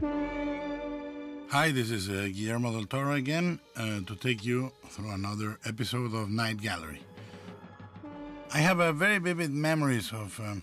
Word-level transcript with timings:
Hi, 0.00 1.72
this 1.72 1.90
is 1.90 2.08
uh, 2.08 2.28
Guillermo 2.32 2.70
del 2.70 2.84
Toro 2.84 3.14
again 3.14 3.58
uh, 3.76 4.00
to 4.06 4.14
take 4.14 4.44
you 4.44 4.70
through 4.90 5.10
another 5.10 5.58
episode 5.66 6.14
of 6.14 6.30
Night 6.30 6.62
Gallery. 6.62 7.00
I 8.54 8.58
have 8.58 8.78
a 8.78 8.92
very 8.92 9.18
vivid 9.18 9.50
memories 9.50 10.12
of 10.12 10.38
um, 10.38 10.62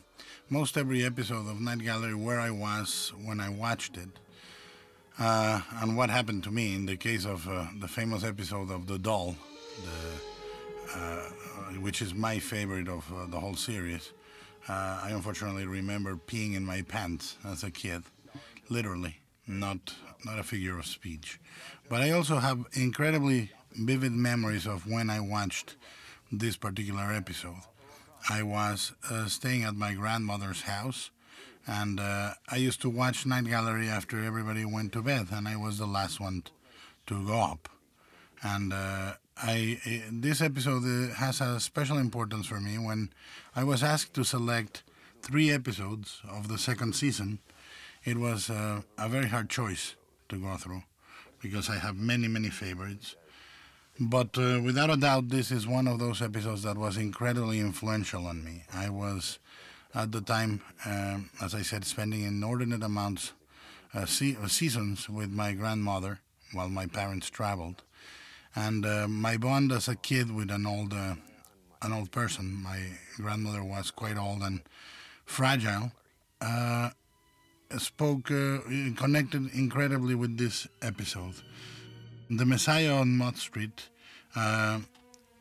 most 0.49 0.77
every 0.77 1.03
episode 1.03 1.49
of 1.49 1.59
Night 1.59 1.79
Gallery 1.79 2.15
where 2.15 2.39
I 2.39 2.49
was 2.49 3.11
when 3.25 3.41
I 3.41 3.49
watched 3.49 3.97
it 3.97 4.07
uh, 5.19 5.59
and 5.81 5.97
what 5.97 6.09
happened 6.09 6.45
to 6.45 6.51
me 6.51 6.73
in 6.73 6.85
the 6.85 6.95
case 6.95 7.25
of 7.25 7.45
uh, 7.49 7.65
the 7.81 7.89
famous 7.89 8.23
episode 8.23 8.71
of 8.71 8.87
The 8.87 8.97
Doll, 8.97 9.35
the, 9.83 10.97
uh, 10.97 11.19
which 11.81 12.01
is 12.01 12.13
my 12.13 12.39
favorite 12.39 12.87
of 12.87 13.11
uh, 13.13 13.25
the 13.25 13.39
whole 13.41 13.55
series. 13.55 14.13
Uh, 14.69 15.01
I 15.03 15.09
unfortunately 15.11 15.65
remember 15.65 16.15
peeing 16.15 16.55
in 16.55 16.65
my 16.65 16.83
pants 16.83 17.37
as 17.43 17.63
a 17.65 17.71
kid, 17.71 18.03
literally, 18.69 19.19
not 19.47 19.95
not 20.23 20.39
a 20.39 20.43
figure 20.43 20.77
of 20.79 20.85
speech. 20.85 21.39
But 21.89 22.01
I 22.01 22.11
also 22.11 22.37
have 22.39 22.65
incredibly 22.73 23.51
vivid 23.73 24.11
memories 24.11 24.65
of 24.65 24.87
when 24.87 25.09
I 25.09 25.19
watched 25.19 25.75
this 26.31 26.57
particular 26.57 27.11
episode. 27.13 27.61
I 28.29 28.41
was 28.41 28.93
uh, 29.09 29.27
staying 29.27 29.63
at 29.63 29.75
my 29.75 29.93
grandmother's 29.93 30.63
house, 30.63 31.11
and 31.67 31.99
uh, 31.99 32.33
I 32.49 32.55
used 32.55 32.81
to 32.81 32.89
watch 32.89 33.25
Night 33.25 33.45
Gallery 33.45 33.87
after 33.87 34.23
everybody 34.23 34.65
went 34.65 34.93
to 34.93 35.03
bed, 35.03 35.27
and 35.31 35.47
I 35.47 35.55
was 35.57 35.77
the 35.77 35.85
last 35.85 36.19
one 36.19 36.41
t- 36.41 36.51
to 37.07 37.25
go 37.25 37.39
up. 37.39 37.69
And 38.41 38.73
uh, 38.73 39.13
I 39.37 39.79
uh, 39.85 40.09
this 40.11 40.41
episode 40.41 40.83
uh, 40.85 41.13
has 41.15 41.41
a 41.41 41.59
special 41.59 41.97
importance 41.97 42.47
for 42.47 42.59
me 42.59 42.77
when 42.77 43.11
I 43.55 43.63
was 43.63 43.83
asked 43.83 44.13
to 44.15 44.23
select 44.23 44.83
three 45.21 45.51
episodes 45.51 46.21
of 46.27 46.47
the 46.47 46.57
second 46.57 46.95
season. 46.95 47.39
It 48.05 48.17
was 48.17 48.51
uh, 48.51 48.83
a 48.99 49.09
very 49.09 49.27
hard 49.27 49.49
choice 49.49 49.95
to 50.29 50.37
go 50.37 50.55
through 50.57 50.83
because 51.41 51.71
I 51.71 51.77
have 51.77 51.95
many, 51.95 52.27
many 52.27 52.49
favorites. 52.49 53.15
But 53.99 54.37
uh, 54.37 54.61
without 54.63 54.91
a 54.91 54.97
doubt, 54.97 55.29
this 55.29 55.49
is 55.49 55.65
one 55.65 55.87
of 55.87 55.97
those 55.97 56.21
episodes 56.21 56.61
that 56.63 56.77
was 56.77 56.97
incredibly 56.97 57.59
influential 57.59 58.27
on 58.27 58.43
me. 58.43 58.63
I 58.71 58.89
was, 58.89 59.39
at 59.95 60.11
the 60.11 60.21
time, 60.21 60.61
um, 60.85 61.31
as 61.41 61.55
I 61.55 61.63
said, 61.63 61.83
spending 61.83 62.21
inordinate 62.21 62.83
amounts 62.83 63.33
uh, 63.93 64.05
se- 64.05 64.37
uh, 64.39 64.47
seasons 64.47 65.09
with 65.09 65.31
my 65.31 65.53
grandmother 65.53 66.19
while 66.53 66.69
my 66.69 66.85
parents 66.85 67.31
traveled, 67.31 67.81
and 68.55 68.85
uh, 68.85 69.07
my 69.07 69.35
bond 69.35 69.71
as 69.71 69.87
a 69.87 69.95
kid 69.95 70.33
with 70.33 70.51
an 70.51 70.67
old, 70.67 70.93
uh, 70.93 71.15
an 71.81 71.91
old 71.91 72.11
person. 72.11 72.53
My 72.53 72.81
grandmother 73.15 73.63
was 73.63 73.89
quite 73.89 74.17
old 74.17 74.41
and 74.43 74.61
fragile. 75.25 75.91
Spoke, 77.77 78.31
uh, 78.31 78.59
connected 78.95 79.53
incredibly 79.53 80.15
with 80.15 80.37
this 80.37 80.67
episode. 80.81 81.35
The 82.29 82.45
Messiah 82.45 82.93
on 82.93 83.17
Mott 83.17 83.37
Street 83.37 83.89
uh, 84.35 84.79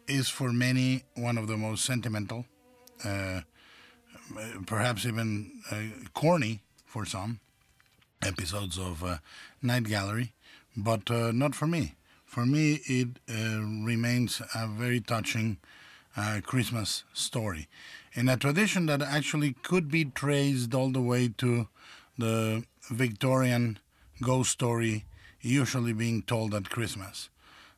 is 0.08 0.28
for 0.28 0.52
many 0.52 1.04
one 1.14 1.38
of 1.38 1.46
the 1.46 1.56
most 1.56 1.84
sentimental, 1.84 2.44
uh, 3.04 3.42
perhaps 4.66 5.06
even 5.06 5.60
uh, 5.70 6.08
corny 6.12 6.62
for 6.84 7.04
some 7.04 7.40
episodes 8.22 8.78
of 8.78 9.04
uh, 9.04 9.18
Night 9.62 9.84
Gallery, 9.84 10.32
but 10.76 11.10
uh, 11.10 11.30
not 11.30 11.54
for 11.54 11.66
me. 11.66 11.94
For 12.24 12.44
me, 12.44 12.80
it 12.86 13.08
remains 13.28 14.42
a 14.56 14.66
very 14.66 15.00
touching 15.00 15.58
Christmas 16.42 17.04
story 17.12 17.68
in 18.12 18.28
a 18.28 18.36
tradition 18.36 18.86
that 18.86 19.02
actually 19.02 19.54
could 19.62 19.88
be 19.88 20.04
traced 20.04 20.74
all 20.74 20.90
the 20.90 21.00
way 21.00 21.28
to 21.38 21.68
the 22.18 22.64
Victorian 22.90 23.78
ghost 24.22 24.50
story 24.50 25.04
usually 25.40 25.92
being 25.92 26.22
told 26.22 26.54
at 26.54 26.70
Christmas. 26.70 27.28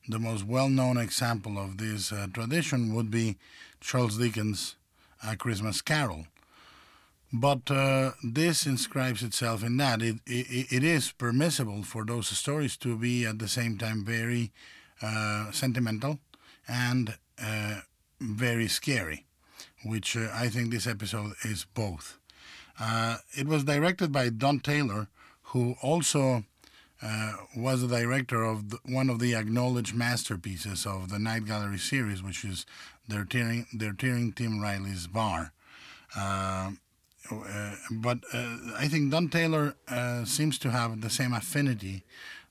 The 0.09 0.19
most 0.19 0.45
well 0.45 0.69
known 0.69 0.99
example 0.99 1.59
of 1.59 1.79
this 1.79 2.13
uh, 2.13 2.29
tradition 2.33 2.95
would 2.95 3.11
be 3.11 3.37
Charles 3.81 4.19
Dickens' 4.19 4.77
A 5.27 5.37
Christmas 5.37 5.83
Carol. 5.83 6.27
But 7.33 7.71
uh, 7.71 8.13
this 8.23 8.67
inscribes 8.67 9.23
itself 9.23 9.65
in 9.65 9.77
that. 9.79 10.01
It, 10.01 10.17
it, 10.27 10.73
it 10.73 10.85
is 10.85 11.11
permissible 11.13 11.83
for 11.83 12.05
those 12.05 12.29
stories 12.29 12.77
to 12.79 12.97
be 12.97 13.25
at 13.27 13.41
the 13.41 13.49
same 13.49 13.79
time 13.79 14.05
very 14.05 14.53
uh, 15.03 15.51
sentimental 15.51 16.21
and 16.69 17.17
uh, 17.43 17.81
very 18.21 18.69
scary, 18.69 19.27
which 19.85 20.17
uh, 20.17 20.29
I 20.33 20.49
think 20.49 20.71
this 20.71 20.87
episode 20.87 21.33
is 21.43 21.67
both. 21.75 22.19
Uh, 22.79 23.19
it 23.37 23.47
was 23.47 23.65
directed 23.65 24.13
by 24.13 24.29
Don 24.29 24.61
Taylor, 24.61 25.09
who 25.45 25.77
also 25.83 26.45
uh, 27.03 27.33
was 27.57 27.83
the 27.83 27.89
director 27.89 28.43
of 28.43 28.71
the, 28.71 28.79
one 28.85 29.11
of 29.11 29.19
the 29.19 29.35
acknowledged 29.35 29.95
masterpieces 29.95 30.87
of 30.87 31.09
the 31.09 31.19
Night 31.19 31.47
Gallery 31.47 31.79
series, 31.79 32.23
which 32.23 32.45
is 32.45 32.67
they're 33.09 33.25
tearing, 33.25 33.67
they're 33.73 33.93
tearing 33.93 34.33
Tim 34.33 34.61
Riley's 34.61 35.07
Bar. 35.07 35.53
Uh, 36.17 36.73
uh, 37.31 37.75
but 37.91 38.19
uh, 38.33 38.57
I 38.79 38.89
think 38.89 39.11
Don 39.11 39.29
Taylor 39.29 39.75
uh, 39.89 40.25
seems 40.25 40.59
to 40.61 40.71
have 40.71 41.01
the 41.01 41.11
same 41.11 41.33
affinity 41.33 42.05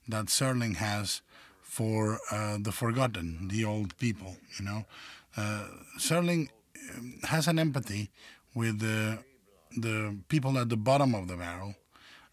that 0.08 0.26
Serling 0.26 0.76
has 0.76 1.22
for 1.62 2.20
the 2.60 2.72
forgotten, 2.72 3.50
the 3.50 3.66
old 3.66 3.98
people. 3.98 4.38
You 4.58 4.66
know, 4.66 4.86
Serling 6.00 6.50
um, 6.96 7.20
has 7.24 7.48
an 7.48 7.60
empathy 7.60 8.12
with 8.54 8.80
the 8.80 9.20
the 9.78 10.18
people 10.28 10.58
at 10.58 10.70
the 10.70 10.78
bottom 10.78 11.14
of 11.16 11.28
the 11.28 11.36
barrel, 11.36 11.76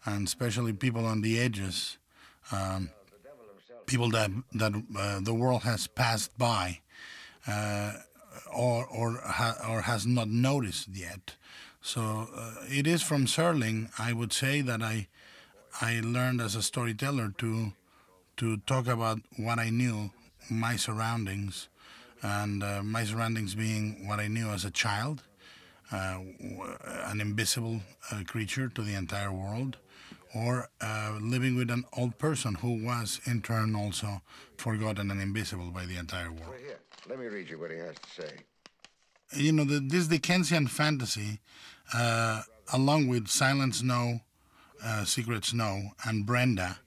and 0.05 0.27
especially 0.27 0.73
people 0.73 1.05
on 1.05 1.21
the 1.21 1.39
edges, 1.39 1.97
um, 2.51 2.89
people 3.85 4.09
that 4.11 4.31
that 4.53 4.73
uh, 4.97 5.19
the 5.21 5.33
world 5.33 5.63
has 5.63 5.87
passed 5.87 6.37
by, 6.37 6.79
uh, 7.47 7.93
or 8.53 8.85
or 8.87 9.19
ha- 9.23 9.57
or 9.69 9.81
has 9.81 10.05
not 10.05 10.27
noticed 10.27 10.89
yet. 10.89 11.35
So 11.81 12.29
uh, 12.35 12.53
it 12.69 12.87
is 12.87 13.01
from 13.01 13.25
Serling. 13.25 13.89
I 13.99 14.13
would 14.13 14.31
say 14.33 14.61
that 14.61 14.81
I 14.81 15.07
I 15.81 15.99
learned 16.01 16.41
as 16.41 16.55
a 16.55 16.61
storyteller 16.61 17.33
to 17.39 17.73
to 18.37 18.57
talk 18.57 18.87
about 18.87 19.19
what 19.37 19.59
I 19.59 19.69
knew, 19.69 20.11
my 20.49 20.75
surroundings, 20.75 21.67
and 22.21 22.63
uh, 22.63 22.81
my 22.83 23.03
surroundings 23.03 23.55
being 23.55 24.07
what 24.07 24.19
I 24.19 24.27
knew 24.27 24.49
as 24.49 24.65
a 24.65 24.71
child, 24.71 25.23
uh, 25.91 26.19
an 27.05 27.21
invisible 27.21 27.81
uh, 28.11 28.23
creature 28.25 28.69
to 28.69 28.81
the 28.81 28.93
entire 28.95 29.31
world, 29.31 29.77
or 30.35 30.69
uh, 30.81 31.17
living 31.21 31.55
with 31.55 31.69
an 31.69 31.83
old 31.97 32.17
person 32.17 32.55
who 32.55 32.83
was 32.83 33.21
in 33.25 33.41
turn 33.41 33.75
also 33.75 34.21
forgotten 34.57 35.11
and 35.11 35.21
invisible 35.21 35.69
by 35.71 35.85
the 35.85 35.97
entire 35.97 36.31
world. 36.31 36.55
Here. 36.65 36.79
Let 37.09 37.19
me 37.19 37.27
read 37.27 37.49
you 37.49 37.59
what 37.59 37.71
he 37.71 37.77
has 37.77 37.95
to 37.95 38.21
say. 38.21 38.31
you 39.35 39.51
know, 39.51 39.63
the, 39.65 39.79
this 39.79 40.07
Dickensian 40.07 40.67
fantasy, 40.67 41.39
uh, 41.93 42.43
along 42.71 43.07
with 43.07 43.27
Silent 43.27 43.75
Snow, 43.75 44.21
uh, 44.83 45.05
Secret 45.05 45.45
Snow, 45.45 45.91
and 46.05 46.25
Brenda, 46.25 46.79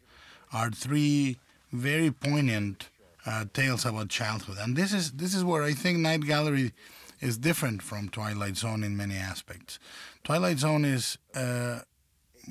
are 0.53 0.71
three 0.71 1.39
very 1.73 2.11
poignant 2.11 2.89
uh, 3.27 3.45
tales 3.53 3.85
about 3.85 4.09
childhood. 4.09 4.57
And 4.61 4.77
this 4.77 4.93
is 4.93 5.13
this 5.13 5.35
is 5.35 5.45
where 5.45 5.63
I 5.65 5.73
think 5.73 5.99
Night 5.99 6.21
Gallery 6.21 6.73
is 7.21 7.39
different 7.39 7.83
from 7.83 8.09
Twilight 8.09 8.57
Zone 8.57 8.85
in 8.85 8.97
many 8.97 9.17
aspects. 9.17 9.79
Twilight 10.25 10.59
Zone 10.59 10.85
is, 10.85 11.19
uh, 11.35 11.81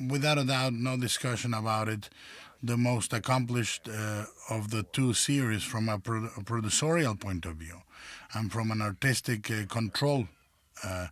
without 0.09 0.38
a 0.38 0.44
doubt, 0.44 0.74
no 0.74 0.98
discussion 0.98 1.53
about 1.53 1.88
it, 1.88 2.09
the 2.64 2.78
most 2.78 3.14
accomplished 3.14 3.88
uh, 3.88 4.26
of 4.50 4.72
the 4.72 4.84
two 4.84 5.14
series 5.14 5.64
from 5.64 5.88
a, 5.88 6.00
pro- 6.00 6.26
a 6.26 6.42
producerial 6.42 7.20
point 7.20 7.46
of 7.46 7.58
view 7.58 7.81
and 8.34 8.52
from 8.52 8.72
an 8.72 8.81
artistic 8.81 9.52
uh, 9.52 9.66
control 9.68 10.28
uh, 10.84 11.08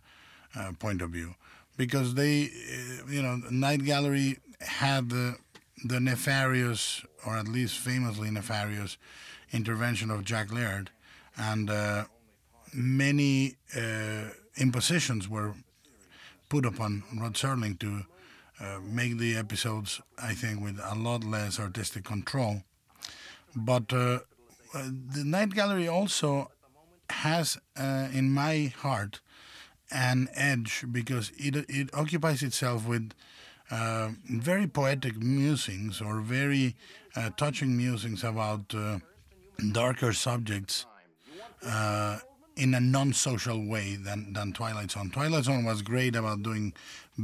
uh, 0.56 0.72
point 0.78 1.00
of 1.00 1.10
view. 1.10 1.34
Because 1.76 2.14
they, 2.14 2.44
uh, 2.44 3.10
you 3.10 3.22
know, 3.22 3.36
Night 3.50 3.84
Gallery 3.84 4.38
had 4.60 5.10
the, 5.10 5.36
the 5.84 6.00
nefarious, 6.00 7.04
or 7.26 7.36
at 7.36 7.48
least 7.48 7.78
famously 7.78 8.30
nefarious, 8.30 8.96
intervention 9.52 10.10
of 10.10 10.24
Jack 10.24 10.52
Laird, 10.52 10.90
and 11.36 11.70
uh, 11.70 12.04
many 12.74 13.56
uh, 13.76 14.30
impositions 14.56 15.28
were 15.28 15.54
put 16.48 16.66
upon 16.66 17.04
Rod 17.16 17.34
Serling 17.34 17.78
to 17.80 18.02
uh, 18.60 18.78
make 18.82 19.18
the 19.18 19.36
episodes, 19.36 20.00
I 20.22 20.34
think, 20.34 20.60
with 20.60 20.78
a 20.82 20.94
lot 20.94 21.24
less 21.24 21.58
artistic 21.58 22.04
control. 22.04 22.62
But 23.56 23.92
uh, 23.92 24.20
the 24.72 25.24
Night 25.24 25.50
Gallery 25.50 25.88
also 25.88 26.50
has, 27.10 27.58
uh, 27.76 28.08
in 28.12 28.30
my 28.30 28.72
heart, 28.78 29.20
an 29.90 30.28
edge 30.34 30.84
because 30.90 31.30
it 31.36 31.54
it 31.68 31.94
occupies 31.94 32.42
itself 32.42 32.86
with 32.86 33.12
uh, 33.70 34.10
very 34.28 34.66
poetic 34.66 35.16
musings 35.22 36.00
or 36.00 36.20
very 36.20 36.74
uh, 37.14 37.30
touching 37.36 37.76
musings 37.76 38.24
about 38.24 38.74
darker 39.72 40.12
subjects 40.12 40.86
uh, 41.66 42.18
in 42.56 42.74
a 42.74 42.80
non-social 42.80 43.64
way 43.66 43.96
than, 43.96 44.32
than 44.32 44.52
Twilight 44.52 44.90
Zone. 44.92 45.10
Twilight 45.10 45.44
Zone 45.44 45.64
was 45.64 45.82
great 45.82 46.14
about 46.14 46.42
doing 46.42 46.72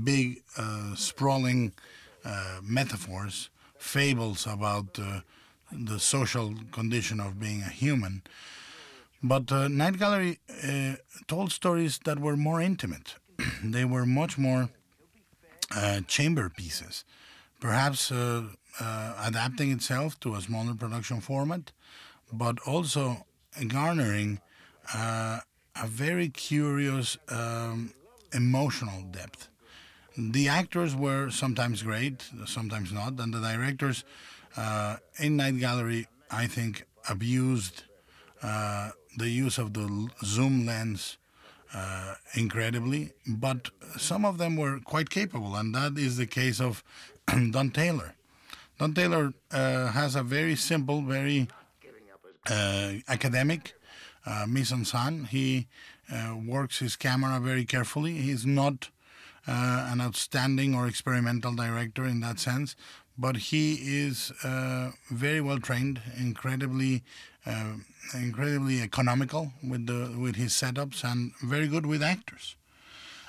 big, 0.05 0.43
uh, 0.56 0.94
sprawling 0.94 1.73
uh, 2.25 2.61
metaphors, 2.62 3.50
fables 3.79 4.47
about 4.47 4.99
uh, 4.99 5.21
the 5.73 5.99
social 5.99 6.55
condition 6.73 7.21
of 7.21 7.38
being 7.38 7.62
a 7.62 7.69
human. 7.69 8.23
But 9.23 9.53
uh, 9.53 9.69
Night 9.69 9.99
Gallery 9.99 10.38
uh, 10.65 10.97
told 11.29 11.53
stories 11.53 12.00
that 12.05 12.19
were 12.19 12.37
more 12.37 12.61
intimate. 12.61 13.15
they 13.65 13.85
were 13.85 14.06
much 14.06 14.37
more 14.37 14.71
uh, 15.75 16.00
chamber 16.09 16.49
pieces, 16.49 17.05
perhaps 17.61 18.11
adapting 18.81 19.71
itself 19.71 20.19
to 20.21 20.35
a 20.35 20.41
smaller 20.41 20.75
production 20.75 21.21
format, 21.21 21.73
but 22.32 22.59
also 22.67 23.27
garnering 23.69 24.41
uh, 24.95 25.41
a 25.77 25.87
very 25.87 26.29
curious 26.29 27.17
um, 27.29 27.93
emotional 28.33 29.03
depth. 29.11 29.49
The 30.17 30.49
actors 30.49 30.95
were 30.95 31.31
sometimes 31.31 31.83
great, 31.83 32.29
sometimes 32.47 32.93
not, 32.93 33.19
and 33.19 33.33
the 33.33 33.41
directors 33.41 34.05
uh, 34.57 34.97
in 35.19 35.37
Night 35.37 35.59
Gallery, 35.59 36.07
I 36.31 36.47
think, 36.47 36.87
abused 37.09 37.85
uh, 38.43 38.91
the 39.17 39.29
use 39.29 39.59
of 39.59 39.75
the 39.75 40.09
zoom 40.25 40.67
lens 40.67 41.17
uh, 41.73 42.15
incredibly, 42.35 43.13
but 43.27 43.71
some 43.97 44.25
of 44.25 44.39
them 44.39 44.57
were 44.57 44.81
quite 44.81 45.11
capable, 45.11 45.55
and 45.55 45.75
that 45.75 45.97
is 45.97 46.17
the 46.17 46.27
case 46.27 46.61
of 46.61 46.83
Don 47.51 47.71
Taylor. 47.71 48.15
Don 48.79 48.95
Taylor 48.95 49.33
uh, 49.53 49.89
has 49.89 50.17
a 50.17 50.23
very 50.23 50.57
simple, 50.57 51.03
very 51.03 51.49
uh, 52.51 52.95
academic 53.09 53.75
uh, 54.26 54.46
scène. 54.84 55.26
He 55.28 55.67
uh, 56.12 56.37
works 56.46 56.78
his 56.78 56.96
camera 56.96 57.40
very 57.40 57.64
carefully. 57.64 58.14
He's 58.19 58.44
not 58.46 58.88
uh, 59.46 59.88
an 59.90 60.00
outstanding 60.00 60.75
or 60.75 60.87
experimental 60.87 61.55
director 61.55 62.05
in 62.05 62.20
that 62.20 62.38
sense, 62.38 62.76
but 63.19 63.37
he 63.37 63.75
is 63.75 64.32
uh, 64.44 64.90
very 65.11 65.40
well 65.40 65.58
trained, 65.58 66.00
incredibly, 66.19 67.02
uh, 67.46 67.75
incredibly 68.14 68.81
economical 68.82 69.52
with 69.62 69.87
the 69.87 70.14
with 70.19 70.37
his 70.37 70.52
setups, 70.52 71.05
and 71.05 71.32
very 71.43 71.67
good 71.69 71.87
with 71.87 72.02
actors. 72.02 72.56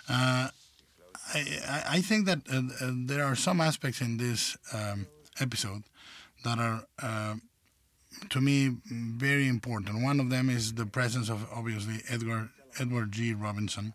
Uh, 0.09 0.49
I, 1.33 1.39
I- 1.67 1.83
I 1.97 2.01
think 2.01 2.25
that 2.25 2.39
uh, 2.51 2.61
uh, 2.85 2.91
there 2.93 3.23
are 3.23 3.35
some 3.35 3.61
aspects 3.61 4.01
in 4.01 4.17
this 4.17 4.57
um, 4.73 5.07
episode 5.39 5.83
that 6.43 6.59
are, 6.59 6.85
uh, 7.01 7.35
to 8.30 8.42
me, 8.42 8.78
very 8.86 9.48
important. 9.48 10.02
One 10.02 10.19
of 10.19 10.30
them 10.30 10.50
is 10.50 10.74
the 10.74 10.86
presence 10.86 11.30
of 11.30 11.48
obviously 11.54 12.02
Edgar 12.10 12.50
Edward 12.80 13.12
G. 13.12 13.34
Robinson, 13.34 13.94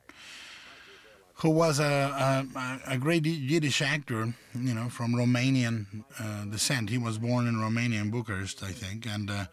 who 1.35 1.51
was 1.51 1.79
a, 1.81 2.47
a, 2.57 2.81
a 2.87 2.99
great 2.99 3.27
Yiddish 3.27 3.83
actor, 3.83 4.35
you 4.55 4.75
know, 4.75 4.89
from 4.89 5.15
Romanian 5.15 6.05
uh, 6.19 6.45
descent. 6.47 6.91
He 6.91 6.99
was 6.99 7.19
born 7.19 7.47
in 7.47 7.61
Romania, 7.61 8.01
in 8.01 8.11
Bucharest, 8.11 8.63
I 8.63 8.73
think, 8.73 9.07
and 9.07 9.31
uh, 9.31 9.45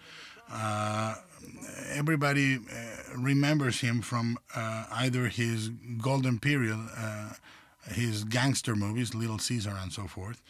uh, 0.51 1.15
everybody 1.92 2.56
uh, 2.56 2.60
remembers 3.18 3.81
him 3.81 4.01
from 4.01 4.38
uh, 4.56 4.86
either 4.92 5.27
his 5.27 5.69
golden 6.01 6.39
period, 6.39 6.80
uh, 6.98 7.33
his 7.89 8.24
gangster 8.24 8.75
movies, 8.75 9.13
Little 9.13 9.39
Caesar 9.39 9.75
and 9.81 9.92
so 9.92 10.07
forth, 10.07 10.42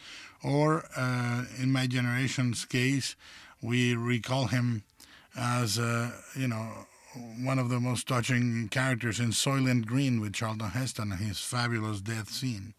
or 0.42 0.84
in 1.58 1.72
my 1.72 1.86
generation's 1.86 2.64
case, 2.64 3.16
we 3.64 3.94
recall 3.94 4.46
him 4.46 4.84
as, 5.36 5.78
uh, 5.78 6.10
you 6.36 6.46
know, 6.46 6.86
one 7.42 7.58
of 7.58 7.70
the 7.70 7.80
most 7.80 8.06
touching 8.06 8.68
characters 8.68 9.18
in 9.18 9.30
Soylent 9.30 9.86
Green 9.86 10.20
with 10.20 10.34
Charlton 10.34 10.68
Heston 10.70 11.12
and 11.12 11.20
his 11.20 11.40
fabulous 11.40 12.00
death 12.00 12.28
scene. 12.28 12.74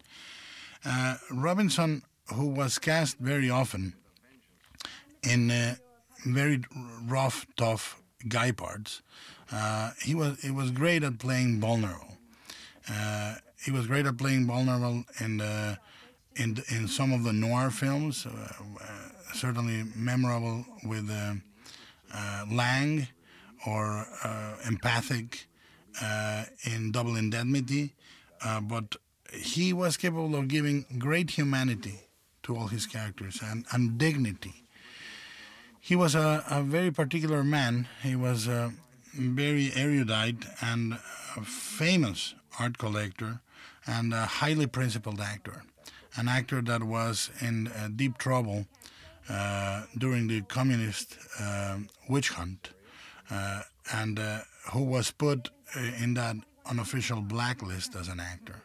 Uh, 0.84 1.16
Robinson, 1.32 2.02
who 2.32 2.46
was 2.46 2.78
cast 2.78 3.18
very 3.18 3.50
often 3.50 3.94
in 5.22 5.50
uh, 5.50 5.74
very 6.24 6.62
rough, 7.06 7.46
tough 7.56 8.00
guy 8.28 8.52
parts, 8.52 9.02
uh, 9.52 9.90
he 10.02 10.14
was 10.14 10.40
he 10.40 10.50
was 10.50 10.70
great 10.70 11.02
at 11.02 11.18
playing 11.18 11.60
vulnerable. 11.60 12.18
Uh, 12.88 13.36
he 13.64 13.72
was 13.72 13.86
great 13.86 14.06
at 14.06 14.16
playing 14.16 14.46
vulnerable 14.46 15.04
in 15.20 15.38
the, 15.38 15.78
in 16.36 16.62
in 16.68 16.86
some 16.86 17.12
of 17.12 17.24
the 17.24 17.32
noir 17.32 17.70
films, 17.70 18.26
uh, 18.26 18.52
certainly 19.36 19.84
memorable 19.94 20.64
with 20.84 21.10
uh, 21.10 21.34
uh, 22.14 22.44
Lang 22.50 23.08
or 23.66 24.06
uh, 24.24 24.54
empathic 24.66 25.46
in 26.64 26.92
Double 26.92 27.16
Indemnity, 27.16 27.94
but 28.62 28.96
he 29.32 29.72
was 29.72 29.96
capable 29.96 30.36
of 30.36 30.48
giving 30.48 30.84
great 30.98 31.30
humanity 31.30 32.00
to 32.42 32.56
all 32.56 32.68
his 32.68 32.86
characters 32.86 33.40
and, 33.42 33.64
and 33.72 33.98
dignity. 33.98 34.62
He 35.80 35.96
was 35.96 36.14
a, 36.14 36.44
a 36.50 36.62
very 36.62 36.90
particular 36.90 37.42
man. 37.42 37.88
He 38.02 38.14
was 38.14 38.46
a 38.46 38.72
very 39.14 39.72
erudite 39.74 40.44
and 40.60 40.98
a 41.36 41.42
famous 41.42 42.34
art 42.58 42.78
collector 42.78 43.40
and 43.86 44.12
a 44.12 44.26
highly 44.26 44.66
principled 44.66 45.20
actor. 45.20 45.62
An 46.16 46.28
actor 46.28 46.62
that 46.62 46.82
was 46.82 47.30
in 47.40 47.68
uh, 47.68 47.88
deep 47.94 48.18
trouble 48.18 48.66
during 49.98 50.28
the 50.28 50.40
communist 50.42 51.16
uh, 51.40 51.78
witch 52.08 52.30
hunt 52.30 52.70
uh, 53.30 53.62
and 53.92 54.18
uh, 54.18 54.40
who 54.72 54.82
was 54.82 55.10
put 55.10 55.50
uh, 55.76 55.80
in 56.02 56.14
that 56.14 56.36
unofficial 56.66 57.20
blacklist 57.20 57.94
as 57.94 58.08
an 58.08 58.20
actor. 58.20 58.62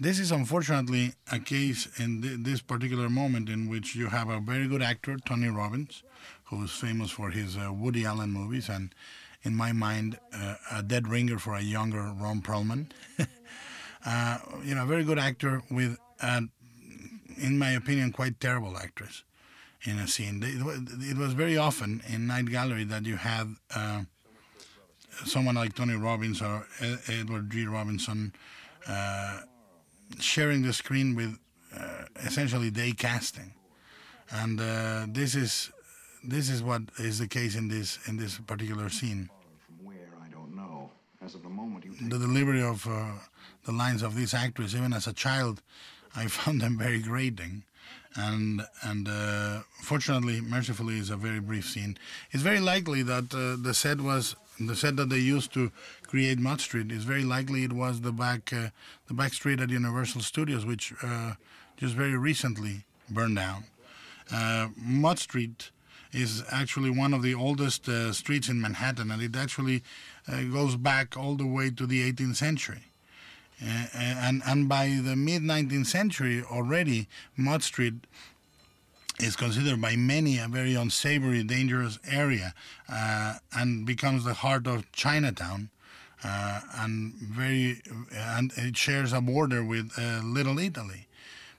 This 0.00 0.18
is 0.18 0.32
unfortunately 0.32 1.12
a 1.30 1.38
case 1.38 1.88
in 1.98 2.22
th- 2.22 2.38
this 2.40 2.60
particular 2.60 3.08
moment 3.08 3.48
in 3.48 3.68
which 3.68 3.94
you 3.94 4.08
have 4.08 4.28
a 4.28 4.40
very 4.40 4.66
good 4.66 4.82
actor, 4.82 5.16
Tony 5.24 5.48
Roberts, 5.48 6.02
who 6.44 6.64
is 6.64 6.70
famous 6.72 7.10
for 7.10 7.30
his 7.30 7.56
uh, 7.56 7.72
Woody 7.72 8.04
Allen 8.04 8.30
movies, 8.30 8.68
and 8.68 8.94
in 9.42 9.54
my 9.54 9.72
mind, 9.72 10.18
uh, 10.32 10.56
a 10.72 10.82
dead 10.82 11.06
ringer 11.06 11.38
for 11.38 11.54
a 11.54 11.62
younger 11.62 12.12
Ron 12.18 12.42
Perlman. 12.42 12.90
uh, 14.06 14.38
you 14.64 14.74
know, 14.74 14.82
a 14.82 14.86
very 14.86 15.04
good 15.04 15.18
actor 15.18 15.62
with, 15.70 15.98
in 17.36 17.58
my 17.58 17.70
opinion, 17.70 18.10
quite 18.10 18.40
terrible 18.40 18.76
actress 18.76 19.22
in 19.84 19.98
a 19.98 20.08
scene. 20.08 20.42
It 20.42 21.16
was 21.16 21.32
very 21.34 21.56
often 21.56 22.02
in 22.08 22.26
Night 22.26 22.46
Gallery 22.46 22.84
that 22.84 23.04
you 23.04 23.16
had 23.16 23.54
uh, 23.74 24.02
someone 25.24 25.54
like 25.54 25.74
Tony 25.74 25.94
Roberts 25.94 26.40
or 26.42 26.66
Edward 27.08 27.50
G. 27.50 27.66
Robinson 27.66 28.32
uh, 28.88 29.40
sharing 30.20 30.62
the 30.62 30.72
screen 30.72 31.14
with 31.14 31.38
uh, 31.76 32.04
essentially 32.24 32.70
day 32.70 32.92
casting, 32.92 33.52
and 34.30 34.60
uh, 34.60 35.06
this 35.08 35.34
is 35.34 35.70
this 36.22 36.48
is 36.48 36.62
what 36.62 36.82
is 36.98 37.18
the 37.18 37.28
case 37.28 37.54
in 37.54 37.68
this 37.68 37.98
in 38.06 38.16
this 38.16 38.38
particular 38.38 38.88
scene. 38.88 39.28
The 42.08 42.18
delivery 42.18 42.62
of 42.62 42.86
uh, 42.86 43.12
the 43.64 43.72
lines 43.72 44.02
of 44.02 44.14
this 44.14 44.34
actress, 44.34 44.74
even 44.74 44.92
as 44.92 45.06
a 45.06 45.12
child, 45.12 45.62
I 46.14 46.26
found 46.38 46.60
them 46.60 46.78
very 46.78 47.00
grating. 47.00 47.64
And 48.16 48.62
and 48.82 49.08
uh, 49.08 49.60
fortunately, 49.82 50.40
mercifully, 50.40 50.98
is 50.98 51.10
a 51.10 51.16
very 51.16 51.40
brief 51.40 51.68
scene. 51.68 51.96
It's 52.30 52.42
very 52.42 52.60
likely 52.60 53.02
that 53.02 53.34
uh, 53.34 53.60
the 53.60 53.74
set 53.74 54.00
was 54.00 54.36
the 54.60 54.76
set 54.76 54.96
that 54.96 55.08
they 55.08 55.18
used 55.18 55.52
to 55.54 55.72
create 56.06 56.38
Mott 56.38 56.60
Street. 56.60 56.92
Is 56.92 57.04
very 57.04 57.24
likely 57.24 57.64
it 57.64 57.72
was 57.72 58.02
the 58.02 58.12
back 58.12 58.52
uh, 58.52 58.68
the 59.08 59.14
back 59.14 59.32
street 59.32 59.60
at 59.60 59.70
Universal 59.70 60.20
Studios, 60.20 60.64
which 60.64 60.92
uh, 61.02 61.32
just 61.76 61.94
very 61.94 62.16
recently 62.16 62.84
burned 63.10 63.36
down. 63.36 63.64
Uh, 64.32 64.68
Mott 64.76 65.18
Street 65.18 65.70
is 66.12 66.44
actually 66.52 66.90
one 66.90 67.12
of 67.12 67.22
the 67.22 67.34
oldest 67.34 67.88
uh, 67.88 68.12
streets 68.12 68.48
in 68.48 68.60
Manhattan, 68.60 69.10
and 69.10 69.20
it 69.20 69.34
actually 69.34 69.82
goes 70.52 70.76
back 70.76 71.16
all 71.16 71.34
the 71.34 71.46
way 71.46 71.70
to 71.70 71.86
the 71.86 72.10
18th 72.12 72.36
century. 72.36 72.84
Uh, 73.62 73.86
and 73.94 74.42
and 74.46 74.68
by 74.68 75.00
the 75.02 75.16
mid 75.16 75.42
19th 75.42 75.86
century 75.86 76.42
already, 76.42 77.08
Mott 77.36 77.62
Street 77.62 77.94
is 79.20 79.36
considered 79.36 79.80
by 79.80 79.94
many 79.96 80.38
a 80.38 80.48
very 80.48 80.74
unsavory, 80.74 81.42
dangerous 81.44 81.98
area, 82.10 82.52
uh, 82.88 83.34
and 83.52 83.86
becomes 83.86 84.24
the 84.24 84.34
heart 84.34 84.66
of 84.66 84.90
Chinatown, 84.92 85.70
uh, 86.24 86.60
and 86.74 87.14
very 87.14 87.80
and 88.12 88.52
it 88.56 88.76
shares 88.76 89.12
a 89.12 89.20
border 89.20 89.64
with 89.64 89.92
uh, 89.98 90.20
Little 90.24 90.58
Italy. 90.58 91.06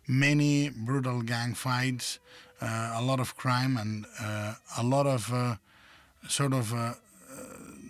Many 0.08 0.70
brutal 0.70 1.22
gang 1.22 1.54
fights, 1.54 2.20
uh, 2.62 2.94
a 2.96 3.02
lot 3.02 3.20
of 3.20 3.38
crime, 3.38 3.78
and 3.78 4.06
uh, 4.20 4.56
a 4.78 4.84
lot 4.84 5.08
of 5.08 5.34
uh, 5.34 5.56
sort 6.28 6.54
of 6.54 6.74
uh, 6.74 6.78
uh, 6.78 6.94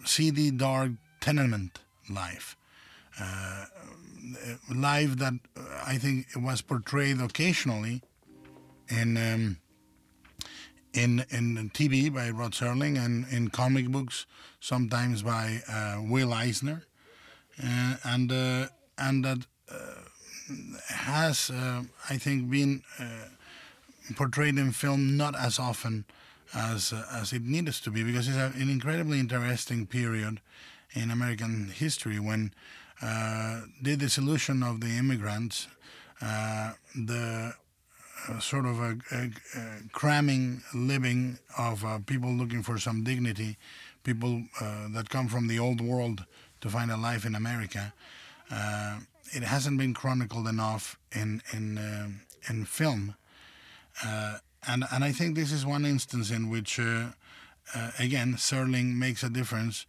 seedy, 0.05 0.51
dark 0.51 0.91
tenement 1.19 1.79
life 2.07 2.55
uh, 3.19 3.65
life 4.73 5.17
that 5.17 5.33
uh, 5.55 5.61
I 5.85 5.97
think 5.97 6.27
was 6.35 6.61
portrayed 6.61 7.21
occasionally 7.21 8.01
in 8.89 9.17
um, 9.17 9.57
in 10.93 11.25
in 11.29 11.69
TV 11.73 12.13
by 12.13 12.29
Rod 12.29 12.51
Serling 12.51 12.97
and 13.03 13.25
in 13.31 13.49
comic 13.49 13.89
books 13.89 14.25
sometimes 14.59 15.21
by 15.21 15.61
uh, 15.69 16.01
Will 16.01 16.33
Eisner, 16.33 16.83
uh, 17.63 17.95
and 18.03 18.31
uh, 18.31 18.67
and 18.97 19.23
that 19.23 19.45
uh, 19.71 19.75
has, 20.87 21.51
I 22.09 22.17
think, 22.17 22.49
been 22.49 22.83
portrayed 24.15 24.57
in 24.57 24.71
film 24.71 25.17
not 25.17 25.35
as 25.35 25.59
often 25.59 26.05
as 26.53 26.93
as 27.11 27.33
it 27.33 27.43
needs 27.43 27.79
to 27.81 27.91
be 27.91 28.03
because 28.03 28.27
it's 28.27 28.37
an 28.37 28.69
incredibly 28.69 29.19
interesting 29.19 29.85
period 29.85 30.41
in 30.93 31.11
American 31.11 31.69
history 31.69 32.19
when 32.19 32.51
the 33.01 33.95
dissolution 33.97 34.63
of 34.63 34.81
the 34.81 34.97
immigrants, 34.97 35.67
uh, 36.21 36.73
the 36.95 37.53
uh, 38.27 38.39
sort 38.39 38.65
of 38.65 38.79
a, 38.79 38.97
a, 39.11 39.31
a, 39.55 39.89
cramming 39.91 40.61
living 40.73 41.37
of 41.57 41.85
uh, 41.85 41.99
people 42.05 42.31
looking 42.31 42.63
for 42.63 42.79
some 42.79 43.03
dignity, 43.03 43.57
people 44.03 44.43
uh, 44.61 44.87
that 44.89 45.09
come 45.09 45.27
from 45.27 45.47
the 45.47 45.59
old 45.59 45.81
world 45.81 46.25
to 46.61 46.69
find 46.69 46.89
a 46.89 46.97
life 46.97 47.25
in 47.25 47.35
America. 47.35 47.93
Uh, 48.49 48.99
it 49.31 49.43
hasn't 49.43 49.77
been 49.77 49.93
chronicled 49.93 50.47
enough 50.47 50.97
in 51.11 51.41
in 51.53 52.19
in 52.49 52.65
film 52.65 53.15
uh, 54.03 54.37
and 54.67 54.85
and 54.91 55.03
I 55.03 55.11
think 55.11 55.35
this 55.35 55.51
is 55.51 55.65
one 55.65 55.85
instance 55.85 56.31
in 56.31 56.49
which, 56.49 56.79
uh, 56.79 57.09
uh, 57.73 57.91
again, 57.99 58.35
Serling 58.35 58.95
makes 58.95 59.23
a 59.23 59.29
difference 59.29 59.85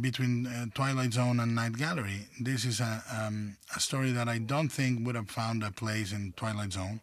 between 0.00 0.70
Twilight 0.74 1.12
Zone 1.12 1.40
and 1.40 1.54
Night 1.54 1.76
Gallery. 1.76 2.28
This 2.40 2.64
is 2.64 2.80
a 2.80 3.02
um, 3.12 3.56
a 3.74 3.80
story 3.80 4.12
that 4.12 4.28
I 4.28 4.38
don't 4.38 4.68
think 4.68 5.06
would 5.06 5.14
have 5.14 5.30
found 5.30 5.62
a 5.62 5.70
place 5.70 6.12
in 6.12 6.32
Twilight 6.36 6.72
Zone, 6.72 7.00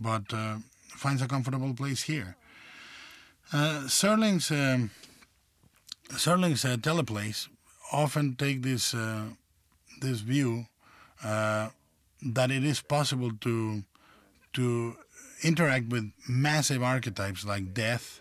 but 0.00 0.32
finds 0.88 1.22
a 1.22 1.28
comfortable 1.28 1.74
place 1.74 2.02
here. 2.02 2.36
Serling's 3.86 4.50
um, 4.50 4.90
Serling's 6.10 6.64
uh, 6.64 6.76
teleplays 6.76 7.48
often 7.92 8.34
take 8.36 8.62
this 8.62 8.94
uh, 8.94 9.24
this 10.00 10.20
view 10.20 10.66
uh, 11.22 11.70
that 12.22 12.50
it 12.50 12.64
is 12.64 12.80
possible 12.80 13.32
to 13.40 13.82
to 14.52 14.96
interact 15.42 15.88
with 15.88 16.12
massive 16.28 16.82
archetypes 16.82 17.44
like 17.44 17.74
death 17.74 18.20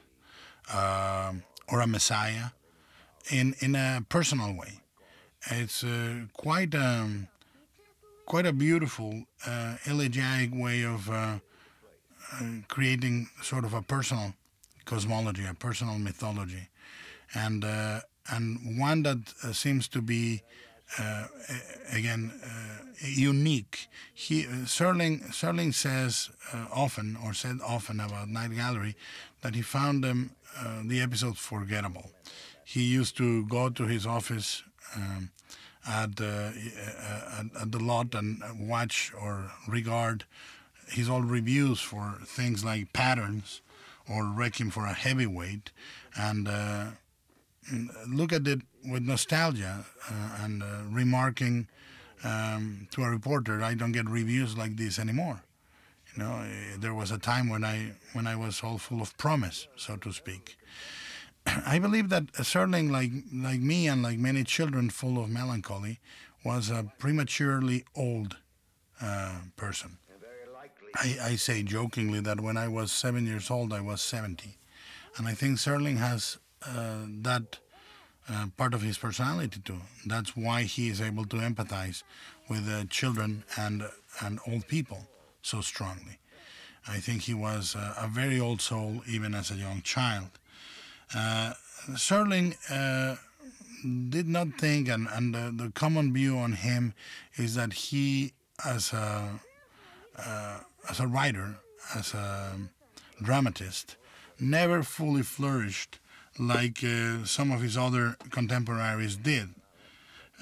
uh, 0.72 1.34
or 1.68 1.82
a 1.82 1.88
messiah 1.88 2.52
in 3.32 3.56
in 3.60 3.76
a 3.76 4.04
personal 4.10 4.54
way. 4.54 4.80
It's 5.50 5.84
uh, 5.84 6.26
quite 6.34 6.74
um, 6.76 7.28
quite 8.26 8.46
a 8.46 8.54
beautiful 8.54 9.24
uh, 9.46 9.76
elegiac 9.86 10.50
way 10.54 10.84
of 10.84 11.10
uh, 11.10 11.14
uh, 11.14 12.44
creating 12.68 13.30
sort 13.42 13.66
of 13.66 13.74
a 13.74 13.82
personal 13.82 14.34
cosmology, 14.86 15.46
a 15.46 15.54
personal 15.54 15.98
mythology, 16.00 16.70
and 17.34 17.64
uh, 17.66 18.00
and 18.30 18.80
one 18.80 19.04
that 19.04 19.20
seems 19.54 19.88
to 19.90 20.02
be 20.02 20.44
uh, 21.00 21.26
again 21.92 22.32
uh, 22.44 22.86
unique. 23.00 23.88
He 24.14 24.46
uh, 24.46 24.66
Serling 24.66 25.32
Serling 25.32 25.74
says 25.74 26.30
often, 26.72 27.18
or 27.24 27.34
said 27.34 27.60
often 27.66 28.00
about 28.00 28.30
Night 28.30 28.56
Gallery, 28.56 28.96
that 29.42 29.56
he 29.56 29.62
found 29.62 30.04
them 30.04 30.32
the 30.86 31.02
episodes 31.02 31.40
forgettable. 31.40 32.12
He 32.74 32.84
used 32.84 33.16
to 33.18 33.46
go 33.46 33.70
to 33.70 33.84
his 33.84 34.06
office. 34.08 34.64
Um, 34.96 35.30
at, 35.86 36.22
uh, 36.22 36.52
at, 37.38 37.46
at, 37.62 37.72
the 37.74 37.80
lot 37.80 38.16
and 38.16 38.42
watch 38.58 39.12
or 39.20 39.52
regard 39.68 40.24
his 40.88 41.10
old 41.10 41.26
reviews 41.30 41.82
for 41.82 42.20
things 42.26 42.64
like 42.64 42.94
patterns 42.94 43.62
or 44.10 44.24
Requiem 44.26 44.70
for 44.70 44.86
a 44.86 44.94
Heavyweight 44.94 45.72
and 46.16 46.48
uh, 46.48 46.86
look 48.08 48.32
at 48.32 48.48
it 48.48 48.62
with 48.90 49.04
nostalgia 49.04 49.86
uh, 50.10 50.38
and 50.42 50.64
uh, 50.64 50.84
remarking 50.90 51.68
um, 52.24 52.88
to 52.92 53.04
a 53.04 53.10
reporter, 53.10 53.62
I 53.62 53.74
don't 53.74 53.92
get 53.92 54.10
reviews 54.10 54.58
like 54.58 54.78
this 54.78 54.98
anymore. 54.98 55.44
You 56.16 56.24
know, 56.24 56.46
there 56.78 56.94
was 56.94 57.12
a 57.12 57.18
time 57.18 57.50
when 57.50 57.64
I 57.64 57.94
when 58.14 58.28
I 58.28 58.36
was 58.36 58.64
all 58.64 58.78
full 58.78 59.02
of 59.02 59.18
promise, 59.18 59.68
so 59.76 59.98
to 59.98 60.14
speak. 60.14 60.58
I 61.66 61.80
believe 61.80 62.10
that 62.10 62.32
Serling, 62.34 62.92
like 62.92 63.12
like 63.34 63.60
me 63.60 63.88
and 63.88 64.04
like 64.04 64.18
many 64.18 64.44
children 64.44 64.90
full 64.90 65.22
of 65.24 65.30
melancholy, 65.30 66.00
was 66.44 66.70
a 66.70 66.92
prematurely 67.00 67.86
old 67.96 68.38
uh, 69.02 69.36
person. 69.56 69.98
I, 70.96 71.18
I, 71.24 71.36
say 71.38 71.64
jokingly 71.64 72.20
that 72.20 72.40
when 72.40 72.56
I 72.56 72.68
was 72.68 72.92
seven 72.92 73.26
years 73.26 73.50
old, 73.50 73.74
I 73.74 73.82
was 73.82 74.00
70. 74.00 74.58
And 75.18 75.28
I 75.28 75.34
think 75.34 75.58
Serling 75.58 75.98
has 75.98 76.38
uh, 76.62 77.06
that 77.22 77.58
uh, 78.30 78.48
part 78.58 78.76
of 78.76 78.84
his 78.84 78.98
personality 79.00 79.60
too. 79.60 79.82
That's 80.06 80.38
why 80.38 80.64
he 80.64 80.90
is 80.90 81.02
able 81.02 81.26
to 81.26 81.38
empathize 81.38 82.04
with 82.48 82.70
uh, 82.70 82.86
children 82.90 83.44
and 83.58 83.84
and 84.22 84.40
old 84.48 84.68
people 84.68 85.08
so 85.42 85.62
strongly. 85.62 86.20
I 86.88 87.00
think 87.00 87.24
he 87.24 87.34
was 87.34 87.76
a 87.76 88.08
very 88.12 88.40
old 88.40 88.62
soul 88.62 89.02
even 89.08 89.34
as 89.34 89.50
a 89.50 89.56
young 89.56 89.82
child. 89.82 90.30
Uh, 91.16 91.54
Serling 91.92 92.56
uh, 92.70 93.16
did 94.10 94.28
not 94.28 94.48
think, 94.58 94.88
and, 94.88 95.08
and 95.12 95.34
the 95.34 95.72
common 95.76 96.14
view 96.14 96.38
on 96.38 96.54
him 96.54 96.94
is 97.36 97.56
that 97.56 97.74
he, 97.74 98.34
as 98.66 98.94
a 98.94 99.40
uh, 100.18 100.60
as 100.90 101.00
a 101.00 101.08
writer, 101.08 101.56
as 101.96 102.14
a 102.14 102.54
dramatist, 103.22 103.96
never 104.40 104.84
fully 104.84 105.24
flourished 105.24 106.00
like 106.40 106.84
uh, 106.84 107.24
some 107.26 107.52
of 107.52 107.62
his 107.62 107.78
other 107.78 108.18
contemporaries 108.32 109.16
did. 109.16 109.50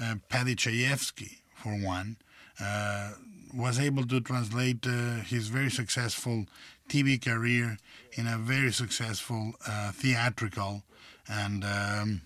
Uh, 0.01 0.15
Paddy 0.29 0.55
Chayefsky, 0.55 1.39
for 1.55 1.73
one, 1.73 2.17
uh, 2.59 3.11
was 3.53 3.79
able 3.79 4.05
to 4.07 4.21
translate 4.21 4.85
uh, 4.87 5.15
his 5.21 5.49
very 5.49 5.69
successful 5.69 6.45
TV 6.91 7.23
career 7.23 7.77
in 8.13 8.27
a 8.27 8.37
very 8.37 8.73
successful 8.73 9.53
uh, 9.65 9.93
theatrical 9.93 10.83
and 11.29 11.63
um, 11.63 12.21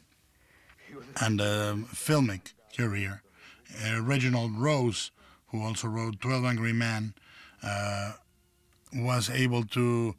and 1.21 1.39
um, 1.39 1.85
filmic 1.93 2.53
career. 2.75 3.21
Uh, 3.85 4.01
Reginald 4.01 4.57
Rose, 4.57 5.11
who 5.49 5.61
also 5.63 5.87
wrote 5.87 6.19
Twelve 6.19 6.45
Angry 6.45 6.73
Men, 6.73 7.13
was 8.91 9.29
able 9.29 9.63
to 9.65 10.15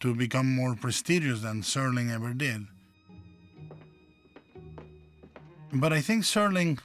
to 0.00 0.14
become 0.14 0.54
more 0.54 0.74
prestigious 0.74 1.40
than 1.40 1.62
Serling 1.62 2.14
ever 2.14 2.34
did. 2.34 2.66
But 5.72 5.94
I 5.94 6.02
think 6.02 6.24
Serling 6.24 6.80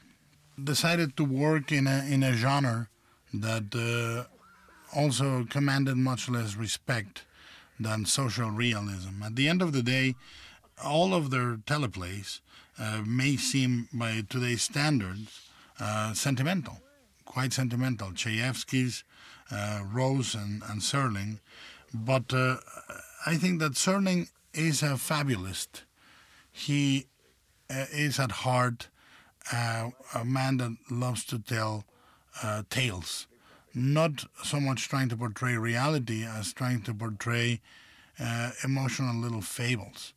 decided 0.64 1.18
to 1.18 1.26
work 1.26 1.74
in 1.74 1.88
a 1.88 2.06
in 2.08 2.24
a 2.24 2.32
genre 2.34 2.88
that 3.34 3.68
uh, 3.76 4.32
also 4.96 5.46
commanded 5.50 5.98
much 5.98 6.30
less 6.30 6.56
respect 6.56 7.24
than 7.80 8.06
social 8.06 8.50
realism. 8.50 9.24
At 9.24 9.36
the 9.36 9.48
end 9.48 9.62
of 9.62 9.74
the 9.74 9.84
day, 9.84 10.16
all 10.84 11.14
of 11.14 11.30
their 11.30 11.58
teleplays 11.58 12.40
uh, 12.80 13.02
may 13.06 13.38
seem, 13.38 13.88
by 13.94 14.24
today's 14.30 14.64
standards, 14.64 15.50
uh, 15.80 16.14
sentimental, 16.14 16.80
quite 17.26 17.54
sentimental. 17.54 18.10
Chayefsky's, 18.10 19.04
uh, 19.52 19.82
Rose, 19.92 20.36
and, 20.36 20.62
and 20.70 20.82
Serling. 20.82 21.40
But 21.94 22.34
uh, 22.34 22.58
I 23.26 23.36
think 23.36 23.60
that 23.60 23.74
Serling 23.74 24.30
is 24.54 24.82
a 24.82 24.98
fabulist. 24.98 25.84
He 26.52 27.08
uh, 27.70 27.86
is 27.92 28.20
at 28.20 28.32
heart 28.32 28.90
uh, 29.52 29.90
a 30.16 30.26
man 30.26 30.58
that 30.58 30.76
loves 30.90 31.26
to 31.26 31.40
tell 31.40 31.86
tales, 32.70 33.28
not 33.74 34.26
so 34.44 34.60
much 34.60 34.90
trying 34.90 35.10
to 35.10 35.18
portray 35.18 35.56
reality 35.56 36.26
as 36.26 36.54
trying 36.54 36.82
to 36.84 36.94
portray 36.94 37.62
emotional 38.64 39.16
little 39.16 39.42
fables. 39.42 40.14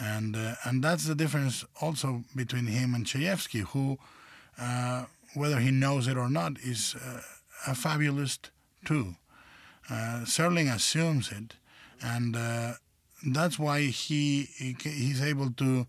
And, 0.00 0.36
and 0.64 0.82
that's 0.82 1.06
the 1.06 1.14
difference 1.14 1.64
also 1.80 2.24
between 2.34 2.66
him 2.66 2.94
and 2.94 3.06
Chayefsky, 3.06 3.60
who, 3.60 3.98
whether 5.34 5.60
he 5.60 5.70
knows 5.70 6.08
it 6.08 6.16
or 6.16 6.28
not, 6.28 6.58
is 6.58 6.96
a 7.66 7.74
fabulist 7.74 8.50
too. 8.84 9.16
Uh, 9.88 10.24
Serling 10.24 10.72
assumes 10.72 11.30
it, 11.30 11.54
and 12.02 12.34
uh, 12.36 12.72
that's 13.24 13.58
why 13.58 13.82
he, 13.82 14.48
he, 14.56 14.76
he's 14.82 15.22
able 15.22 15.50
to 15.52 15.86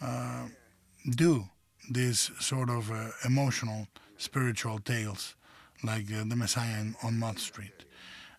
uh, 0.00 0.46
do 1.08 1.48
these 1.90 2.30
sort 2.38 2.70
of 2.70 2.90
uh, 2.90 3.08
emotional, 3.24 3.88
spiritual 4.16 4.78
tales 4.78 5.34
like 5.82 6.06
uh, 6.12 6.24
the 6.26 6.36
Messiah 6.36 6.84
on 7.02 7.18
Mott 7.18 7.38
Street. 7.38 7.84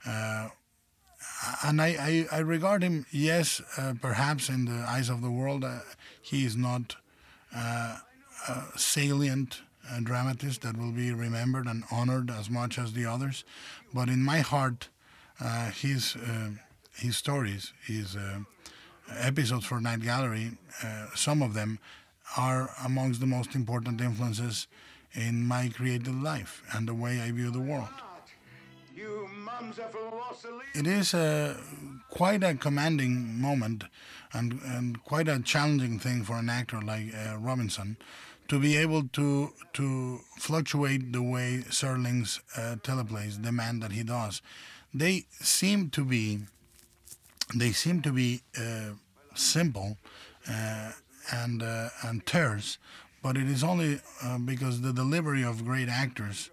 Uh, 0.05 0.49
and 1.63 1.81
I, 1.81 1.87
I, 2.31 2.37
I, 2.37 2.39
regard 2.39 2.83
him, 2.83 3.05
yes, 3.11 3.61
uh, 3.77 3.93
perhaps 3.99 4.49
in 4.49 4.65
the 4.65 4.85
eyes 4.87 5.09
of 5.09 5.21
the 5.21 5.31
world, 5.31 5.63
uh, 5.63 5.79
he 6.21 6.45
is 6.45 6.55
not 6.55 6.95
a 7.53 7.97
salient 8.75 9.61
dramatist 10.03 10.61
that 10.61 10.77
will 10.77 10.91
be 10.91 11.11
remembered 11.11 11.65
and 11.65 11.83
honored 11.91 12.31
as 12.31 12.49
much 12.49 12.79
as 12.79 12.93
the 12.93 13.05
others. 13.05 13.43
But 13.93 14.07
in 14.07 14.23
my 14.23 14.39
heart, 14.39 14.89
his, 15.73 16.15
his 16.95 17.17
stories, 17.17 17.73
his 17.85 18.15
episodes 19.17 19.65
for 19.65 19.79
Night 19.79 20.01
Gallery, 20.01 20.51
uh, 20.83 21.07
some 21.15 21.41
of 21.41 21.53
them 21.53 21.79
are 22.37 22.71
amongst 22.83 23.19
the 23.19 23.25
most 23.25 23.55
important 23.55 23.99
influences 23.99 24.67
in 25.13 25.45
my 25.45 25.69
creative 25.69 26.21
life 26.21 26.63
and 26.73 26.87
the 26.87 26.93
way 26.93 27.21
I 27.21 27.31
view 27.31 27.51
the 27.51 27.59
world. 27.59 27.89
You 28.95 29.27
mumser 29.45 29.89
from 29.89 30.11
Wassily. 30.11 30.65
It 30.75 30.87
is 30.87 31.13
a, 31.13 31.57
quite 32.09 32.43
a 32.43 32.55
commanding 32.55 33.39
moment 33.41 33.85
and, 34.33 34.59
and 34.63 35.03
quite 35.03 35.27
a 35.27 35.39
challenging 35.39 35.99
thing 35.99 36.23
for 36.23 36.37
an 36.37 36.49
actor 36.49 36.81
like 36.81 37.13
uh, 37.13 37.37
Robinson 37.37 37.97
to 38.51 38.59
be 38.59 38.75
able 38.75 39.03
to 39.13 39.53
to 39.71 40.19
fluctuate 40.37 41.13
the 41.13 41.21
way 41.21 41.63
Serling's 41.69 42.41
uh, 42.57 42.75
teleplays 42.83 43.41
demand 43.41 43.81
that 43.81 43.93
he 43.93 44.03
does. 44.03 44.41
They 44.93 45.25
seem 45.39 45.89
to 45.91 46.03
be 46.03 46.39
they 47.55 47.71
seem 47.71 48.01
to 48.01 48.11
be 48.11 48.41
uh, 48.57 48.95
simple 49.35 49.97
uh, 50.49 50.91
and 51.31 51.63
uh, 51.63 51.89
and 52.03 52.25
terse, 52.25 52.77
but 53.21 53.37
it 53.37 53.47
is 53.47 53.63
only 53.63 53.99
uh, 54.23 54.37
because 54.37 54.81
the 54.81 54.93
delivery 54.93 55.43
of 55.43 55.65
great 55.65 55.89
actors 55.89 56.49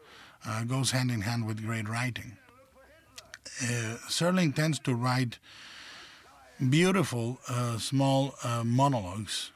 uh, 0.47 0.65
goes 0.65 0.91
hand 0.91 1.11
in 1.11 1.23
hand 1.23 1.47
with 1.47 1.65
great 1.65 1.89
writing. 1.89 2.37
Uh, 3.63 3.97
Serling 4.09 4.55
tends 4.55 4.79
to 4.81 4.95
write 4.95 5.39
beautiful 6.71 7.39
uh, 7.49 7.79
small 7.79 8.35
uh, 8.45 8.63
monologues 8.65 9.51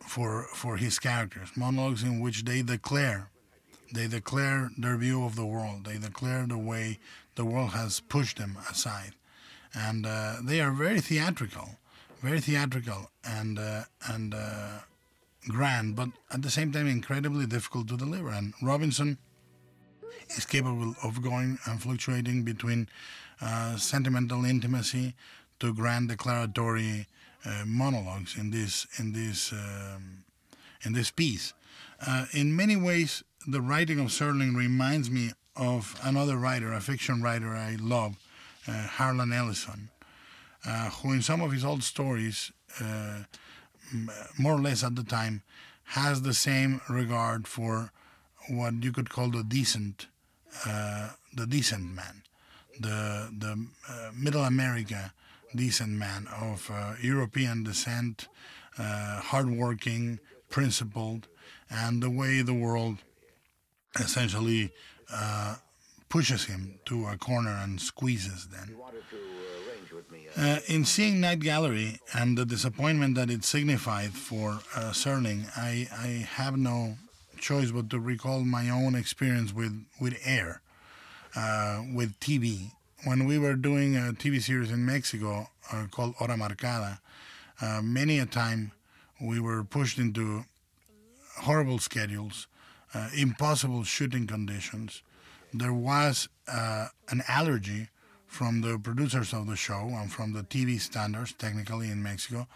for 0.00 0.46
for 0.54 0.76
his 0.76 0.98
characters, 0.98 1.50
monologues 1.56 2.02
in 2.02 2.20
which 2.20 2.44
they 2.44 2.62
declare 2.62 3.30
they 3.92 4.06
declare 4.06 4.70
their 4.76 4.98
view 4.98 5.24
of 5.24 5.34
the 5.34 5.46
world, 5.46 5.84
they 5.86 5.96
declare 5.96 6.46
the 6.46 6.58
way 6.58 6.98
the 7.36 7.44
world 7.44 7.70
has 7.70 8.00
pushed 8.00 8.36
them 8.36 8.58
aside, 8.70 9.14
and 9.74 10.04
uh, 10.04 10.36
they 10.42 10.60
are 10.60 10.72
very 10.72 11.00
theatrical, 11.00 11.78
very 12.20 12.40
theatrical 12.40 13.10
and 13.24 13.58
and 14.06 14.34
grand, 15.48 15.96
but 15.96 16.08
at 16.30 16.42
the 16.42 16.50
same 16.50 16.72
time 16.72 16.86
incredibly 16.86 17.46
difficult 17.46 17.88
to 17.88 17.96
deliver. 17.96 18.30
And 18.30 18.54
Robinson 18.62 19.18
is 20.36 20.44
capable 20.44 20.94
of 21.02 21.22
going 21.22 21.58
and 21.66 21.82
fluctuating 21.82 22.44
between 22.44 22.88
uh, 23.40 23.76
sentimental 23.76 24.44
intimacy 24.44 25.14
to 25.60 25.74
grand 25.74 26.08
declaratory 26.08 27.06
uh, 27.44 27.64
monologues 27.66 28.36
in 28.36 28.50
this 28.50 28.86
in 28.98 29.12
this 29.12 29.52
um, 29.52 30.24
in 30.84 30.92
this 30.92 31.10
piece. 31.10 31.54
Uh, 32.06 32.26
in 32.32 32.54
many 32.54 32.76
ways, 32.76 33.24
the 33.46 33.60
writing 33.60 33.98
of 33.98 34.08
Serling 34.08 34.56
reminds 34.56 35.10
me 35.10 35.32
of 35.56 35.98
another 36.04 36.36
writer, 36.36 36.72
a 36.72 36.80
fiction 36.80 37.22
writer 37.22 37.54
I 37.54 37.76
love, 37.80 38.16
uh, 38.68 38.86
Harlan 38.86 39.32
Ellison, 39.32 39.90
uh, 40.64 40.90
who 40.90 41.12
in 41.12 41.22
some 41.22 41.40
of 41.40 41.50
his 41.50 41.64
old 41.64 41.82
stories, 41.82 42.52
uh, 42.80 43.24
more 44.38 44.54
or 44.54 44.60
less 44.60 44.84
at 44.84 44.96
the 44.96 45.04
time, 45.04 45.42
has 45.84 46.22
the 46.22 46.34
same 46.34 46.80
regard 46.88 47.46
for 47.46 47.92
what 48.48 48.82
you 48.82 48.92
could 48.92 49.10
call 49.10 49.30
the 49.30 49.42
decent, 49.42 50.06
uh, 50.66 51.10
the 51.34 51.46
decent 51.46 51.94
man, 51.94 52.22
the 52.80 53.28
the 53.36 53.66
uh, 53.88 54.10
Middle 54.14 54.44
America 54.44 55.12
decent 55.54 55.90
man 55.90 56.26
of 56.40 56.70
uh, 56.72 56.94
European 57.00 57.64
descent, 57.64 58.28
uh, 58.78 59.20
hardworking, 59.20 60.18
principled, 60.50 61.26
and 61.70 62.02
the 62.02 62.10
way 62.10 62.42
the 62.42 62.54
world 62.54 62.98
essentially 63.98 64.70
uh, 65.12 65.56
pushes 66.08 66.44
him 66.44 66.78
to 66.84 67.06
a 67.06 67.16
corner 67.16 67.50
and 67.62 67.80
squeezes 67.80 68.48
them. 68.48 68.76
Uh. 70.36 70.40
Uh, 70.40 70.58
in 70.66 70.84
seeing 70.84 71.20
Night 71.20 71.40
Gallery 71.40 72.00
and 72.14 72.38
the 72.38 72.44
disappointment 72.44 73.14
that 73.16 73.30
it 73.30 73.44
signified 73.44 74.12
for 74.12 74.60
uh, 74.74 74.92
Serling, 74.92 75.46
I, 75.56 75.88
I 75.92 76.28
have 76.36 76.56
no 76.56 76.96
choice 77.38 77.70
but 77.70 77.90
to 77.90 77.98
recall 77.98 78.40
my 78.40 78.68
own 78.70 78.94
experience 78.94 79.52
with, 79.52 79.84
with 80.00 80.18
air, 80.24 80.60
uh, 81.34 81.82
with 81.94 82.18
TV. 82.20 82.72
When 83.04 83.26
we 83.26 83.38
were 83.38 83.54
doing 83.54 83.96
a 83.96 84.12
TV 84.12 84.42
series 84.42 84.70
in 84.70 84.84
Mexico 84.84 85.48
uh, 85.72 85.86
called 85.90 86.14
Hora 86.16 86.36
Marcada, 86.36 86.98
uh, 87.60 87.80
many 87.82 88.18
a 88.18 88.26
time 88.26 88.72
we 89.20 89.40
were 89.40 89.64
pushed 89.64 89.98
into 89.98 90.44
horrible 91.38 91.78
schedules, 91.78 92.46
uh, 92.94 93.08
impossible 93.16 93.84
shooting 93.84 94.26
conditions. 94.26 95.02
There 95.52 95.72
was 95.72 96.28
an 96.46 97.22
allergy 97.28 97.88
from 98.28 98.60
the 98.60 98.78
producers 98.78 99.32
of 99.32 99.46
the 99.46 99.56
show 99.56 99.88
and 99.88 100.12
from 100.12 100.34
the 100.34 100.42
TV 100.42 100.78
standards, 100.78 101.32
technically 101.32 101.90
in 101.90 102.02
Mexico. 102.02 102.46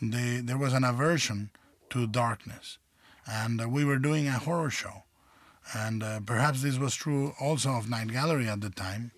They, 0.00 0.40
there 0.42 0.56
was 0.56 0.72
an 0.72 0.84
aversion 0.84 1.50
to 1.90 2.06
darkness. 2.06 2.78
And 3.26 3.60
uh, 3.60 3.68
we 3.68 3.84
were 3.84 3.98
doing 3.98 4.28
a 4.28 4.38
horror 4.38 4.70
show. 4.70 5.02
And 5.74 6.02
uh, 6.02 6.20
perhaps 6.24 6.62
this 6.62 6.78
was 6.78 6.94
true 6.94 7.34
also 7.40 7.72
of 7.72 7.90
Night 7.90 8.08
Gallery 8.08 8.48
at 8.48 8.62
the 8.62 8.70
time, 8.70 9.10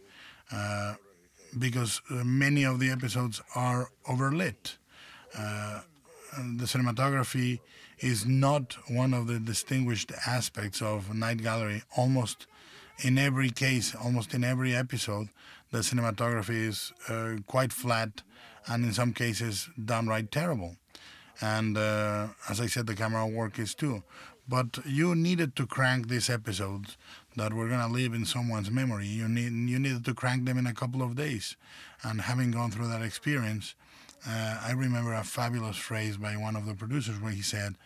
uh, 0.50 0.94
because 1.56 2.00
uh, 2.10 2.24
many 2.24 2.64
of 2.64 2.80
the 2.80 2.90
episodes 2.90 3.40
are 3.54 3.90
overlit. 4.08 4.76
Uh, 5.36 5.82
the 6.36 6.64
cinematography 6.64 7.60
is 7.98 8.26
not 8.26 8.76
one 8.88 9.12
of 9.14 9.26
the 9.26 9.38
distinguished 9.38 10.10
aspects 10.26 10.80
of 10.82 11.14
Night 11.14 11.42
Gallery. 11.42 11.82
Almost 11.96 12.46
in 13.02 13.18
every 13.18 13.50
case, 13.50 13.94
almost 13.94 14.34
in 14.34 14.42
every 14.42 14.74
episode, 14.74 15.28
the 15.70 15.78
cinematography 15.78 16.66
is 16.68 16.92
uh, 17.08 17.36
quite 17.46 17.72
flat 17.72 18.22
and 18.66 18.84
in 18.84 18.92
some 18.92 19.12
cases 19.12 19.68
downright 19.82 20.30
terrible. 20.30 20.76
And 21.40 21.78
uh, 21.78 22.28
as 22.48 22.60
I 22.60 22.66
said, 22.66 22.86
the 22.86 22.94
camera 22.94 23.26
work 23.26 23.58
is 23.58 23.74
too. 23.74 24.02
But 24.48 24.84
you 24.84 25.14
needed 25.14 25.54
to 25.56 25.66
crank 25.66 26.08
these 26.08 26.28
episodes 26.28 26.96
that 27.36 27.54
were 27.54 27.68
going 27.68 27.80
to 27.80 27.86
live 27.86 28.14
in 28.14 28.24
someone's 28.24 28.70
memory. 28.70 29.06
You 29.06 29.28
need 29.28 29.52
you 29.70 29.78
needed 29.78 30.04
to 30.06 30.14
crank 30.14 30.44
them 30.44 30.58
in 30.58 30.66
a 30.66 30.74
couple 30.74 31.02
of 31.02 31.14
days. 31.14 31.56
And 32.02 32.22
having 32.22 32.50
gone 32.50 32.70
through 32.72 32.88
that 32.88 33.02
experience, 33.02 33.74
uh, 34.28 34.60
I 34.62 34.72
remember 34.72 35.14
a 35.14 35.22
fabulous 35.22 35.76
phrase 35.76 36.16
by 36.16 36.36
one 36.36 36.56
of 36.56 36.66
the 36.66 36.74
producers 36.74 37.20
where 37.20 37.32
he 37.32 37.42
said, 37.42 37.76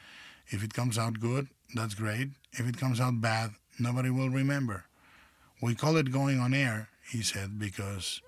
"If 0.48 0.64
it 0.64 0.72
comes 0.72 0.96
out 0.96 1.20
good, 1.20 1.48
that's 1.74 1.94
great. 1.94 2.30
If 2.52 2.66
it 2.66 2.78
comes 2.78 2.98
out 2.98 3.20
bad, 3.20 3.50
nobody 3.78 4.10
will 4.10 4.30
remember." 4.30 4.84
We 5.60 5.74
call 5.74 5.96
it 5.96 6.12
going 6.12 6.40
on 6.40 6.54
air, 6.54 6.88
he 7.10 7.22
said, 7.22 7.58
because 7.58 8.20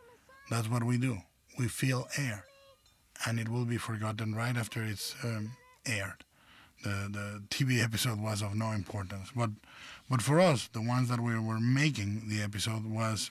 that's 0.51 0.69
what 0.69 0.85
we 0.85 0.99
do. 0.99 1.19
We 1.59 1.69
feel 1.69 2.09
air, 2.19 2.45
and 3.27 3.41
it 3.41 3.49
will 3.49 3.65
be 3.65 3.79
forgotten 3.79 4.35
right 4.35 4.57
after 4.57 4.83
it's 4.83 5.15
um, 5.25 5.53
aired. 5.87 6.25
The 6.83 7.09
the 7.11 7.43
TV 7.49 7.83
episode 7.83 8.21
was 8.21 8.43
of 8.43 8.55
no 8.55 8.73
importance, 8.73 9.31
but 9.35 9.51
but 10.11 10.23
for 10.23 10.39
us, 10.41 10.69
the 10.69 10.83
ones 10.83 11.09
that 11.09 11.21
we 11.21 11.39
were 11.39 11.61
making 11.61 12.29
the 12.29 12.43
episode 12.43 12.85
was 12.85 13.31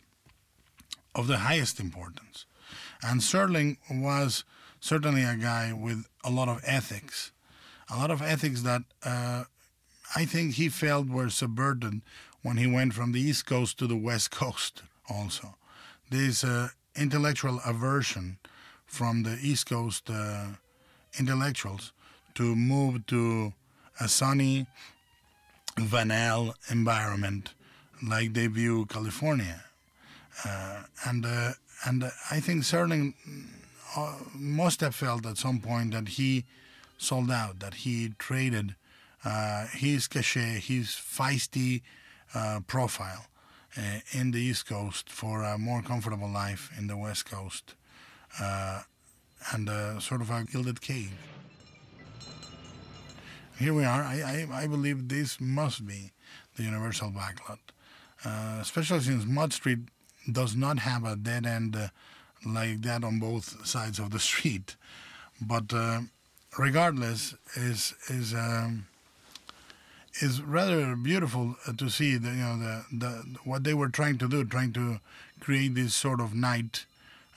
of 1.13 1.27
the 1.27 1.37
highest 1.37 1.79
importance. 1.79 2.45
And 3.01 3.21
Serling 3.21 3.77
was 3.89 4.43
certainly 4.79 5.23
a 5.23 5.35
guy 5.35 5.73
with 5.73 6.05
a 6.23 6.29
lot 6.29 6.49
of 6.49 6.61
ethics, 6.65 7.31
a 7.89 7.97
lot 7.97 8.11
of 8.11 8.21
ethics 8.21 8.63
that 8.63 8.81
uh, 9.03 9.45
I 10.15 10.25
think 10.25 10.55
he 10.55 10.69
felt 10.69 11.07
were 11.07 11.29
subverted 11.29 12.01
when 12.41 12.57
he 12.57 12.67
went 12.67 12.93
from 12.93 13.11
the 13.11 13.21
East 13.21 13.45
Coast 13.45 13.79
to 13.79 13.87
the 13.87 13.95
West 13.95 14.31
Coast. 14.31 14.83
Also, 15.09 15.55
this 16.09 16.43
uh, 16.43 16.69
intellectual 16.95 17.59
aversion 17.65 18.37
from 18.85 19.23
the 19.23 19.37
East 19.41 19.69
Coast 19.69 20.09
uh, 20.09 20.47
intellectuals 21.19 21.91
to 22.35 22.55
move 22.55 23.05
to 23.07 23.53
a 23.99 24.07
sunny, 24.07 24.65
vanilla 25.77 26.53
environment 26.69 27.53
like 28.07 28.33
they 28.33 28.47
view 28.47 28.85
California. 28.85 29.63
Uh, 30.43 30.83
and 31.05 31.25
uh, 31.25 31.51
and 31.85 32.03
I 32.31 32.39
think 32.39 32.63
Serling 32.63 33.13
uh, 33.95 34.15
must 34.33 34.81
have 34.81 34.95
felt 34.95 35.25
at 35.25 35.37
some 35.37 35.59
point 35.59 35.91
that 35.91 36.09
he 36.09 36.45
sold 36.97 37.31
out, 37.31 37.59
that 37.59 37.75
he 37.75 38.13
traded 38.17 38.75
uh, 39.23 39.67
his 39.67 40.07
cachet, 40.07 40.59
his 40.59 40.87
feisty 40.87 41.81
profile 42.67 43.27
uh, 43.77 43.99
in 44.11 44.31
the 44.31 44.39
East 44.39 44.65
Coast 44.67 45.09
for 45.09 45.43
a 45.43 45.57
more 45.57 45.81
comfortable 45.81 46.29
life 46.29 46.71
in 46.77 46.87
the 46.87 46.97
West 46.97 47.29
Coast, 47.29 47.75
uh, 48.39 48.81
and 49.51 49.69
uh, 49.69 49.99
sort 49.99 50.21
of 50.21 50.29
a 50.29 50.43
gilded 50.43 50.81
cage. 50.81 51.09
Here 53.59 53.73
we 53.73 53.85
are. 53.85 54.01
I, 54.01 54.47
I, 54.51 54.63
I 54.63 54.67
believe 54.67 55.07
this 55.07 55.39
must 55.39 55.85
be 55.85 56.11
the 56.57 56.63
universal 56.63 57.09
backlot, 57.11 57.59
uh, 58.25 58.59
especially 58.61 59.01
since 59.01 59.25
Mott 59.25 59.53
Street 59.53 59.79
does 60.31 60.55
not 60.55 60.79
have 60.79 61.05
a 61.05 61.15
dead 61.15 61.45
end 61.45 61.75
uh, 61.75 61.87
like 62.45 62.81
that 62.81 63.03
on 63.03 63.19
both 63.19 63.65
sides 63.65 63.99
of 63.99 64.11
the 64.11 64.19
street. 64.29 64.75
But 65.41 65.73
regardless, 66.57 67.35
is 67.55 67.93
is 68.07 68.33
um, 68.33 68.87
is 70.21 70.41
rather 70.41 70.95
beautiful 70.95 71.55
uh, 71.67 71.73
to 71.73 71.89
see 71.89 72.17
the 72.17 72.29
you 72.29 72.35
know 72.35 72.57
the, 72.57 72.85
the 72.91 73.07
what 73.43 73.63
they 73.63 73.73
were 73.73 73.89
trying 73.89 74.17
to 74.19 74.27
do, 74.27 74.43
trying 74.43 74.73
to 74.73 74.99
create 75.39 75.75
this 75.75 75.93
sort 75.93 76.19
of 76.19 76.33
night 76.33 76.85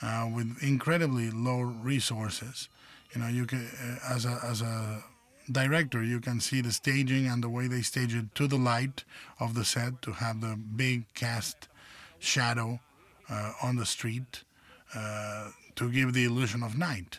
uh, 0.02 0.28
with 0.32 0.62
incredibly 0.62 1.30
low 1.30 1.60
resources. 1.60 2.68
You 3.14 3.22
know, 3.22 3.28
you 3.28 3.46
can 3.46 3.68
uh, 3.82 4.14
as 4.14 4.24
a 4.24 4.40
as 4.44 4.62
a 4.62 5.02
director, 5.50 6.02
you 6.02 6.20
can 6.20 6.40
see 6.40 6.60
the 6.60 6.72
staging 6.72 7.26
and 7.26 7.42
the 7.42 7.48
way 7.48 7.66
they 7.66 7.82
stage 7.82 8.14
it 8.14 8.34
to 8.34 8.46
the 8.46 8.58
light 8.58 9.04
of 9.40 9.54
the 9.54 9.64
set 9.64 10.02
to 10.02 10.12
have 10.12 10.40
the 10.40 10.56
big 10.56 11.12
cast 11.14 11.68
shadow 12.18 12.80
uh, 13.30 13.52
on 13.62 13.76
the 13.76 13.86
street 13.86 14.44
uh, 14.94 15.50
to 15.76 15.90
give 15.90 16.12
the 16.12 16.24
illusion 16.24 16.62
of 16.62 16.76
night. 16.76 17.18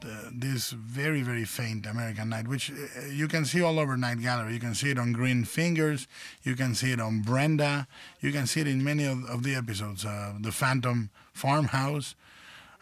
The, 0.00 0.30
this 0.32 0.70
very, 0.70 1.20
very 1.20 1.44
faint 1.44 1.84
American 1.84 2.30
night, 2.30 2.48
which 2.48 2.70
uh, 2.70 3.06
you 3.06 3.28
can 3.28 3.44
see 3.44 3.60
all 3.60 3.78
over 3.78 3.98
Night 3.98 4.20
Gallery. 4.22 4.54
You 4.54 4.60
can 4.60 4.74
see 4.74 4.90
it 4.90 4.98
on 4.98 5.12
Green 5.12 5.44
Fingers, 5.44 6.08
you 6.42 6.56
can 6.56 6.74
see 6.74 6.92
it 6.92 7.00
on 7.00 7.20
Brenda, 7.20 7.86
you 8.20 8.32
can 8.32 8.46
see 8.46 8.60
it 8.60 8.66
in 8.66 8.82
many 8.82 9.04
of, 9.04 9.24
of 9.26 9.42
the 9.42 9.54
episodes. 9.54 10.06
Uh, 10.06 10.32
the 10.40 10.52
Phantom 10.52 11.10
Farmhouse, 11.34 12.14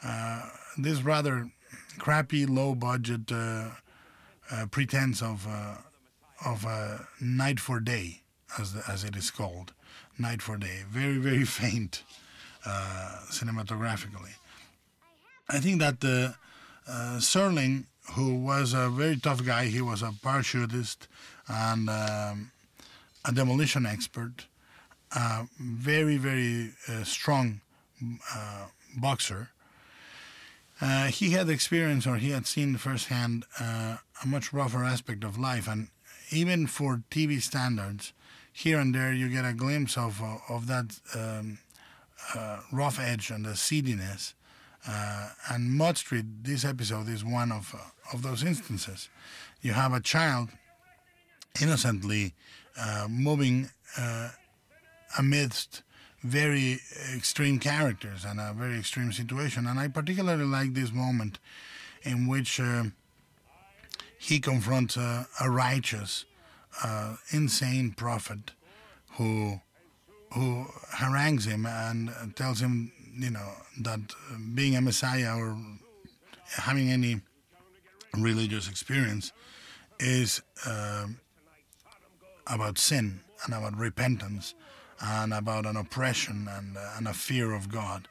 uh, 0.04 0.48
this 0.76 1.02
rather 1.02 1.50
crappy, 1.98 2.46
low 2.46 2.74
budget 2.74 3.32
uh, 3.32 3.70
uh, 4.50 4.66
pretense 4.70 5.20
of 5.22 5.46
uh, 5.48 5.76
of 6.44 6.64
uh, 6.64 6.98
night 7.20 7.58
for 7.58 7.80
day, 7.80 8.22
as 8.58 8.72
the, 8.72 8.82
as 8.88 9.02
it 9.04 9.16
is 9.16 9.30
called, 9.30 9.72
night 10.18 10.40
for 10.40 10.56
day. 10.56 10.84
Very 10.88 11.18
very 11.18 11.44
faint 11.60 12.02
uh, 12.64 13.18
cinematographically. 13.30 14.36
I 15.48 15.58
think 15.60 15.80
that 15.80 16.04
uh, 16.04 16.36
uh, 16.88 17.18
Serling, 17.18 17.84
who 18.12 18.34
was 18.36 18.72
a 18.72 18.88
very 18.88 19.16
tough 19.16 19.44
guy, 19.44 19.66
he 19.66 19.82
was 19.82 20.02
a 20.02 20.12
parachutist 20.22 21.06
and 21.46 21.88
um, 21.90 22.50
a 23.24 23.32
demolition 23.32 23.84
expert, 23.86 24.46
a 25.14 25.46
very 25.60 26.16
very 26.16 26.72
uh, 26.88 27.04
strong 27.04 27.60
uh, 28.34 28.66
boxer. 28.96 29.50
Uh, 30.80 31.06
he 31.06 31.30
had 31.30 31.48
experience 31.48 32.06
or 32.06 32.16
he 32.16 32.30
had 32.30 32.46
seen 32.46 32.76
firsthand 32.76 33.44
uh, 33.60 33.96
a 34.22 34.26
much 34.26 34.52
rougher 34.52 34.84
aspect 34.84 35.24
of 35.24 35.38
life, 35.38 35.68
and 35.68 35.88
even 36.30 36.66
for 36.66 37.02
TV 37.10 37.42
standards, 37.42 38.12
here 38.52 38.78
and 38.78 38.94
there 38.94 39.12
you 39.12 39.28
get 39.28 39.44
a 39.44 39.52
glimpse 39.52 39.98
of 39.98 40.22
of 40.48 40.66
that 40.66 41.00
um, 41.14 41.58
rough 42.72 42.98
edge 42.98 43.30
and 43.30 43.44
the 43.44 43.56
seediness. 43.56 44.34
Uh, 44.88 45.28
and 45.50 45.70
Mott 45.70 45.98
Street, 45.98 46.24
this 46.42 46.64
episode 46.64 47.08
is 47.08 47.22
one 47.24 47.52
of 47.52 47.74
uh, 47.74 48.14
of 48.14 48.22
those 48.22 48.42
instances. 48.42 49.10
You 49.60 49.72
have 49.72 49.92
a 49.92 50.00
child 50.00 50.48
innocently 51.60 52.34
uh, 52.80 53.06
moving 53.10 53.68
uh, 53.98 54.30
amidst 55.18 55.82
very 56.22 56.80
extreme 57.14 57.58
characters 57.58 58.24
and 58.24 58.40
a 58.40 58.54
very 58.54 58.78
extreme 58.78 59.12
situation. 59.12 59.66
And 59.66 59.78
I 59.78 59.88
particularly 59.88 60.44
like 60.44 60.74
this 60.74 60.92
moment 60.92 61.38
in 62.02 62.26
which 62.26 62.58
uh, 62.58 62.84
he 64.18 64.40
confronts 64.40 64.96
a, 64.96 65.26
a 65.40 65.50
righteous, 65.50 66.24
uh, 66.82 67.16
insane 67.30 67.92
prophet 67.92 68.52
who 69.12 69.60
who 70.34 70.66
harangues 70.92 71.46
him 71.46 71.66
and 71.66 72.10
tells 72.36 72.60
him, 72.60 72.92
you 73.18 73.30
know, 73.30 73.50
that 73.80 73.98
uh, 73.98 74.36
being 74.54 74.76
a 74.76 74.80
messiah 74.80 75.36
or 75.36 75.56
having 76.56 76.90
any 76.90 77.20
religious 78.16 78.68
experience 78.68 79.32
is 79.98 80.40
uh, 80.64 81.06
about 82.46 82.78
sin 82.78 83.20
and 83.44 83.54
about 83.54 83.76
repentance 83.76 84.54
and 85.00 85.34
about 85.34 85.66
an 85.66 85.76
oppression 85.76 86.48
and, 86.50 86.76
uh, 86.76 86.92
and 86.96 87.08
a 87.08 87.12
fear 87.12 87.52
of 87.52 87.68
God. 87.70 88.08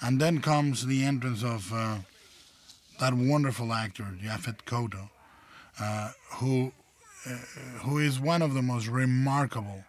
And 0.00 0.20
then 0.20 0.40
comes 0.40 0.86
the 0.86 1.04
entrance 1.04 1.44
of 1.44 1.72
uh, 1.72 1.98
that 2.98 3.12
wonderful 3.12 3.72
actor, 3.72 4.06
Yaphet 4.22 4.64
Kotto, 4.64 5.10
uh, 5.78 6.12
who, 6.36 6.72
uh, 7.26 7.30
who 7.82 7.98
is 7.98 8.18
one 8.18 8.40
of 8.40 8.54
the 8.54 8.62
most 8.62 8.88
remarkable 8.88 9.84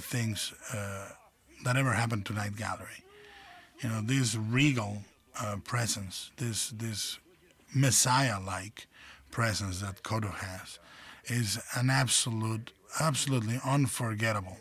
things 0.00 0.52
that 1.64 1.76
ever 1.76 1.92
happened 1.92 2.26
to 2.26 2.32
Night 2.32 2.56
Gallery. 2.56 3.05
You 3.82 3.88
know, 3.90 4.00
this 4.00 4.34
regal 4.34 5.02
uh, 5.40 5.56
presence, 5.64 6.30
this, 6.38 6.70
this 6.70 7.18
messiah 7.74 8.40
like 8.40 8.86
presence 9.30 9.80
that 9.80 10.02
Kotto 10.02 10.32
has, 10.32 10.78
is 11.26 11.58
an 11.74 11.90
absolute, 11.90 12.72
absolutely 13.00 13.60
unforgettable 13.64 14.56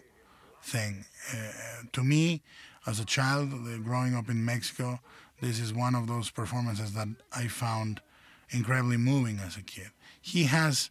thing. 0.62 1.06
Uh, 1.32 1.51
to 1.93 2.04
me, 2.04 2.41
as 2.86 2.99
a 2.99 3.06
child 3.06 3.54
uh, 3.54 3.78
growing 3.78 4.15
up 4.15 4.30
in 4.30 4.43
Mexico, 4.43 4.99
this 5.41 5.60
is 5.60 5.73
one 5.73 5.95
of 5.95 6.08
those 6.08 6.30
performances 6.30 6.93
that 6.93 7.08
I 7.32 7.47
found 7.47 8.01
incredibly 8.49 8.97
moving 8.97 9.39
as 9.39 9.56
a 9.56 9.62
kid. 9.62 9.91
He 10.21 10.43
has 10.43 10.89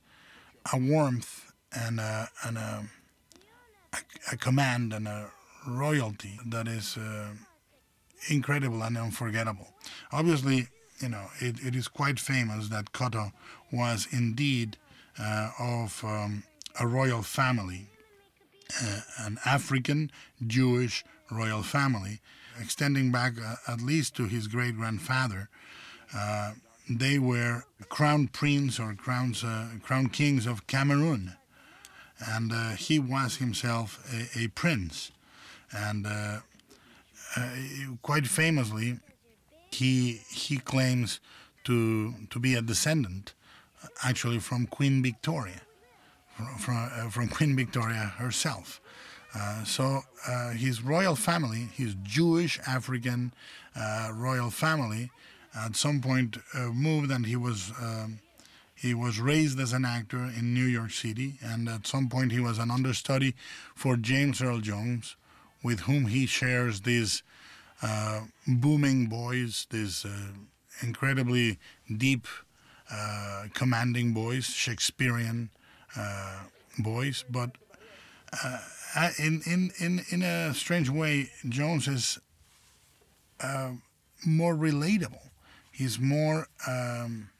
a 0.72 0.78
warmth 0.78 1.52
and 1.72 2.00
a, 2.00 2.28
and 2.44 2.56
a, 2.56 2.84
a, 3.92 3.98
a 4.32 4.36
command 4.36 4.92
and 4.92 5.06
a 5.06 5.30
royalty 5.66 6.38
that 6.46 6.68
is 6.68 6.96
uh, 6.96 7.28
incredible 8.28 8.82
and 8.82 8.96
unforgettable. 8.96 9.68
Obviously, 10.12 10.68
you 11.00 11.08
know, 11.08 11.26
it, 11.40 11.56
it 11.64 11.74
is 11.74 11.88
quite 11.88 12.18
famous 12.20 12.68
that 12.68 12.92
Kotto 12.92 13.32
was 13.72 14.06
indeed 14.10 14.76
uh, 15.18 15.50
of 15.58 16.02
um, 16.04 16.44
a 16.80 16.86
royal 16.86 17.22
family 17.22 17.88
uh, 18.82 19.00
an 19.18 19.38
African 19.44 20.10
Jewish 20.46 21.04
royal 21.30 21.62
family, 21.62 22.20
extending 22.60 23.10
back 23.10 23.34
uh, 23.40 23.56
at 23.68 23.80
least 23.80 24.14
to 24.16 24.26
his 24.26 24.46
great 24.46 24.76
grandfather. 24.76 25.48
Uh, 26.14 26.52
they 26.88 27.18
were 27.18 27.64
crown 27.88 28.28
prince 28.28 28.78
or 28.78 28.94
crowns, 28.94 29.42
uh, 29.42 29.68
crown 29.82 30.08
kings 30.08 30.46
of 30.46 30.66
Cameroon, 30.66 31.36
and 32.26 32.52
uh, 32.52 32.70
he 32.70 32.98
was 32.98 33.36
himself 33.36 34.04
a, 34.12 34.44
a 34.44 34.48
prince. 34.48 35.10
And 35.72 36.06
uh, 37.36 37.48
quite 38.02 38.26
famously, 38.26 38.98
he 39.70 40.20
he 40.28 40.58
claims 40.58 41.20
to 41.64 42.14
to 42.30 42.38
be 42.38 42.54
a 42.54 42.62
descendant, 42.62 43.34
actually 44.02 44.38
from 44.38 44.66
Queen 44.66 45.02
Victoria 45.02 45.62
from, 46.58 46.76
uh, 46.76 47.10
from 47.10 47.28
Queen 47.28 47.56
Victoria 47.56 48.12
herself. 48.18 48.80
Uh, 49.34 49.64
so 49.64 50.00
uh, 50.28 50.50
his 50.50 50.82
royal 50.82 51.16
family, 51.16 51.68
his 51.72 51.96
Jewish 52.02 52.60
African 52.66 53.32
uh, 53.74 54.10
royal 54.14 54.50
family, 54.50 55.10
at 55.56 55.76
some 55.76 56.00
point 56.00 56.38
uh, 56.54 56.66
moved, 56.68 57.10
and 57.10 57.26
he 57.26 57.36
was 57.36 57.72
um, 57.80 58.20
he 58.74 58.92
was 58.92 59.18
raised 59.18 59.58
as 59.58 59.72
an 59.72 59.84
actor 59.84 60.18
in 60.18 60.52
New 60.52 60.64
York 60.64 60.90
City, 60.90 61.34
and 61.42 61.68
at 61.68 61.86
some 61.86 62.08
point 62.08 62.32
he 62.32 62.40
was 62.40 62.58
an 62.58 62.70
understudy 62.70 63.34
for 63.74 63.96
James 63.96 64.42
Earl 64.42 64.58
Jones, 64.58 65.16
with 65.64 65.80
whom 65.80 66.06
he 66.06 66.26
shares 66.26 66.82
these 66.82 67.24
uh, 67.82 68.20
booming 68.46 69.10
voice, 69.10 69.66
these 69.70 70.06
incredibly 70.80 71.58
deep, 71.96 72.28
commanding 73.54 74.14
voice, 74.14 74.52
Shakespearean 74.52 75.50
uh, 75.96 76.40
boys, 76.78 77.24
but 77.28 77.50
uh, 78.42 78.58
in, 79.18 79.42
in, 79.46 79.70
in, 79.78 80.02
in 80.10 80.22
a 80.22 80.54
strange 80.54 80.88
way, 80.90 81.30
Jones 81.48 81.88
is 81.88 82.18
uh, 83.40 83.70
more 84.26 84.54
relatable. 84.54 85.30
He's 85.72 85.98
more 85.98 86.48
um, 86.68 87.30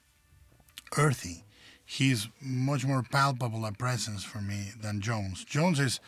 earthy. 0.96 1.44
He's 1.84 2.28
much 2.40 2.84
more 2.84 3.02
palpable 3.02 3.64
a 3.66 3.72
presence 3.72 4.24
for 4.24 4.38
me 4.40 4.70
than 4.80 5.00
Jones. 5.00 5.44
Jones 5.44 5.78
is 5.78 6.00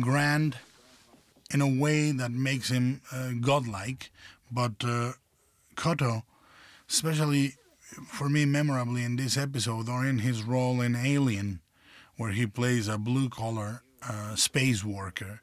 grand 0.00 0.56
in 1.52 1.60
a 1.60 1.68
way 1.68 2.10
that 2.10 2.30
makes 2.30 2.70
him 2.70 3.00
uh, 3.12 3.30
godlike, 3.40 4.10
but 4.50 4.72
uh, 4.84 5.12
Kotto, 5.76 6.22
especially 6.88 7.54
for 8.06 8.28
me 8.28 8.44
memorably 8.44 9.04
in 9.04 9.16
this 9.16 9.36
episode 9.36 9.88
or 9.88 10.04
in 10.04 10.18
his 10.18 10.42
role 10.42 10.80
in 10.80 10.96
Alien, 10.96 11.60
where 12.16 12.30
he 12.32 12.46
plays 12.46 12.88
a 12.88 12.98
blue 12.98 13.28
collar 13.28 13.82
uh, 14.08 14.34
space 14.34 14.84
worker 14.84 15.40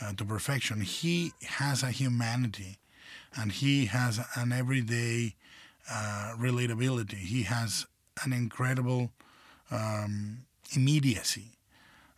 uh, 0.00 0.12
to 0.14 0.24
perfection. 0.24 0.80
He 0.80 1.32
has 1.46 1.82
a 1.82 1.90
humanity 1.90 2.78
and 3.36 3.52
he 3.52 3.86
has 3.86 4.20
an 4.36 4.52
everyday 4.52 5.34
uh, 5.90 6.34
relatability. 6.38 7.18
He 7.18 7.42
has 7.42 7.86
an 8.24 8.32
incredible 8.32 9.10
um, 9.70 10.44
immediacy 10.74 11.58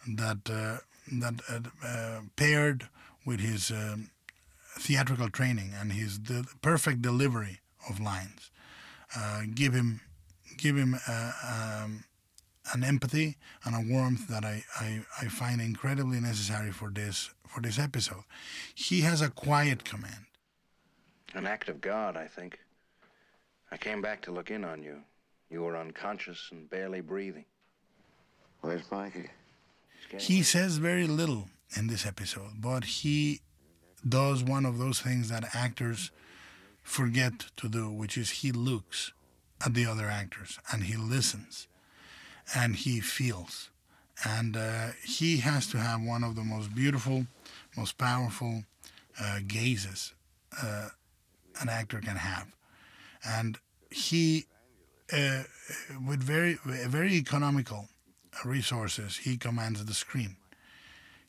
that 0.07 0.51
uh, 0.51 0.79
that 1.12 1.40
uh, 1.51 1.87
uh, 1.87 2.20
paired 2.37 2.88
with 3.26 3.40
his 3.40 3.70
um, 3.70 4.10
theatrical 4.78 5.30
training 5.30 5.72
and 5.78 5.92
his 5.92 6.18
de- 6.18 6.44
perfect 6.62 7.02
delivery 7.02 7.60
of 7.88 8.00
lines 8.00 8.50
give 9.54 9.72
him 9.72 10.00
give 10.56 10.76
him 10.76 10.96
um, 11.08 12.04
an 12.72 12.82
empathy 12.84 13.37
and 13.64 13.74
a 13.74 13.92
warmth 13.92 14.28
that 14.28 14.44
I, 14.44 14.64
I, 14.80 15.04
I 15.20 15.28
find 15.28 15.60
incredibly 15.60 16.20
necessary 16.20 16.70
for 16.70 16.90
this 16.90 17.30
for 17.46 17.60
this 17.60 17.78
episode. 17.78 18.24
He 18.74 19.02
has 19.02 19.20
a 19.20 19.30
quiet 19.30 19.84
command. 19.84 20.26
An 21.34 21.46
act 21.46 21.68
of 21.68 21.80
God, 21.80 22.16
I 22.16 22.26
think. 22.26 22.58
I 23.70 23.76
came 23.76 24.00
back 24.00 24.22
to 24.22 24.32
look 24.32 24.50
in 24.50 24.64
on 24.64 24.82
you. 24.82 24.98
You 25.50 25.62
were 25.62 25.76
unconscious 25.76 26.48
and 26.50 26.68
barely 26.70 27.00
breathing. 27.00 27.44
Where's 28.60 28.90
Mikey? 28.90 29.28
He 30.18 30.42
says 30.42 30.76
very 30.78 31.06
little 31.06 31.48
in 31.77 31.87
this 31.87 32.07
episode, 32.07 32.61
but 32.61 32.85
he 32.85 33.40
does 34.07 34.44
one 34.44 34.66
of 34.66 34.79
those 34.79 35.00
things 35.00 35.29
that 35.29 35.55
actors 35.55 36.11
forget 36.83 37.46
to 37.57 37.68
do, 37.68 37.90
which 37.90 38.16
is 38.18 38.31
he 38.31 38.53
looks 38.53 39.12
at 39.64 39.74
the 39.74 39.87
other 39.87 40.07
actors 40.07 40.59
and 40.70 40.85
he 40.85 40.96
listens 40.96 41.66
and 42.55 42.77
he 42.77 43.00
feels. 43.00 43.70
And 44.24 44.57
uh, 44.57 44.88
he 45.03 45.38
has 45.38 45.66
to 45.68 45.79
have 45.79 46.00
one 46.00 46.22
of 46.22 46.37
the 46.37 46.44
most 46.44 46.74
beautiful, 46.74 47.27
most 47.77 47.98
powerful 47.98 48.64
uh, 49.20 49.40
gazes 49.46 50.14
uh, 50.62 50.88
an 51.61 51.68
actor 51.68 52.00
can 52.00 52.16
have. 52.16 52.46
And 53.27 53.59
he, 53.90 54.46
uh, 55.12 55.44
with 56.07 56.22
very, 56.22 56.59
very 56.64 57.14
economical 57.14 57.88
resources, 58.44 59.16
he 59.16 59.37
commands 59.37 59.85
the 59.85 59.94
screen. 59.94 60.37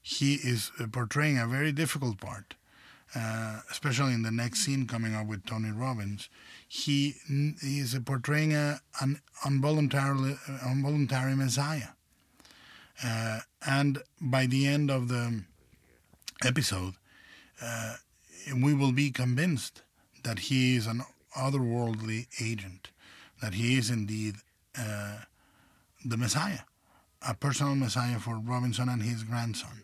He 0.08 0.36
is 0.36 0.72
portraying 0.92 1.40
a 1.40 1.48
very 1.48 1.72
difficult 1.72 2.20
part, 2.20 2.54
uh, 3.16 3.62
especially 3.72 4.14
in 4.14 4.22
the 4.22 4.30
next 4.30 4.60
scene 4.60 4.86
coming 4.86 5.16
up 5.16 5.26
with 5.26 5.48
Tony 5.48 5.72
Roberts. 5.72 6.30
He, 6.68 7.16
he 7.28 7.80
is 7.80 7.98
portraying 8.06 8.54
a, 8.54 8.82
an 9.02 9.20
involuntary, 9.44 10.38
involuntary 10.64 11.36
messiah. 11.36 11.88
Uh, 13.04 13.40
and 13.66 14.04
by 14.22 14.46
the 14.46 14.68
end 14.68 14.92
of 14.92 15.08
the 15.08 15.44
episode, 16.44 16.94
uh, 17.60 17.96
we 18.56 18.76
will 18.76 18.92
be 18.92 19.10
convinced 19.10 19.82
that 20.24 20.38
he 20.38 20.76
is 20.76 20.86
an 20.86 21.02
otherworldly 21.36 22.28
agent, 22.40 22.92
that 23.42 23.56
he 23.56 23.76
is 23.76 23.90
indeed 23.90 24.36
uh, 24.78 25.22
the 26.06 26.16
Messiah, 26.16 26.60
a 27.28 27.34
personal 27.34 27.74
Messiah 27.74 28.20
for 28.20 28.38
Robinson 28.38 28.88
and 28.88 29.02
his 29.02 29.24
grandson. 29.24 29.82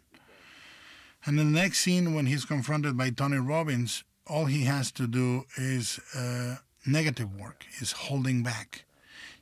And 1.26 1.40
in 1.40 1.54
the 1.54 1.60
next 1.60 1.80
scene, 1.80 2.14
when 2.14 2.26
he's 2.26 2.46
confronted 2.46 2.98
by 2.98 3.12
Tony 3.12 3.38
Roberts, 3.38 4.04
all 4.28 4.46
he 4.46 4.64
has 4.64 4.92
to 4.94 5.08
do 5.08 5.46
is 5.56 6.00
uh, 6.16 6.58
negative 6.86 7.40
work, 7.40 7.66
is 7.80 7.92
holding 7.92 8.44
back. 8.44 8.86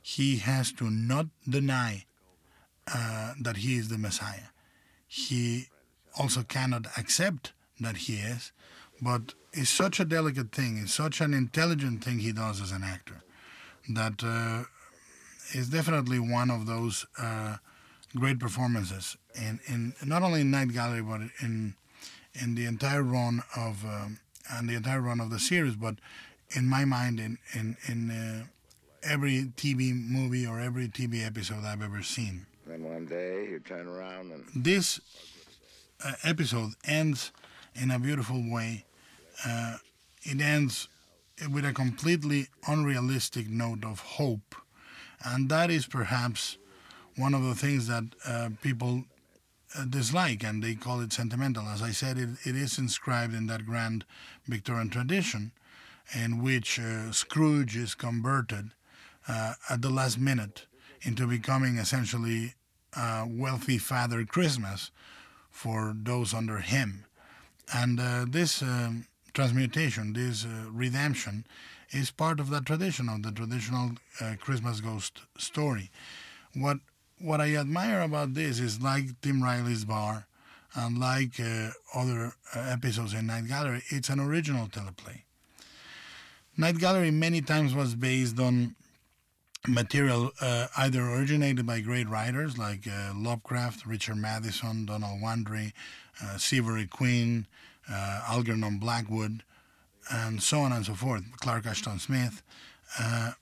He 0.02 0.38
has 0.38 0.72
to 0.72 0.90
not 0.90 1.26
deny 1.48 2.04
uh, 2.92 3.34
that 3.40 3.58
he 3.58 3.76
is 3.76 3.88
the 3.88 3.98
Messiah. 3.98 4.50
He 5.06 5.68
also 6.18 6.42
cannot 6.42 6.86
accept 6.98 7.52
that 7.78 7.96
he 7.96 8.16
is, 8.16 8.52
but 9.00 9.34
it's 9.52 9.70
such 9.70 10.00
a 10.00 10.04
delicate 10.04 10.52
thing, 10.52 10.78
it's 10.78 10.94
such 10.94 11.20
an 11.20 11.32
intelligent 11.32 12.04
thing 12.04 12.18
he 12.18 12.32
does 12.32 12.60
as 12.60 12.72
an 12.72 12.82
actor 12.84 13.22
that 13.88 14.22
uh, 14.22 14.64
is 15.58 15.68
definitely 15.68 16.18
one 16.18 16.50
of 16.50 16.66
those 16.66 17.06
uh, 17.18 17.56
great 18.16 18.38
performances 18.38 19.16
in, 19.34 19.60
in 19.66 19.94
not 20.04 20.22
only 20.22 20.40
in 20.42 20.50
Night 20.50 20.72
Gallery 20.72 21.02
but 21.02 21.20
in 21.42 21.74
in 22.34 22.54
the 22.54 22.64
entire 22.66 23.02
run 23.02 23.42
of 23.56 23.84
um, 23.84 24.18
and 24.50 24.68
the 24.68 24.74
entire 24.74 25.00
run 25.00 25.20
of 25.20 25.30
the 25.30 25.38
series, 25.38 25.76
but 25.76 25.96
in 26.50 26.66
my 26.66 26.84
mind 26.84 27.20
in 27.20 27.38
in 27.52 27.76
in 27.86 28.10
uh, 28.10 28.44
every 29.02 29.52
TV 29.56 29.92
movie 29.94 30.46
or 30.46 30.60
every 30.60 30.88
TV 30.88 31.24
episode 31.24 31.64
I've 31.64 31.82
ever 31.82 32.02
seen. 32.02 32.46
Then 32.66 32.84
one 32.84 33.06
day 33.06 33.48
you 33.50 33.60
turn 33.60 33.86
around 33.88 34.32
and 34.32 34.44
This 34.54 35.00
uh, 36.04 36.12
episode 36.24 36.72
ends 36.84 37.32
in 37.74 37.90
a 37.90 37.98
beautiful 37.98 38.42
way. 38.50 38.84
Uh, 39.46 39.76
it 40.22 40.40
ends 40.40 40.88
with 41.52 41.64
a 41.64 41.72
completely 41.72 42.48
unrealistic 42.66 43.48
note 43.48 43.84
of 43.84 44.00
hope, 44.00 44.54
and 45.24 45.48
that 45.48 45.70
is 45.70 45.86
perhaps 45.86 46.58
one 47.16 47.34
of 47.34 47.42
the 47.42 47.54
things 47.54 47.86
that 47.86 48.04
uh, 48.26 48.50
people 48.62 49.04
dislike, 49.88 50.42
and 50.42 50.62
they 50.62 50.74
call 50.74 51.00
it 51.00 51.12
sentimental. 51.12 51.68
As 51.68 51.82
I 51.82 51.90
said, 51.90 52.18
it, 52.18 52.30
it 52.44 52.56
is 52.56 52.78
inscribed 52.78 53.34
in 53.34 53.46
that 53.46 53.66
grand 53.66 54.04
Victorian 54.46 54.90
tradition, 54.90 55.52
in 56.14 56.42
which 56.42 56.78
uh, 56.78 57.12
Scrooge 57.12 57.76
is 57.76 57.94
converted 57.94 58.72
uh, 59.28 59.54
at 59.68 59.82
the 59.82 59.90
last 59.90 60.18
minute 60.18 60.66
into 61.02 61.26
becoming 61.26 61.78
essentially 61.78 62.54
a 62.96 63.24
wealthy 63.28 63.78
Father 63.78 64.24
Christmas 64.24 64.90
for 65.50 65.94
those 65.96 66.34
under 66.34 66.58
him. 66.58 67.04
And 67.72 68.00
uh, 68.00 68.26
this 68.28 68.62
um, 68.62 69.06
transmutation, 69.32 70.12
this 70.12 70.44
uh, 70.44 70.70
redemption, 70.70 71.46
is 71.90 72.10
part 72.10 72.40
of 72.40 72.50
that 72.50 72.66
tradition, 72.66 73.08
of 73.08 73.22
the 73.22 73.32
traditional 73.32 73.92
uh, 74.20 74.34
Christmas 74.40 74.80
ghost 74.80 75.20
story. 75.38 75.90
What 76.54 76.78
what 77.20 77.40
I 77.40 77.56
admire 77.56 78.00
about 78.00 78.34
this 78.34 78.58
is 78.58 78.80
like 78.80 79.20
Tim 79.20 79.42
Riley's 79.42 79.84
Bar 79.84 80.26
and 80.74 80.98
like 80.98 81.38
uh, 81.40 81.70
other 81.94 82.32
uh, 82.54 82.60
episodes 82.60 83.14
in 83.14 83.26
Night 83.26 83.48
Gallery, 83.48 83.82
it's 83.88 84.08
an 84.08 84.20
original 84.20 84.66
teleplay. 84.68 85.22
Night 86.56 86.78
Gallery 86.78 87.10
many 87.10 87.40
times 87.40 87.74
was 87.74 87.94
based 87.94 88.38
on 88.38 88.74
material 89.68 90.30
uh, 90.40 90.66
either 90.78 91.02
originated 91.02 91.66
by 91.66 91.80
great 91.80 92.08
writers 92.08 92.56
like 92.56 92.86
uh, 92.86 93.12
Lovecraft, 93.14 93.86
Richard 93.86 94.16
Matheson, 94.16 94.86
Donald 94.86 95.20
Wandrei, 95.20 95.72
uh, 96.22 96.38
Seabury 96.38 96.86
Quinn, 96.86 97.46
uh, 97.90 98.22
Algernon 98.28 98.78
Blackwood, 98.78 99.42
and 100.10 100.42
so 100.42 100.60
on 100.60 100.72
and 100.72 100.86
so 100.86 100.94
forth, 100.94 101.24
Clark 101.40 101.66
Ashton 101.66 101.98
Smith. 101.98 102.42
Uh, 102.98 103.32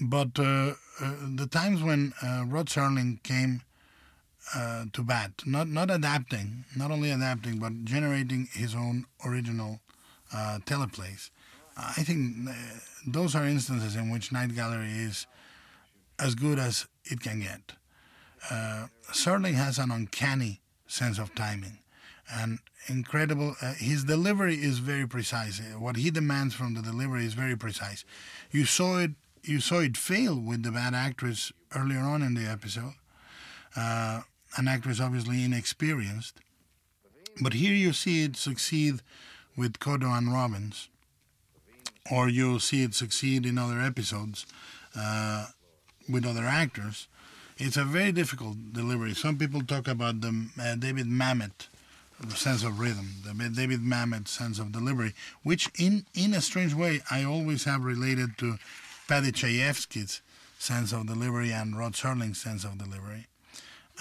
but 0.00 0.38
uh, 0.38 0.74
the 1.00 1.46
times 1.46 1.82
when 1.82 2.12
uh, 2.22 2.44
Rod 2.46 2.66
Serling 2.66 3.22
came 3.22 3.62
uh, 4.54 4.84
to 4.92 5.02
bat, 5.02 5.42
not 5.44 5.68
not 5.68 5.90
adapting, 5.90 6.64
not 6.76 6.90
only 6.90 7.10
adapting, 7.10 7.58
but 7.58 7.84
generating 7.84 8.48
his 8.52 8.74
own 8.74 9.06
original 9.24 9.80
uh, 10.32 10.58
teleplays, 10.64 11.30
I 11.76 12.02
think 12.02 12.48
uh, 12.48 12.52
those 13.06 13.34
are 13.34 13.44
instances 13.44 13.96
in 13.96 14.10
which 14.10 14.32
Night 14.32 14.54
Gallery 14.54 14.90
is 14.90 15.26
as 16.18 16.34
good 16.34 16.58
as 16.58 16.86
it 17.04 17.20
can 17.20 17.40
get. 17.40 17.72
Uh, 18.50 18.86
Serling 19.12 19.54
has 19.54 19.78
an 19.78 19.90
uncanny 19.90 20.60
sense 20.86 21.18
of 21.18 21.34
timing 21.34 21.78
and 22.32 22.58
incredible. 22.86 23.56
Uh, 23.60 23.74
his 23.74 24.04
delivery 24.04 24.54
is 24.54 24.78
very 24.78 25.06
precise. 25.06 25.60
What 25.78 25.96
he 25.96 26.10
demands 26.10 26.54
from 26.54 26.74
the 26.74 26.82
delivery 26.82 27.26
is 27.26 27.34
very 27.34 27.56
precise. 27.56 28.04
You 28.50 28.64
saw 28.64 28.98
it. 28.98 29.10
You 29.46 29.60
saw 29.60 29.78
it 29.78 29.96
fail 29.96 30.34
with 30.34 30.64
the 30.64 30.72
bad 30.72 30.92
actress 30.92 31.52
earlier 31.72 32.00
on 32.00 32.20
in 32.22 32.34
the 32.34 32.50
episode. 32.50 32.94
Uh, 33.76 34.22
an 34.56 34.66
actress 34.66 35.00
obviously 35.00 35.44
inexperienced, 35.44 36.40
but 37.40 37.52
here 37.52 37.74
you 37.74 37.92
see 37.92 38.24
it 38.24 38.36
succeed 38.36 39.02
with 39.56 39.78
Kotto 39.78 40.10
and 40.18 40.32
Roberts, 40.32 40.88
or 42.10 42.28
you'll 42.28 42.58
see 42.58 42.82
it 42.82 42.94
succeed 42.94 43.46
in 43.46 43.56
other 43.56 43.80
episodes 43.80 44.46
uh, 44.98 45.46
with 46.08 46.26
other 46.26 46.44
actors. 46.44 47.06
It's 47.56 47.76
a 47.76 47.84
very 47.84 48.10
difficult 48.10 48.72
delivery. 48.72 49.14
Some 49.14 49.38
people 49.38 49.62
talk 49.62 49.86
about 49.86 50.22
the 50.22 50.48
uh, 50.60 50.74
David 50.74 51.06
Mamet 51.06 51.68
sense 52.34 52.64
of 52.64 52.80
rhythm, 52.80 53.10
the 53.24 53.48
David 53.50 53.80
Mamet 53.80 54.26
sense 54.26 54.58
of 54.58 54.72
delivery, 54.72 55.14
which 55.44 55.70
in, 55.78 56.06
in 56.14 56.34
a 56.34 56.40
strange 56.40 56.74
way 56.74 57.00
I 57.12 57.22
always 57.22 57.64
have 57.64 57.84
related 57.84 58.38
to 58.38 58.56
Paddy 59.08 59.32
Chayefsky's 59.32 60.20
sense 60.58 60.92
of 60.92 61.06
delivery 61.06 61.52
and 61.52 61.78
Rod 61.78 61.92
Serling's 61.92 62.40
sense 62.40 62.64
of 62.64 62.78
delivery. 62.78 63.26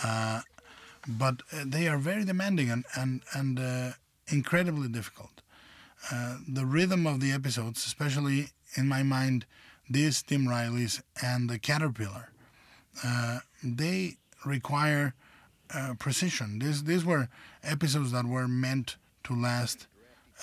Uh, 0.04 0.42
but 1.08 1.42
uh, 1.54 1.64
they 1.66 1.88
are 1.88 1.98
very 1.98 2.26
demanding 2.26 2.70
and, 2.70 2.86
and, 2.96 3.22
and 3.34 3.60
uh, 3.60 3.92
incredibly 4.28 4.88
difficult. 4.88 5.42
Uh, 6.12 6.38
the 6.48 6.66
rhythm 6.66 7.06
of 7.06 7.20
the 7.20 7.32
episodes, 7.32 7.86
especially 7.86 8.48
in 8.76 8.88
my 8.88 9.04
mind, 9.04 9.46
this 9.90 10.22
Tim 10.22 10.48
Riley's 10.48 11.02
and 11.22 11.50
the 11.50 11.60
Caterpillar, 11.60 12.32
uh, 13.04 13.40
they 13.64 14.18
require 14.46 15.14
uh, 15.74 15.94
precision. 15.98 16.60
These 16.60 16.84
these 16.84 17.04
were 17.04 17.28
episodes 17.64 18.12
that 18.12 18.26
were 18.26 18.48
meant 18.48 18.98
to 19.24 19.36
last 19.36 19.88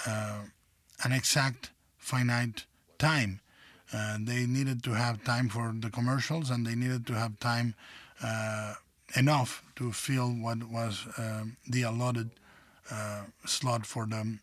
an 0.07 1.13
exact 1.13 1.71
finite 1.97 2.67
time. 2.99 3.41
Uh, 3.93 4.17
they 4.21 4.47
needed 4.47 4.83
to 4.83 4.93
have 4.93 5.23
time 5.25 5.49
for 5.49 5.75
the 5.79 5.91
commercials, 5.91 6.51
and 6.51 6.67
they 6.67 6.75
needed 6.75 7.07
to 7.07 7.13
have 7.13 7.39
time 7.41 7.75
uh, 8.23 8.75
enough 9.17 9.63
to 9.77 9.93
fill 9.93 10.31
what 10.31 10.63
was 10.65 11.07
um, 11.19 11.57
the 11.69 11.83
allotted 11.83 12.31
uh, 12.91 13.23
slot 13.45 13.85
for 13.87 14.07
the 14.07 14.39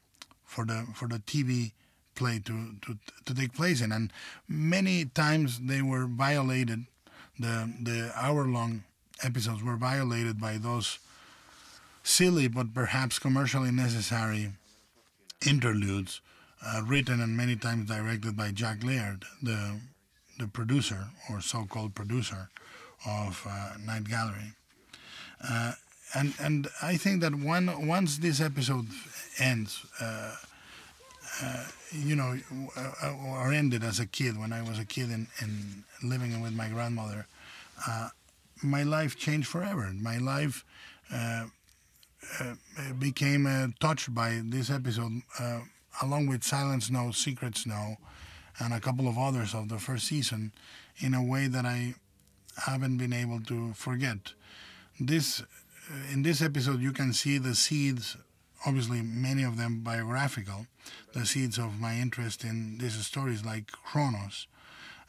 for 0.46 0.66
the 0.66 0.86
for 0.94 1.08
the 1.08 1.20
TV 1.20 1.72
play 2.16 2.40
to, 2.40 2.76
to 2.82 2.98
to 3.26 3.34
take 3.34 3.54
place 3.54 3.82
in. 3.82 3.92
And 3.92 4.12
many 4.48 5.06
times 5.06 5.60
they 5.60 5.82
were 5.82 6.06
violated. 6.06 6.86
The 7.40 7.74
the 7.82 8.12
hour 8.16 8.46
long 8.46 8.84
episodes 9.24 9.64
were 9.64 9.78
violated 9.78 10.40
by 10.40 10.58
those 10.58 11.00
silly 12.04 12.48
but 12.48 12.74
perhaps 12.74 13.20
commercially 13.20 13.72
necessary 13.72 14.52
interludes 15.46 16.22
uh, 16.65 16.82
written 16.86 17.22
and 17.22 17.36
many 17.36 17.56
times 17.56 17.89
directed 17.89 18.36
by 18.36 18.52
Jack 18.52 18.84
Laird, 18.84 19.26
the 19.41 19.80
the 20.39 20.48
producer 20.48 21.08
or 21.30 21.41
so-called 21.41 21.93
producer 21.93 22.50
of 23.06 23.45
uh, 23.48 23.72
Night 23.86 24.06
Gallery. 24.06 24.54
Uh, 25.48 25.74
and 26.15 26.34
and 26.39 26.67
I 26.82 26.98
think 26.98 27.22
that 27.22 27.36
when 27.36 27.88
once 27.88 28.17
this 28.17 28.41
episode 28.41 28.88
ends, 29.38 29.86
uh, 30.02 30.36
uh, 31.43 31.65
you 31.91 32.15
know, 32.15 32.38
uh, 32.76 33.13
or 33.26 33.54
ended 33.54 33.84
as 33.84 34.00
a 34.00 34.06
kid 34.06 34.38
when 34.38 34.52
I 34.52 34.62
was 34.62 34.80
a 34.80 34.86
kid 34.86 35.10
and, 35.10 35.28
and 35.39 35.84
living 36.04 36.41
with 36.41 36.54
my 36.54 36.67
grandmother, 36.67 37.28
my 38.62 38.84
life 38.84 39.17
changed 39.17 39.48
forever. 39.48 39.91
My 39.93 40.17
life 40.17 40.65
became 43.00 43.74
touched 43.80 44.13
by 44.13 44.41
this 44.43 44.69
episode, 44.69 45.22
along 46.02 46.28
with 46.28 46.43
Silent 46.43 46.84
Snow, 46.84 47.12
Secret 47.12 47.58
Snow, 47.58 47.97
and 48.60 48.73
a 48.73 48.80
couple 48.80 49.08
of 49.08 49.17
others 49.17 49.54
of 49.54 49.69
the 49.69 49.80
first 49.80 50.08
season, 50.08 50.52
in 50.97 51.13
a 51.13 51.23
way 51.23 51.47
that 51.47 51.65
I 51.65 51.95
haven't 52.65 52.97
been 52.97 53.13
able 53.13 53.39
to 53.41 53.73
forget. 53.73 54.34
This, 54.99 55.43
in 56.12 56.23
this 56.23 56.41
episode, 56.41 56.82
you 56.82 56.91
can 56.91 57.13
see 57.13 57.38
the 57.38 57.56
seeds. 57.56 58.17
Obviously, 58.65 59.02
many 59.02 59.43
of 59.43 59.58
them 59.58 59.80
biographical, 59.80 60.67
the 61.13 61.25
seeds 61.25 61.58
of 61.58 61.80
my 61.80 61.95
interest 61.95 62.43
in 62.43 62.78
these 62.78 63.06
stories, 63.06 63.45
like 63.45 63.71
Cronos. 63.71 64.47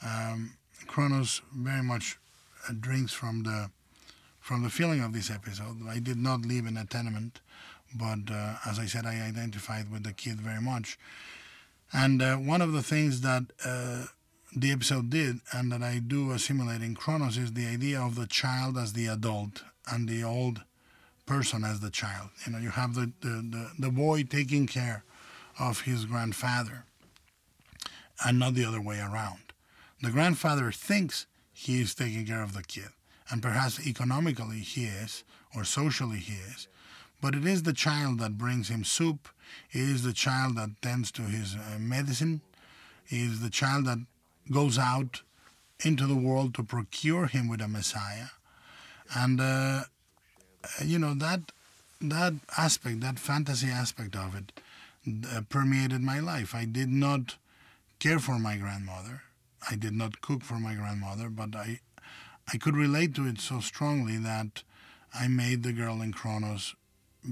Um, 0.06 0.56
Cronos 0.86 1.42
very 1.52 1.82
much 1.82 2.18
uh, 2.68 2.72
drinks 2.78 3.12
from 3.12 3.42
the 3.42 3.70
from 4.40 4.62
the 4.62 4.70
feeling 4.70 5.02
of 5.02 5.12
this 5.12 5.30
episode. 5.30 5.76
I 5.88 5.98
did 5.98 6.16
not 6.16 6.46
live 6.46 6.66
in 6.66 6.76
a 6.76 6.84
tenement, 6.86 7.40
but 7.94 8.31
uh, 8.31 8.57
as 8.66 8.79
I 8.79 8.87
said, 8.87 9.07
I 9.07 9.20
identified 9.26 9.90
with 9.90 10.05
the 10.05 10.12
kid 10.12 10.40
very 10.40 10.61
much. 10.61 10.98
And 11.92 12.22
uh, 12.22 12.37
one 12.37 12.62
of 12.62 12.72
the 12.72 12.83
things 12.83 13.20
that 13.22 13.44
uh, 13.64 14.05
the 14.55 14.70
episode 14.70 15.11
did, 15.11 15.40
and 15.53 15.70
that 15.72 15.83
I 15.83 15.98
do 15.98 16.33
assimilate 16.33 16.83
in 16.83 16.94
Cronos, 16.94 17.37
is 17.37 17.53
the 17.53 17.66
idea 17.66 18.00
of 18.00 18.14
the 18.14 18.26
child 18.26 18.76
as 18.79 18.92
the 18.92 19.07
adult 19.07 19.62
and 19.90 20.09
the 20.09 20.22
old 20.22 20.62
person 21.26 21.64
as 21.64 21.81
the 21.81 21.90
child. 21.90 22.31
You 22.46 22.53
know, 22.53 22.59
you 22.59 22.70
have 22.70 22.94
the, 22.94 23.12
the, 23.20 23.29
the, 23.29 23.70
the 23.79 23.90
boy 23.90 24.24
taking 24.24 24.66
care 24.66 25.05
of 25.59 25.83
his 25.83 26.05
grandfather 26.05 26.85
and 28.24 28.38
not 28.38 28.55
the 28.55 28.64
other 28.64 28.81
way 28.81 28.98
around. 29.00 29.53
The 30.03 30.11
grandfather 30.11 30.72
thinks 30.72 31.26
he 31.53 31.81
is 31.81 31.94
taking 31.94 32.26
care 32.26 32.42
of 32.42 32.55
the 32.55 32.62
kid, 32.62 32.88
and 33.31 33.42
perhaps 33.42 33.87
economically 33.87 34.61
he 34.61 34.85
is, 34.87 35.24
or 35.55 35.64
socially 35.64 36.18
he 36.18 36.35
is, 36.35 36.68
but 37.20 37.35
it 37.35 37.46
is 37.46 37.62
the 37.62 37.72
child 37.72 38.18
that 38.18 38.38
brings 38.38 38.68
him 38.68 38.85
soup, 38.85 39.28
it 39.72 39.80
is 39.80 40.02
the 40.02 40.12
child 40.12 40.56
that 40.56 40.80
tends 40.80 41.11
to 41.12 41.22
his 41.22 41.54
uh, 41.54 41.78
medicine, 41.78 42.40
it 43.09 43.18
is 43.18 43.40
the 43.40 43.50
child 43.50 43.85
that 43.87 43.98
goes 44.50 44.78
out 44.78 45.22
into 45.85 46.06
the 46.06 46.16
world 46.16 46.54
to 46.54 46.62
procure 46.62 47.26
him 47.26 47.48
with 47.48 47.61
a 47.61 47.68
Messiah. 47.68 48.28
And, 49.14 49.40
uh, 49.40 49.85
you 50.85 50.98
know, 50.98 51.14
that, 51.14 51.52
that 52.00 52.35
aspect, 52.56 53.00
that 53.00 53.18
fantasy 53.18 53.68
aspect 53.68 54.14
of 54.14 54.35
it, 54.35 54.52
uh, 55.35 55.42
permeated 55.48 56.00
my 56.00 56.20
life. 56.20 56.54
I 56.54 56.64
did 56.64 56.90
not 56.90 57.37
care 57.98 58.18
for 58.18 58.38
my 58.38 58.56
grandmother. 58.56 59.22
I 59.70 59.76
did 59.76 59.94
not 59.94 60.20
cook 60.20 60.42
for 60.42 60.54
my 60.54 60.74
grandmother, 60.74 61.28
but 61.28 61.54
I, 61.54 61.80
I 62.52 62.56
could 62.56 62.76
relate 62.76 63.14
to 63.16 63.26
it 63.26 63.40
so 63.40 63.61
strongly 63.61 64.16
that 64.18 64.62
I 65.14 65.28
made 65.28 65.62
the 65.62 65.72
girl 65.72 66.00
in 66.02 66.12
Cronos 66.12 66.74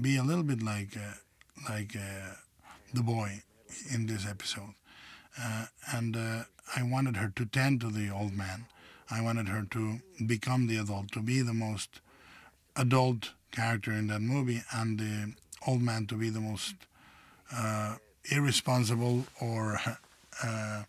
be 0.01 0.17
a 0.17 0.23
little 0.23 0.43
bit 0.43 0.61
like, 0.61 0.95
uh, 0.95 1.15
like 1.69 1.95
uh, 1.95 2.35
the 2.93 3.03
boy 3.03 3.41
in 3.93 4.07
this 4.07 4.27
episode. 4.27 4.73
Uh, 5.41 5.65
and 5.93 6.15
uh, 6.15 6.43
I 6.75 6.83
wanted 6.83 7.17
her 7.17 7.31
to 7.35 7.45
tend 7.45 7.81
to 7.81 7.89
the 7.89 8.09
old 8.09 8.33
man. 8.33 8.65
I 9.11 9.21
wanted 9.21 9.47
her 9.47 9.65
to 9.71 9.99
become 10.25 10.67
the 10.67 10.77
adult, 10.77 11.11
to 11.13 11.21
be 11.21 11.41
the 11.41 11.53
most 11.53 12.01
adult 12.75 13.31
character 13.51 13.91
in 13.91 14.07
that 14.07 14.21
movie, 14.21 14.61
and 14.71 14.99
the 14.99 15.33
old 15.65 15.81
man 15.81 16.05
to 16.07 16.15
be 16.15 16.29
the 16.29 16.39
most 16.39 16.75
uh, 17.55 17.95
irresponsible 18.31 19.25
or 19.41 19.79
uh, 20.43 20.83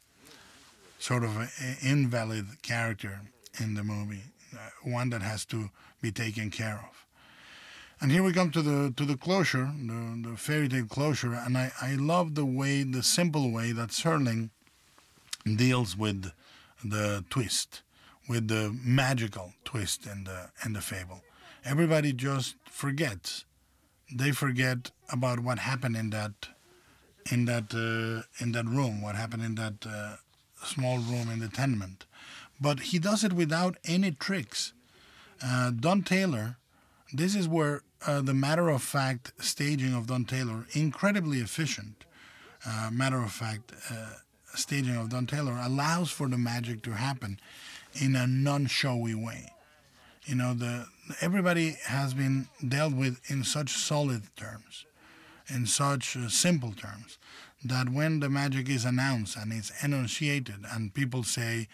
sort 0.98 1.24
of 1.24 1.78
invalid 1.82 2.46
character 2.62 3.20
in 3.58 3.74
the 3.74 3.82
movie, 3.82 4.24
one 4.82 5.10
that 5.10 5.22
has 5.22 5.44
to 5.46 5.70
be 6.02 6.12
taken 6.12 6.50
care 6.50 6.76
of. 6.76 7.06
And 8.02 8.10
here 8.10 8.22
we 8.22 8.32
come 8.32 8.50
to 8.52 8.62
the 8.62 8.94
to 8.96 9.04
the 9.04 9.16
closure, 9.16 9.70
the, 9.78 10.30
the 10.30 10.36
fairy 10.38 10.68
tale 10.68 10.86
closure, 10.86 11.34
and 11.34 11.58
I, 11.58 11.70
I 11.82 11.96
love 11.96 12.34
the 12.34 12.46
way, 12.46 12.82
the 12.82 13.02
simple 13.02 13.50
way 13.52 13.72
that 13.72 13.90
Serling 13.90 14.48
deals 15.44 15.98
with 15.98 16.32
the 16.82 17.24
twist, 17.28 17.82
with 18.26 18.48
the 18.48 18.74
magical 18.82 19.52
twist 19.64 20.06
in 20.06 20.24
the 20.24 20.50
in 20.64 20.72
the 20.72 20.80
fable. 20.80 21.20
Everybody 21.62 22.14
just 22.14 22.56
forgets. 22.64 23.44
They 24.10 24.32
forget 24.32 24.92
about 25.12 25.40
what 25.40 25.58
happened 25.58 25.96
in 25.96 26.08
that 26.10 26.48
in 27.30 27.44
that 27.44 27.74
uh, 27.74 28.22
in 28.42 28.52
that 28.52 28.64
room, 28.64 29.02
what 29.02 29.14
happened 29.14 29.44
in 29.44 29.56
that 29.56 29.86
uh, 29.86 30.16
small 30.64 30.98
room 30.98 31.28
in 31.30 31.38
the 31.38 31.48
tenement. 31.48 32.06
But 32.58 32.80
he 32.80 32.98
does 32.98 33.24
it 33.24 33.34
without 33.34 33.76
any 33.84 34.10
tricks. 34.12 34.72
Uh, 35.42 35.70
Don 35.70 36.02
Taylor, 36.02 36.56
this 37.12 37.34
is 37.34 37.48
where 37.48 37.82
uh, 38.06 38.20
the 38.22 38.34
matter 38.34 38.68
of 38.68 38.82
fact 38.82 39.32
staging 39.38 39.94
of 39.94 40.06
Don 40.06 40.24
Taylor, 40.24 40.66
incredibly 40.72 41.38
efficient, 41.38 42.04
uh, 42.66 42.90
matter 42.92 43.22
of 43.22 43.32
fact 43.32 43.72
uh, 43.90 44.14
staging 44.54 44.96
of 44.96 45.10
Don 45.10 45.26
Taylor, 45.26 45.58
allows 45.62 46.10
for 46.10 46.28
the 46.28 46.38
magic 46.38 46.82
to 46.82 46.92
happen 46.92 47.38
in 48.00 48.14
a 48.14 48.26
non 48.26 48.66
showy 48.66 49.14
way. 49.14 49.52
You 50.24 50.36
know, 50.36 50.54
the 50.54 50.86
everybody 51.20 51.76
has 51.86 52.14
been 52.14 52.48
dealt 52.66 52.94
with 52.94 53.20
in 53.30 53.42
such 53.44 53.70
solid 53.70 54.22
terms, 54.36 54.86
in 55.48 55.66
such 55.66 56.16
uh, 56.16 56.28
simple 56.28 56.72
terms, 56.72 57.18
that 57.64 57.88
when 57.88 58.20
the 58.20 58.30
magic 58.30 58.68
is 58.68 58.84
announced 58.84 59.36
and 59.36 59.52
it's 59.52 59.72
enunciated, 59.82 60.64
and 60.72 60.94
people 60.94 61.24
say, 61.24 61.68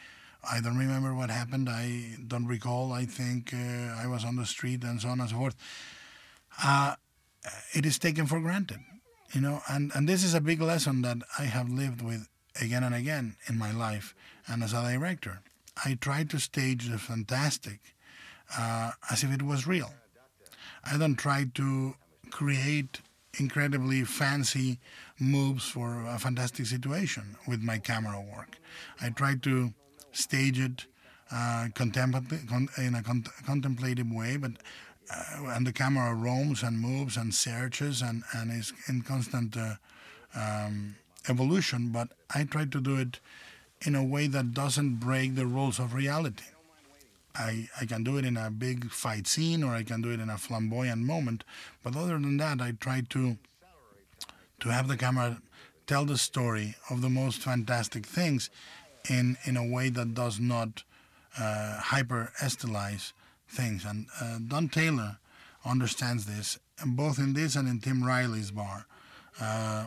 I 0.50 0.60
don't 0.60 0.78
remember 0.78 1.14
what 1.14 1.30
happened. 1.30 1.68
I 1.68 2.16
don't 2.26 2.46
recall. 2.46 2.92
I 2.92 3.04
think 3.04 3.52
uh, 3.52 3.94
I 3.96 4.06
was 4.06 4.24
on 4.24 4.36
the 4.36 4.46
street 4.46 4.84
and 4.84 5.00
so 5.00 5.08
on 5.08 5.20
and 5.20 5.30
so 5.30 5.36
forth. 5.36 5.56
Uh, 6.62 6.94
it 7.72 7.84
is 7.84 7.98
taken 7.98 8.26
for 8.26 8.40
granted, 8.40 8.80
you 9.32 9.40
know, 9.40 9.60
and, 9.68 9.92
and 9.94 10.08
this 10.08 10.24
is 10.24 10.34
a 10.34 10.40
big 10.40 10.60
lesson 10.60 11.02
that 11.02 11.18
I 11.38 11.44
have 11.44 11.68
lived 11.68 12.02
with 12.02 12.28
again 12.60 12.82
and 12.82 12.94
again 12.94 13.36
in 13.48 13.58
my 13.58 13.72
life 13.72 14.14
and 14.48 14.62
as 14.62 14.72
a 14.72 14.82
director. 14.82 15.40
I 15.84 15.98
try 16.00 16.24
to 16.24 16.38
stage 16.38 16.88
the 16.88 16.98
fantastic 16.98 17.80
uh, 18.56 18.92
as 19.10 19.22
if 19.22 19.32
it 19.32 19.42
was 19.42 19.66
real. 19.66 19.92
I 20.84 20.96
don't 20.96 21.16
try 21.16 21.46
to 21.54 21.94
create 22.30 23.00
incredibly 23.38 24.04
fancy 24.04 24.78
moves 25.18 25.68
for 25.68 26.06
a 26.06 26.18
fantastic 26.18 26.66
situation 26.66 27.36
with 27.46 27.60
my 27.60 27.78
camera 27.78 28.20
work. 28.20 28.58
I 29.00 29.10
try 29.10 29.34
to 29.42 29.74
stage 30.16 30.58
it 30.58 30.86
uh, 31.30 31.68
contempl- 31.74 32.48
con- 32.48 32.68
in 32.78 32.94
a 32.94 33.02
con- 33.02 33.24
contemplative 33.44 34.10
way, 34.10 34.36
but 34.36 34.52
uh, 35.14 35.50
and 35.54 35.66
the 35.66 35.72
camera 35.72 36.14
roams 36.14 36.62
and 36.62 36.80
moves 36.80 37.16
and 37.16 37.34
searches 37.34 38.02
and, 38.02 38.24
and 38.32 38.50
is 38.50 38.72
in 38.88 39.02
constant 39.02 39.56
uh, 39.56 39.74
um, 40.34 40.96
evolution. 41.28 41.88
But 41.88 42.08
I 42.34 42.44
try 42.44 42.64
to 42.64 42.80
do 42.80 42.96
it 42.96 43.20
in 43.82 43.94
a 43.94 44.02
way 44.04 44.26
that 44.26 44.54
doesn't 44.54 44.96
break 44.96 45.34
the 45.34 45.46
rules 45.46 45.78
of 45.78 45.94
reality. 45.94 46.44
I, 47.36 47.68
I 47.80 47.84
can 47.84 48.02
do 48.02 48.16
it 48.16 48.24
in 48.24 48.36
a 48.36 48.50
big 48.50 48.90
fight 48.90 49.26
scene 49.26 49.62
or 49.62 49.74
I 49.74 49.82
can 49.82 50.00
do 50.00 50.10
it 50.10 50.20
in 50.20 50.30
a 50.30 50.38
flamboyant 50.38 51.02
moment. 51.02 51.44
But 51.82 51.94
other 51.94 52.14
than 52.14 52.38
that, 52.38 52.60
I 52.60 52.72
try 52.72 53.02
to 53.10 53.36
to 54.60 54.68
have 54.70 54.88
the 54.88 54.96
camera 54.96 55.42
tell 55.86 56.06
the 56.06 56.16
story 56.16 56.74
of 56.88 57.02
the 57.02 57.10
most 57.10 57.42
fantastic 57.42 58.06
things 58.06 58.48
in 59.08 59.36
in 59.44 59.56
a 59.56 59.66
way 59.66 59.88
that 59.90 60.14
does 60.14 60.40
not 60.40 60.84
uh, 61.38 61.78
hyper 61.78 62.32
stylize 62.40 63.12
things. 63.48 63.84
And 63.84 64.06
uh, 64.20 64.38
Don 64.46 64.68
Taylor 64.68 65.18
understands 65.64 66.26
this, 66.26 66.58
and 66.80 66.96
both 66.96 67.18
in 67.18 67.34
this 67.34 67.56
and 67.56 67.68
in 67.68 67.80
Tim 67.80 68.04
Riley's 68.04 68.50
bar. 68.50 68.86
Uh, 69.40 69.86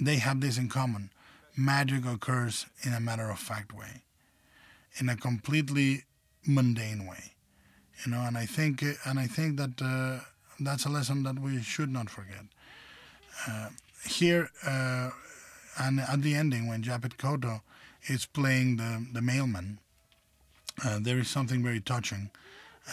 they 0.00 0.16
have 0.16 0.40
this 0.40 0.58
in 0.58 0.68
common. 0.68 1.10
Magic 1.56 2.04
occurs 2.04 2.66
in 2.82 2.92
a 2.92 3.00
matter 3.00 3.30
of 3.30 3.38
fact 3.38 3.72
way, 3.72 4.02
in 4.98 5.08
a 5.08 5.16
completely 5.16 6.04
mundane 6.46 7.06
way, 7.06 7.34
you 8.04 8.10
know. 8.10 8.20
And 8.20 8.36
I 8.36 8.46
think, 8.46 8.82
and 9.04 9.20
I 9.20 9.26
think 9.26 9.56
that 9.58 9.80
uh, 9.80 10.24
that's 10.58 10.84
a 10.84 10.88
lesson 10.88 11.22
that 11.22 11.38
we 11.38 11.62
should 11.62 11.90
not 11.90 12.10
forget. 12.10 12.46
Uh, 13.48 13.68
here, 14.08 14.50
uh, 14.66 15.10
and 15.78 16.00
at 16.00 16.22
the 16.22 16.34
ending, 16.34 16.66
when 16.66 16.82
Yaphet 16.82 17.16
Kotto 17.16 17.60
is 18.06 18.26
playing 18.26 18.76
the 18.76 19.06
the 19.12 19.22
mailman, 19.22 19.78
uh, 20.84 20.98
there 21.00 21.18
is 21.18 21.28
something 21.28 21.62
very 21.62 21.80
touching. 21.80 22.30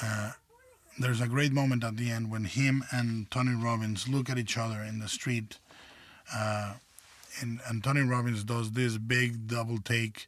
Uh, 0.01 0.31
there's 0.99 1.21
a 1.21 1.27
great 1.27 1.51
moment 1.51 1.83
at 1.83 1.97
the 1.97 2.11
end 2.11 2.29
when 2.29 2.43
him 2.45 2.83
and 2.91 3.29
Tony 3.31 3.55
Roberts 3.55 4.07
look 4.07 4.29
at 4.29 4.37
each 4.37 4.57
other 4.57 4.81
in 4.81 4.99
the 4.99 5.07
street. 5.07 5.57
Uh, 6.33 6.73
and, 7.41 7.59
and 7.67 7.83
Tony 7.83 8.01
Roberts 8.01 8.43
does 8.43 8.71
this 8.71 8.97
big 8.97 9.47
double 9.47 9.79
take, 9.79 10.27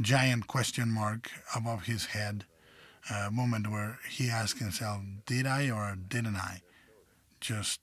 giant 0.00 0.46
question 0.46 0.90
mark 0.90 1.30
above 1.54 1.84
his 1.84 2.06
head. 2.06 2.44
uh, 3.10 3.30
moment 3.30 3.70
where 3.70 3.98
he 4.08 4.28
asks 4.28 4.58
himself, 4.60 5.02
"Did 5.26 5.46
I 5.46 5.70
or 5.70 5.96
didn't 5.96 6.36
I 6.36 6.62
just 7.40 7.80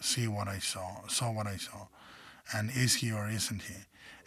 see 0.00 0.26
what 0.26 0.48
I 0.48 0.58
saw, 0.58 1.06
saw 1.08 1.30
what 1.30 1.46
I 1.46 1.56
saw, 1.56 1.86
and 2.52 2.70
is 2.70 2.96
he 2.96 3.12
or 3.12 3.28
isn't 3.28 3.62
he?" 3.62 3.74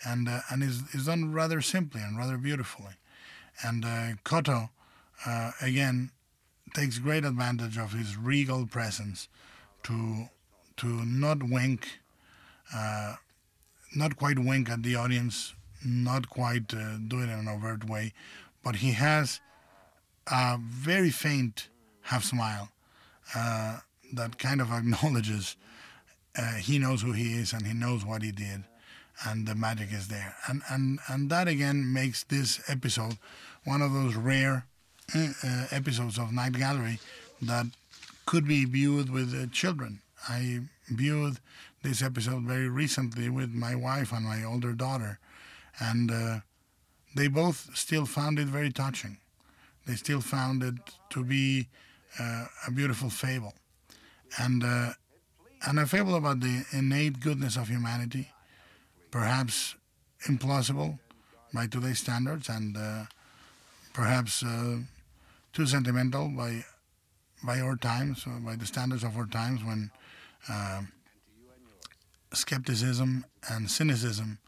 And 0.06 0.30
uh, 0.30 0.42
and 0.50 0.64
is 0.64 0.84
is 0.94 1.06
done 1.06 1.34
rather 1.34 1.62
simply 1.62 2.02
and 2.02 2.18
rather 2.18 2.38
beautifully. 2.38 2.94
And 3.64 3.84
uh, 3.84 4.14
Kotto, 4.24 4.70
uh, 5.26 5.52
again, 5.62 6.12
takes 6.74 7.00
great 7.00 7.26
advantage 7.26 7.78
of 7.78 7.94
his 7.94 8.18
regal 8.18 8.68
presence 8.68 9.28
to 9.84 10.30
to 10.78 10.88
not 10.88 11.42
wink, 11.42 12.00
uh, 12.74 13.16
not 13.96 14.16
quite 14.16 14.38
wink 14.38 14.70
at 14.70 14.84
the 14.84 14.96
audience, 14.96 15.56
not 15.84 16.30
quite 16.30 16.74
uh, 16.74 16.98
do 17.08 17.20
it 17.20 17.24
in 17.24 17.30
an 17.30 17.48
overt 17.48 17.90
way, 17.90 18.14
but 18.64 18.78
he 18.78 18.92
has 18.92 19.40
a 20.28 20.60
very 20.60 21.10
faint 21.10 21.70
half 22.02 22.24
smile 22.24 22.70
uh, 23.36 23.80
that 24.14 24.38
kind 24.38 24.62
of 24.62 24.72
acknowledges 24.72 25.56
he 26.60 26.78
knows 26.78 27.02
who 27.02 27.14
he 27.14 27.34
is 27.34 27.52
and 27.52 27.66
he 27.66 27.74
knows 27.74 28.06
what 28.06 28.22
he 28.22 28.32
did, 28.32 28.64
and 29.26 29.48
the 29.48 29.56
magic 29.56 29.92
is 29.92 30.08
there. 30.08 30.36
And 30.48 30.62
and 30.70 31.00
and 31.08 31.30
that 31.30 31.48
again 31.48 31.92
makes 31.92 32.24
this 32.24 32.62
episode 32.68 33.18
one 33.64 33.82
of 33.82 33.94
those 33.94 34.16
rare 34.16 34.66
uh, 35.16 35.66
episodes 35.72 36.18
of 36.18 36.32
Night 36.32 36.54
Gallery 36.54 37.00
that 37.42 37.66
could 38.26 38.48
be 38.48 38.66
viewed 38.66 39.10
with 39.10 39.34
uh, 39.34 39.48
children. 39.52 40.02
I 40.28 40.62
viewed 40.90 41.38
this 41.84 42.02
episode 42.02 42.44
very 42.44 42.68
recently 42.68 43.30
with 43.30 43.52
my 43.52 43.76
wife 43.76 44.12
and 44.12 44.26
my 44.26 44.44
older 44.44 44.74
daughter, 44.74 45.20
and 45.80 46.12
uh, 46.12 46.40
they 47.16 47.28
both 47.28 47.76
still 47.76 48.06
found 48.06 48.40
it 48.40 48.48
very 48.48 48.72
touching. 48.72 49.18
They 49.86 49.96
still 49.96 50.22
found 50.22 50.64
it 50.64 50.76
to 51.12 51.24
be 51.24 51.70
uh, 52.20 52.46
a 52.68 52.72
beautiful 52.72 53.10
fable, 53.10 53.54
and 54.38 54.64
uh, 54.64 54.94
and 55.66 55.80
a 55.80 55.88
fable 55.88 56.16
about 56.16 56.42
the 56.42 56.66
innate 56.72 57.20
goodness 57.20 57.56
of 57.56 57.70
humanity, 57.70 58.32
perhaps 59.12 59.76
implausible 60.28 61.00
by 61.54 61.68
today's 61.68 62.00
standards, 62.00 62.50
and 62.50 62.78
uh, 62.78 63.06
perhaps 63.94 64.44
uh, 64.44 64.78
too 65.54 65.66
sentimental 65.66 66.30
by 66.30 66.64
by 67.44 67.60
our 67.60 67.76
times, 67.76 68.26
uh, 68.26 68.40
by 68.40 68.56
the 68.56 68.66
standards 68.66 69.04
of 69.04 69.16
our 69.16 69.28
times, 69.28 69.64
when 69.64 69.92
uh, 70.50 70.82
skepticism 72.34 73.26
and 73.50 73.70
cynicism 73.70 74.40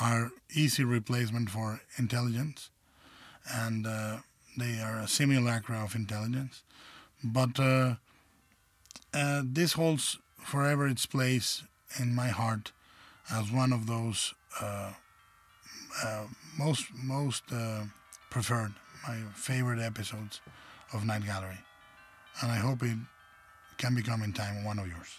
are 0.00 0.30
easy 0.54 0.84
replacement 0.84 1.50
for 1.50 1.80
intelligence, 1.98 2.70
and 3.50 3.86
uh, 3.86 4.18
they 4.56 4.78
are 4.80 5.00
a 5.00 5.08
simulacra 5.08 5.82
of 5.82 5.94
intelligence. 5.94 6.62
But 7.24 7.58
uh, 7.58 7.94
this 9.44 9.72
holds 9.72 10.18
forever 10.38 10.86
its 10.86 11.06
place 11.06 11.62
in 11.98 12.14
my 12.14 12.28
heart 12.28 12.72
as 13.30 13.50
one 13.50 13.72
of 13.72 13.86
those 13.86 14.34
uh, 14.60 14.92
uh, 16.04 16.24
most 16.58 16.86
most 17.02 17.44
uh, 17.52 17.82
preferred, 18.30 18.72
my 19.06 19.16
favorite 19.34 19.80
episodes 19.80 20.40
of 20.92 21.04
Night 21.04 21.24
Gallery, 21.24 21.58
and 22.40 22.50
I 22.50 22.56
hope 22.56 22.82
it 22.82 22.98
can 23.78 23.94
become 23.94 24.22
in 24.22 24.32
time 24.32 24.64
one 24.64 24.78
of 24.78 24.86
yours. 24.86 25.18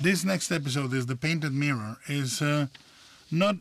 This 0.00 0.24
next 0.24 0.50
episode 0.50 0.94
is 0.94 1.04
the 1.04 1.16
Painted 1.16 1.52
Mirror. 1.52 1.98
is 2.08 2.40
uh, 2.40 2.68
not 3.30 3.56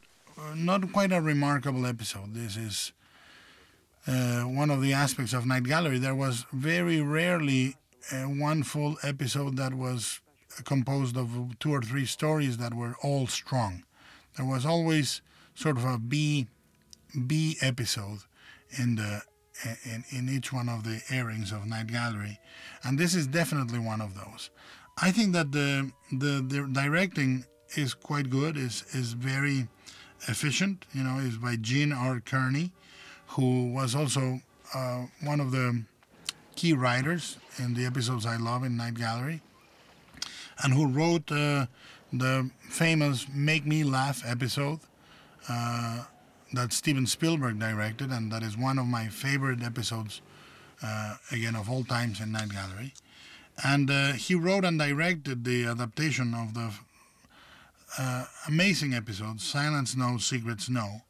not 0.56 0.92
quite 0.94 1.12
a 1.12 1.20
remarkable 1.20 1.86
episode. 1.86 2.34
This 2.34 2.56
is 2.56 2.94
uh, 4.08 4.44
one 4.44 4.70
of 4.70 4.82
the 4.82 4.94
aspects 4.94 5.34
of 5.34 5.46
Night 5.46 5.64
Gallery. 5.64 6.00
There 6.00 6.16
was 6.16 6.46
very 6.54 7.02
rarely 7.02 7.76
uh, 8.12 8.24
one 8.24 8.64
full 8.64 8.98
episode 9.04 9.58
that 9.58 9.74
was 9.74 10.22
composed 10.66 11.16
of 11.18 11.60
two 11.60 11.72
or 11.72 11.82
three 11.82 12.06
stories 12.06 12.58
that 12.58 12.74
were 12.74 12.96
all 13.04 13.28
strong. 13.28 13.84
There 14.36 14.46
was 14.46 14.66
always 14.66 15.22
sort 15.56 15.78
of 15.78 15.86
a 15.86 15.98
B 15.98 16.48
B 17.28 17.58
episode 17.62 18.20
in 18.78 18.96
the 18.96 19.22
in, 19.84 20.06
in 20.12 20.30
each 20.30 20.54
one 20.54 20.70
of 20.70 20.84
the 20.84 21.02
airings 21.10 21.52
of 21.52 21.66
Night 21.66 21.88
Gallery, 21.88 22.40
and 22.84 22.98
this 22.98 23.14
is 23.14 23.28
definitely 23.28 23.80
one 23.80 24.02
of 24.02 24.16
those. 24.16 24.50
I 25.02 25.12
think 25.12 25.34
that 25.34 25.52
the 25.52 25.92
the, 26.12 26.42
the 26.48 26.70
directing 26.72 27.46
is 27.76 27.94
quite 27.94 28.30
good. 28.30 28.58
is 28.58 28.84
is 28.92 29.14
very 29.14 29.68
efficient. 30.28 30.86
You 30.94 31.04
know, 31.04 31.20
is 31.20 31.38
by 31.38 31.56
Gene 31.58 31.92
R. 31.92 32.20
Kearney, 32.20 32.72
who 33.28 33.72
was 33.74 33.96
also 33.96 34.42
uh, 34.74 35.06
one 35.24 35.40
of 35.40 35.52
the 35.52 35.84
key 36.60 36.74
writers 36.74 37.38
in 37.58 37.74
the 37.74 37.86
episodes 37.86 38.26
I 38.26 38.36
love 38.36 38.66
in 38.66 38.76
Night 38.76 38.96
Gallery, 38.96 39.40
and 40.62 40.74
who 40.74 40.88
wrote 40.88 41.32
uh, 41.32 41.68
the 42.12 42.52
famous 42.60 43.28
"Make 43.34 43.66
Me 43.66 43.86
Laugh" 43.86 44.24
episode. 44.26 44.80
Uh, 45.48 46.04
that 46.52 46.74
Steven 46.74 47.06
Spielberg 47.06 47.60
directed, 47.60 48.12
and 48.12 48.30
that 48.32 48.44
is 48.44 48.58
one 48.58 48.78
of 48.78 48.88
my 48.88 49.08
favorite 49.08 49.64
episodes, 49.64 50.22
uh, 50.84 51.16
again, 51.32 51.56
of 51.56 51.70
all 51.70 51.84
times 51.86 52.20
in 52.20 52.32
Night 52.32 52.50
Gallery. 52.50 52.94
And 53.64 53.90
uh, 53.90 54.14
he 54.14 54.36
wrote 54.36 54.66
and 54.66 54.80
directed 54.80 55.46
the 55.46 55.66
adaptation 55.66 56.34
of 56.34 56.56
the 56.56 56.72
uh, 57.98 58.26
amazing 58.48 58.94
episode, 58.94 59.40
Silent 59.40 59.90
Snow, 59.90 60.18
Secret 60.18 60.60
Snow. 60.60 61.04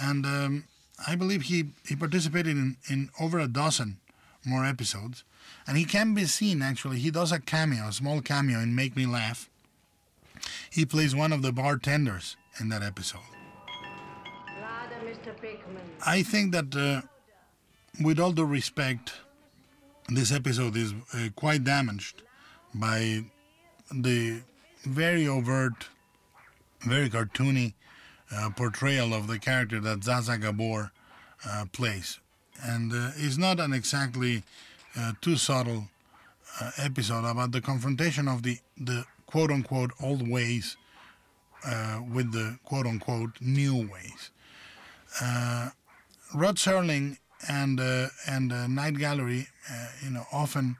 And 0.00 0.24
um, 0.24 0.64
I 1.06 1.16
believe 1.16 1.42
he, 1.42 1.70
he 1.86 1.96
participated 1.96 2.56
in, 2.56 2.76
in 2.88 3.10
over 3.20 3.40
a 3.40 3.48
dozen 3.48 3.98
more 4.44 4.64
episodes. 4.64 5.24
And 5.66 5.76
he 5.76 5.84
can 5.84 6.14
be 6.14 6.24
seen, 6.24 6.62
actually, 6.62 6.98
he 6.98 7.10
does 7.10 7.32
a 7.32 7.40
cameo, 7.40 7.88
a 7.88 7.92
small 7.92 8.20
cameo 8.20 8.60
in 8.60 8.74
Make 8.74 8.96
Me 8.96 9.06
Laugh. 9.06 9.48
He 10.70 10.86
plays 10.86 11.14
one 11.14 11.32
of 11.32 11.42
the 11.42 11.52
bartenders 11.52 12.36
in 12.58 12.68
that 12.70 12.82
episode. 12.82 13.20
I 16.06 16.22
think 16.22 16.52
that, 16.52 16.74
uh, 16.74 17.06
with 18.02 18.18
all 18.18 18.32
due 18.32 18.44
respect, 18.44 19.12
this 20.08 20.32
episode 20.32 20.76
is 20.76 20.94
uh, 21.14 21.28
quite 21.36 21.64
damaged 21.64 22.22
by 22.74 23.24
the 23.92 24.40
very 24.84 25.28
overt, 25.28 25.88
very 26.80 27.10
cartoony 27.10 27.74
uh, 28.34 28.50
portrayal 28.50 29.12
of 29.12 29.26
the 29.26 29.38
character 29.38 29.80
that 29.80 30.00
Zsa 30.00 30.22
Zsa 30.22 30.40
Gabor 30.40 30.92
uh, 31.46 31.66
plays. 31.72 32.18
And 32.62 32.92
uh, 32.92 33.10
it's 33.16 33.38
not 33.38 33.60
an 33.60 33.72
exactly 33.72 34.42
uh, 34.96 35.12
too 35.20 35.36
subtle 35.36 35.88
uh, 36.60 36.70
episode 36.78 37.24
about 37.24 37.52
the 37.52 37.60
confrontation 37.60 38.28
of 38.28 38.42
the, 38.42 38.58
the 38.76 39.04
quote 39.26 39.50
unquote 39.50 39.92
old 40.02 40.28
ways 40.28 40.76
with 42.12 42.32
the 42.32 42.58
quote 42.64 42.86
unquote 42.86 43.32
new 43.40 43.76
ways. 43.76 44.30
Rod 46.32 46.56
Serling 46.56 47.18
and 47.48 47.80
uh, 47.80 48.08
and 48.26 48.52
uh, 48.52 48.66
Night 48.66 48.98
Gallery, 48.98 49.48
uh, 49.70 49.86
you 50.02 50.10
know, 50.10 50.26
often 50.32 50.76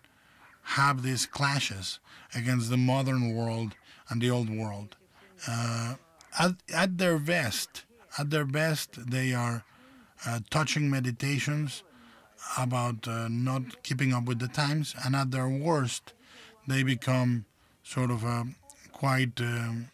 have 0.62 1.02
these 1.02 1.26
clashes 1.26 1.98
against 2.34 2.70
the 2.70 2.76
modern 2.76 3.34
world 3.34 3.74
and 4.08 4.20
the 4.20 4.30
old 4.30 4.50
world. 4.50 4.96
Uh, 5.48 5.94
at, 6.38 6.52
at 6.72 6.98
their 6.98 7.18
best, 7.18 7.84
at 8.18 8.30
their 8.30 8.44
best, 8.44 9.10
they 9.10 9.32
are 9.32 9.64
uh, 10.26 10.40
touching 10.50 10.90
meditations 10.90 11.82
about 12.58 13.06
uh, 13.06 13.28
not 13.28 13.82
keeping 13.82 14.12
up 14.12 14.24
with 14.24 14.38
the 14.38 14.48
times, 14.48 14.94
and 15.04 15.14
at 15.14 15.30
their 15.30 15.48
worst, 15.48 16.12
they 16.66 16.82
become 16.82 17.44
sort 17.82 18.10
of 18.10 18.24
quite 18.92 19.40
um, 19.40 19.88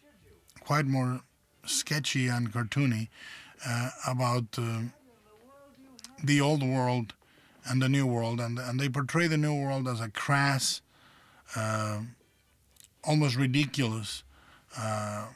quite 0.60 0.86
more 0.86 1.20
sketchy 1.64 2.28
and 2.28 2.52
cartoony 2.52 3.08
about 4.06 4.58
the 6.22 6.40
old 6.40 6.62
world 6.62 7.14
and 7.68 7.82
the 7.82 7.88
new 7.88 8.06
world, 8.06 8.40
and 8.40 8.58
and 8.58 8.78
they 8.78 8.88
portray 8.88 9.26
the 9.26 9.36
new 9.36 9.54
world 9.54 9.88
as 9.88 10.00
a 10.00 10.08
crass, 10.08 10.82
uh, 11.54 12.00
almost 13.04 13.36
ridiculous 13.36 14.22
uh, 14.78 15.26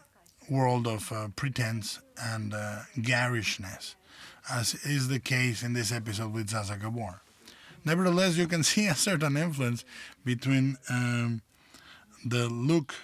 world 0.48 0.86
of 0.86 1.10
uh, 1.12 1.28
pretense 1.36 2.00
and 2.18 2.54
uh, 2.54 2.80
garishness, 3.00 3.96
as 4.50 4.74
is 4.84 5.08
the 5.08 5.20
case 5.20 5.62
in 5.62 5.72
this 5.72 5.92
episode 5.92 6.32
with 6.32 6.50
Zsa 6.50 6.64
Zsa 6.64 6.80
Gabor. 6.80 7.20
Nevertheless, 7.84 8.36
you 8.36 8.46
can 8.46 8.62
see 8.72 8.86
a 8.86 8.94
certain 8.94 9.36
influence 9.36 9.84
between 10.24 10.76
um, 10.88 11.42
the 12.24 12.48
look 12.48 12.94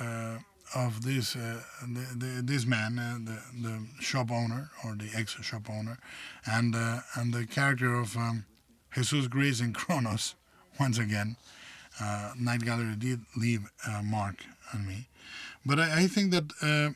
uh, 0.00 0.38
of 0.74 1.04
this 1.04 1.36
uh, 1.36 1.60
the, 1.82 2.06
the, 2.16 2.42
this 2.42 2.66
man, 2.66 2.98
uh, 2.98 3.18
the 3.24 3.68
the 3.68 3.86
shop 4.00 4.30
owner 4.30 4.70
or 4.84 4.96
the 4.96 5.08
ex 5.14 5.32
shop 5.42 5.70
owner, 5.70 5.98
and 6.46 6.74
uh, 6.74 7.00
and 7.14 7.32
the 7.32 7.46
character 7.46 7.94
of 7.94 8.16
um, 8.16 8.44
Jesus 8.94 9.28
Gris 9.28 9.60
in 9.60 9.72
Cronos. 9.80 10.34
Once 10.80 10.98
again, 10.98 11.36
uh, 12.00 12.32
Night 12.36 12.64
Gallery 12.64 12.96
did 12.96 13.20
leave 13.36 13.70
a 13.86 14.02
mark 14.02 14.44
on 14.72 14.84
me, 14.84 15.06
but 15.64 15.78
I, 15.78 16.00
I 16.00 16.06
think 16.08 16.32
that 16.32 16.94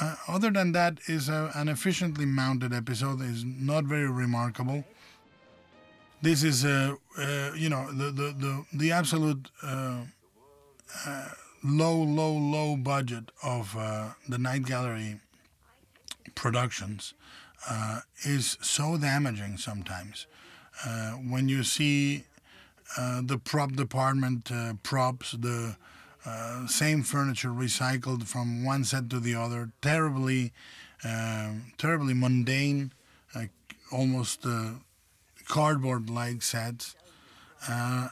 uh, 0.00 0.04
uh, 0.04 0.16
other 0.28 0.50
than 0.50 0.72
that, 0.72 0.98
is 1.06 1.28
an 1.28 1.68
efficiently 1.68 2.26
mounted 2.26 2.72
episode. 2.72 3.20
is 3.20 3.44
not 3.44 3.84
very 3.84 4.08
remarkable. 4.08 4.84
This 6.20 6.42
is 6.44 6.64
a 6.64 6.96
uh, 7.18 7.50
you 7.56 7.68
know 7.68 7.90
the 7.92 8.10
the 8.10 8.34
the, 8.38 8.64
the 8.72 8.92
absolute 8.92 9.50
uh, 9.62 10.02
uh, 11.06 11.28
low 11.64 11.96
low 11.96 12.32
low 12.32 12.76
budget 12.76 13.30
of 13.42 13.76
uh, 13.76 14.10
the 14.28 14.38
Night 14.38 14.64
Gallery 14.64 15.20
productions 16.34 17.14
uh, 17.68 18.00
is 18.24 18.58
so 18.60 18.96
damaging 18.96 19.56
sometimes. 19.56 20.26
Uh, 20.84 21.12
when 21.12 21.48
you 21.48 21.62
see 21.62 22.24
uh, 22.96 23.20
the 23.24 23.38
prop 23.38 23.72
department 23.72 24.50
uh, 24.50 24.74
props, 24.82 25.32
the 25.32 25.76
uh, 26.24 26.66
same 26.66 27.02
furniture 27.02 27.48
recycled 27.48 28.24
from 28.24 28.64
one 28.64 28.84
set 28.84 29.10
to 29.10 29.18
the 29.18 29.34
other, 29.34 29.70
terribly, 29.80 30.52
um, 31.04 31.72
terribly 31.78 32.14
mundane, 32.14 32.92
uh, 33.34 33.44
almost 33.90 34.46
uh, 34.46 34.70
cardboard-like 35.48 36.42
sets, 36.42 36.94
uh, 37.68 38.08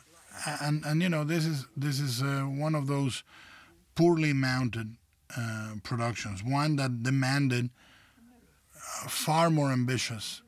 and 0.61 0.85
and 0.85 1.03
you 1.03 1.09
know 1.09 1.23
this 1.23 1.45
is 1.47 1.67
this 1.77 2.01
is 2.01 2.23
uh, 2.23 2.43
one 2.43 2.75
of 2.75 2.87
those 2.87 3.23
poorly 3.95 4.33
mounted 4.33 4.97
productions, 5.85 6.43
one 6.43 6.75
that 6.75 7.05
demanded 7.05 7.71
far 9.07 9.49
more 9.49 9.71
ambitious 9.71 10.43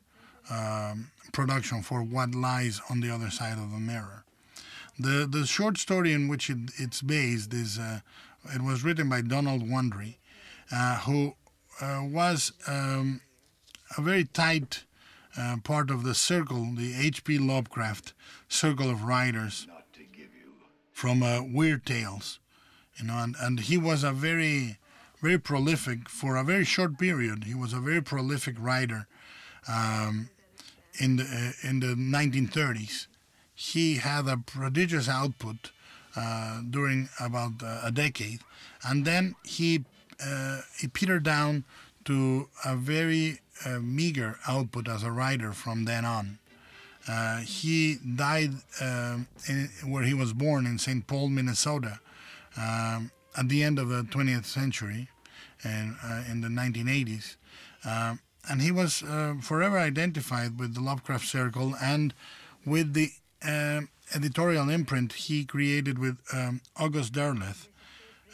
um, 0.50 1.10
production 1.32 1.82
for 1.82 2.02
what 2.02 2.34
lies 2.34 2.80
on 2.90 3.00
the 3.00 3.10
other 3.10 3.30
side 3.30 3.58
of 3.58 3.70
the 3.70 3.78
mirror. 3.78 4.24
The 5.03 5.26
the 5.28 5.46
short 5.46 5.78
story 5.78 6.12
in 6.12 6.28
which 6.28 6.48
it, 6.48 6.70
it's 6.78 7.03
based 7.03 7.53
is 7.53 7.78
uh, 7.78 8.00
it 8.55 8.62
was 8.62 8.84
written 8.84 9.09
by 9.09 9.20
Donald 9.22 9.62
Wandrei, 9.62 10.16
uh, 10.70 10.98
who 11.00 11.34
uh, 11.80 12.03
was 12.05 12.53
um, 12.68 13.20
a 13.98 14.00
very 14.00 14.24
tight 14.24 14.84
uh, 15.36 15.57
part 15.64 15.90
of 15.90 16.05
the 16.05 16.14
circle, 16.14 16.68
the 16.76 16.94
H.P. 16.94 17.38
Lovecraft 17.38 18.12
circle 18.48 18.90
of 18.90 19.03
writers 19.03 19.66
from 20.92 21.22
uh, 21.22 21.42
Weird 21.42 21.84
Tales, 21.84 22.38
you 22.96 23.07
know, 23.07 23.18
and, 23.18 23.34
and 23.40 23.59
he 23.61 23.76
was 23.76 24.05
a 24.05 24.12
very 24.12 24.78
very 25.20 25.38
prolific 25.38 26.09
for 26.09 26.36
a 26.36 26.44
very 26.44 26.64
short 26.64 26.96
period. 26.96 27.44
He 27.44 27.55
was 27.55 27.72
a 27.72 27.80
very 27.80 28.03
prolific 28.03 28.55
writer 28.59 29.09
um, 29.68 30.30
in 31.00 31.16
the 31.16 31.24
uh, 31.24 31.68
in 31.68 31.80
the 31.80 31.94
1930s. 31.96 33.09
He 33.62 33.98
had 33.98 34.26
a 34.26 34.36
prodigious 34.36 35.08
output 35.08 35.70
uh, 36.16 36.62
during 36.68 37.08
about 37.20 37.62
uh, 37.62 37.80
a 37.84 37.92
decade, 37.92 38.40
and 38.84 39.04
then 39.04 39.36
he 39.44 39.84
uh, 40.24 40.62
he 40.76 40.88
petered 40.88 41.22
down 41.22 41.64
to 42.04 42.48
a 42.64 42.74
very 42.74 43.38
uh, 43.64 43.78
meager 43.78 44.40
output 44.48 44.88
as 44.88 45.04
a 45.04 45.12
writer 45.12 45.52
from 45.52 45.84
then 45.84 46.04
on. 46.04 46.38
He 47.44 47.98
died 48.16 48.50
in, 48.80 49.70
where 49.86 50.02
he 50.02 50.14
was 50.14 50.32
born 50.32 50.66
in 50.66 50.78
St. 50.78 51.06
Paul, 51.06 51.28
Minnesota, 51.28 52.00
at 52.56 53.48
the 53.48 53.62
end 53.62 53.78
of 53.78 53.88
the 53.88 54.02
20th 54.02 54.44
century, 54.44 55.08
and 55.62 55.96
in 56.28 56.40
the 56.40 56.48
1980s. 56.48 57.36
Um, 57.84 58.18
and 58.48 58.60
he 58.60 58.72
was 58.72 59.04
uh, 59.04 59.34
forever 59.40 59.78
identified 59.78 60.58
with 60.58 60.74
the 60.74 60.80
Lovecraft 60.80 61.26
Circle 61.26 61.74
and 61.80 62.12
with 62.66 62.92
the 62.94 63.12
um 63.45 63.88
editorial 64.14 64.68
imprint 64.68 65.12
he 65.12 65.45
created 65.45 65.99
with 65.99 66.18
um, 66.32 66.61
August 66.76 67.12
Derleth. 67.12 67.68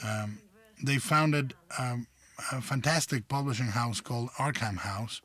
Um, 0.04 0.40
they 0.82 0.98
founded 0.98 1.54
um, 1.78 2.06
a 2.52 2.60
fantastic 2.60 3.28
publishing 3.28 3.68
house 3.68 4.00
called 4.00 4.30
Arkham 4.38 4.78
House, 4.78 5.20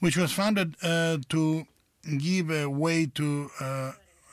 which 0.00 0.16
was 0.16 0.32
founded 0.32 0.74
uh, 0.82 1.18
to 1.28 1.66
give 2.18 2.50
a 2.50 2.66
way 2.66 3.06
to 3.06 3.50
uh, 3.60 3.92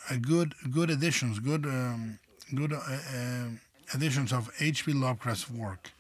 a 0.10 0.18
good 0.18 0.54
good 0.72 0.90
editions, 0.90 1.40
good 1.40 1.66
um, 1.66 2.20
good 2.54 2.74
uh, 2.74 2.78
uh, 2.78 3.46
editions 3.94 4.34
of 4.34 4.50
H.P. 4.60 4.94
Lovecraft's 4.94 5.50
work. 5.50 5.92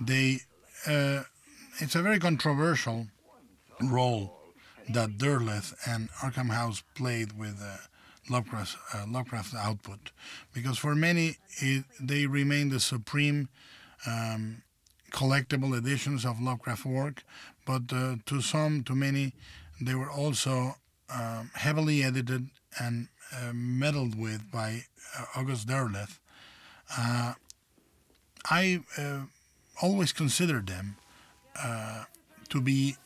They 0.00 0.40
uh, 0.86 1.22
it's 1.78 1.94
a 1.94 2.02
very 2.02 2.18
controversial 2.18 3.06
role 3.80 4.39
that 4.92 5.18
Derleth 5.18 5.74
and 5.86 6.10
Arkham 6.22 6.50
House 6.50 6.82
played 6.94 7.38
with 7.38 7.60
uh, 7.62 7.76
Lovecraft's, 8.28 8.76
uh, 8.94 9.04
Lovecraft's 9.08 9.54
output, 9.54 10.12
because 10.52 10.78
for 10.78 10.94
many 10.94 11.36
it, 11.58 11.84
they 12.00 12.26
remain 12.26 12.68
the 12.68 12.80
supreme 12.80 13.48
um, 14.06 14.62
collectible 15.10 15.76
editions 15.76 16.24
of 16.24 16.40
Lovecraft 16.40 16.86
work, 16.86 17.24
but 17.66 17.82
uh, 17.92 18.16
to 18.26 18.40
some, 18.40 18.82
to 18.84 18.94
many, 18.94 19.32
they 19.80 19.94
were 19.94 20.10
also 20.10 20.76
um, 21.12 21.50
heavily 21.54 22.02
edited 22.02 22.48
and 22.78 23.08
uh, 23.34 23.52
meddled 23.52 24.18
with 24.18 24.50
by 24.50 24.84
uh, 25.18 25.24
August 25.36 25.66
Derleth. 25.66 26.18
Uh, 26.96 27.34
I 28.48 28.80
uh, 28.96 29.20
always 29.82 30.12
considered 30.12 30.66
them 30.66 30.96
to 32.48 32.60
be 32.60 32.96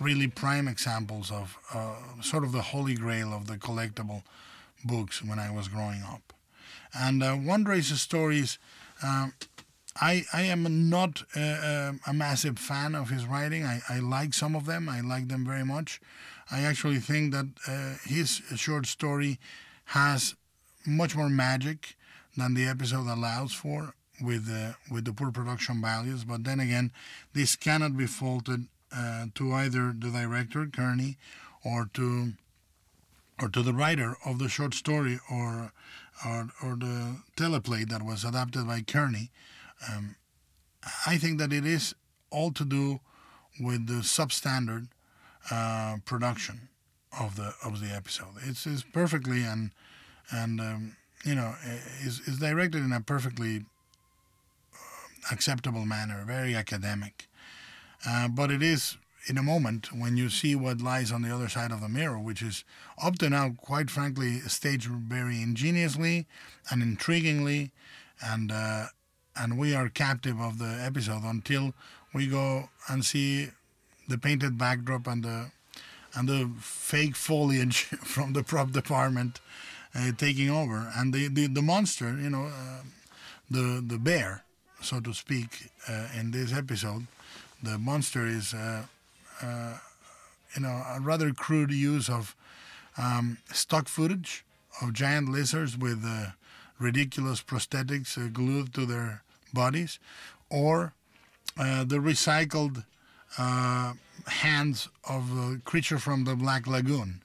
really 0.00 0.28
prime 0.28 0.68
examples 0.68 1.30
of 1.30 1.56
uh, 1.74 1.94
sort 2.22 2.44
of 2.44 2.52
the 2.52 2.62
holy 2.62 2.94
grail 2.94 3.32
of 3.32 3.46
the 3.46 3.56
collectible 3.56 4.22
books 4.84 5.22
when 5.24 5.38
I 5.38 5.50
was 5.50 5.68
growing 5.68 6.02
up. 6.02 6.32
And 6.94 7.22
uh, 7.22 7.34
Wandrei's 7.36 8.00
stories, 8.00 8.58
um, 9.02 9.34
I, 10.00 10.24
I 10.32 10.42
am 10.42 10.88
not 10.88 11.22
uh, 11.36 11.40
uh, 11.40 11.92
a 12.06 12.12
massive 12.12 12.58
fan 12.58 12.94
of 12.94 13.10
his 13.10 13.26
writing. 13.26 13.64
I, 13.64 13.80
I 13.88 13.98
like 13.98 14.34
some 14.34 14.54
of 14.54 14.66
them, 14.66 14.88
I 14.88 15.00
like 15.00 15.28
them 15.28 15.44
very 15.44 15.64
much. 15.64 16.00
I 16.50 16.60
actually 16.62 16.98
think 16.98 17.32
that 17.32 17.46
uh, 17.66 17.96
his 18.08 18.40
short 18.56 18.86
story 18.86 19.38
has 19.86 20.34
much 20.86 21.16
more 21.16 21.28
magic 21.28 21.96
than 22.36 22.54
the 22.54 22.66
episode 22.66 23.06
allows 23.06 23.52
for 23.52 23.94
with 24.20 24.48
uh, 24.50 24.72
with 24.90 25.04
the 25.04 25.12
poor 25.12 25.30
production 25.30 25.80
values. 25.82 26.24
But 26.24 26.44
then 26.44 26.60
again, 26.60 26.92
this 27.34 27.56
cannot 27.56 27.96
be 27.96 28.06
faulted 28.06 28.66
uh, 28.94 29.26
to 29.34 29.52
either 29.52 29.94
the 29.96 30.10
director 30.10 30.66
Kearney 30.66 31.16
or 31.64 31.88
to 31.94 32.32
or 33.40 33.48
to 33.48 33.62
the 33.62 33.72
writer 33.72 34.16
of 34.24 34.38
the 34.38 34.48
short 34.48 34.74
story 34.74 35.18
or 35.30 35.72
or, 36.26 36.48
or 36.62 36.74
the 36.76 37.16
teleplay 37.36 37.88
that 37.88 38.02
was 38.02 38.24
adapted 38.24 38.66
by 38.66 38.80
Kearney. 38.80 39.30
Um, 39.88 40.16
I 41.06 41.16
think 41.16 41.38
that 41.38 41.52
it 41.52 41.64
is 41.64 41.94
all 42.30 42.50
to 42.52 42.64
do 42.64 43.00
with 43.60 43.86
the 43.86 44.02
substandard 44.02 44.88
uh, 45.50 45.96
production 46.04 46.68
of 47.18 47.36
the 47.36 47.54
of 47.64 47.80
the 47.80 47.94
episode. 47.94 48.34
It's, 48.44 48.66
it's 48.66 48.82
perfectly 48.82 49.42
and 49.42 49.70
and 50.30 50.60
um, 50.60 50.96
you 51.24 51.34
know 51.34 51.54
is 52.02 52.20
is 52.20 52.38
directed 52.38 52.82
in 52.82 52.92
a 52.92 53.00
perfectly 53.00 53.64
acceptable 55.30 55.84
manner, 55.84 56.24
very 56.26 56.54
academic. 56.54 57.27
Uh, 58.08 58.26
but 58.26 58.50
it 58.50 58.62
is 58.62 58.96
in 59.26 59.36
a 59.36 59.42
moment 59.42 59.92
when 59.92 60.16
you 60.16 60.30
see 60.30 60.54
what 60.54 60.80
lies 60.80 61.12
on 61.12 61.20
the 61.20 61.34
other 61.34 61.48
side 61.48 61.70
of 61.70 61.82
the 61.82 61.88
mirror, 61.88 62.18
which 62.18 62.40
is 62.40 62.64
up 63.02 63.18
to 63.18 63.28
now, 63.28 63.54
quite 63.58 63.90
frankly, 63.90 64.38
staged 64.40 64.88
very 64.88 65.42
ingeniously 65.42 66.26
and 66.70 66.82
intriguingly, 66.82 67.70
and 68.24 68.50
uh, 68.50 68.86
and 69.36 69.58
we 69.58 69.74
are 69.74 69.88
captive 69.90 70.40
of 70.40 70.58
the 70.58 70.80
episode 70.82 71.22
until 71.22 71.74
we 72.14 72.26
go 72.26 72.70
and 72.88 73.04
see 73.04 73.48
the 74.08 74.16
painted 74.16 74.56
backdrop 74.56 75.06
and 75.06 75.22
the 75.24 75.50
and 76.14 76.28
the 76.28 76.50
fake 76.60 77.14
foliage 77.14 77.82
from 78.14 78.32
the 78.32 78.42
prop 78.42 78.72
department 78.72 79.40
uh, 79.94 80.12
taking 80.16 80.48
over, 80.48 80.90
and 80.96 81.12
the, 81.12 81.28
the, 81.28 81.46
the 81.46 81.62
monster, 81.62 82.16
you 82.18 82.30
know, 82.30 82.46
uh, 82.46 82.82
the 83.50 83.84
the 83.86 83.98
bear 83.98 84.44
so 84.80 85.00
to 85.00 85.12
speak, 85.12 85.70
uh, 85.88 86.08
in 86.18 86.30
this 86.30 86.52
episode. 86.52 87.06
The 87.62 87.78
monster 87.78 88.26
is, 88.26 88.54
uh, 88.54 88.84
uh, 89.42 89.78
you 90.54 90.62
know, 90.62 90.82
a 90.94 90.98
rather 91.00 91.32
crude 91.32 91.72
use 91.72 92.08
of 92.08 92.36
um, 92.96 93.38
stock 93.52 93.88
footage 93.88 94.44
of 94.80 94.92
giant 94.92 95.28
lizards 95.28 95.76
with 95.76 96.04
uh, 96.04 96.30
ridiculous 96.78 97.42
prosthetics 97.42 98.16
uh, 98.16 98.28
glued 98.28 98.72
to 98.74 98.86
their 98.86 99.22
bodies, 99.52 99.98
or 100.50 100.92
uh, 101.58 101.84
the 101.84 101.96
recycled 101.96 102.84
hands 104.26 104.88
of 105.08 105.34
the 105.34 105.60
creature 105.64 105.98
from 105.98 106.24
the 106.24 106.36
Black 106.36 106.66
Lagoon, 106.66 107.22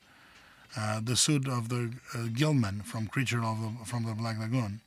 the 1.01 1.15
suit 1.15 1.47
of 1.47 1.69
the 1.69 1.93
Gill-man 2.33 2.81
from 2.81 3.07
Creature 3.07 3.43
of 3.43 3.61
the, 3.61 3.85
from 3.85 4.05
the 4.05 4.13
Black 4.13 4.39
Lagoon 4.39 4.81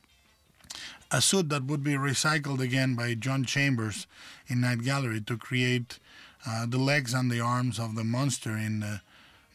a 1.11 1.21
suit 1.21 1.49
that 1.49 1.63
would 1.65 1.83
be 1.83 1.93
recycled 1.93 2.59
again 2.59 2.95
by 2.95 3.13
John 3.13 3.45
Chambers 3.45 4.07
in 4.47 4.61
Night 4.61 4.83
Gallery 4.83 5.21
to 5.21 5.37
create 5.37 5.99
uh, 6.45 6.65
the 6.65 6.77
legs 6.77 7.13
and 7.13 7.31
the 7.31 7.39
arms 7.39 7.79
of 7.79 7.95
the 7.95 8.03
monster 8.03 8.51
in 8.51 8.81
the, 8.81 9.01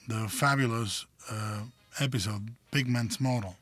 the 0.08 0.28
fabulous 0.28 1.06
uh, 1.30 1.62
episode 2.00 2.50
Pickman's 2.70 3.20
Model, 3.20 3.56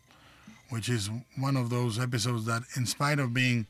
which 0.68 0.88
is 0.88 1.10
one 1.36 1.56
of 1.56 1.70
those 1.70 1.98
episodes 1.98 2.46
that, 2.46 2.62
in 2.76 2.86
spite 2.86 3.18
of 3.18 3.34
being 3.34 3.66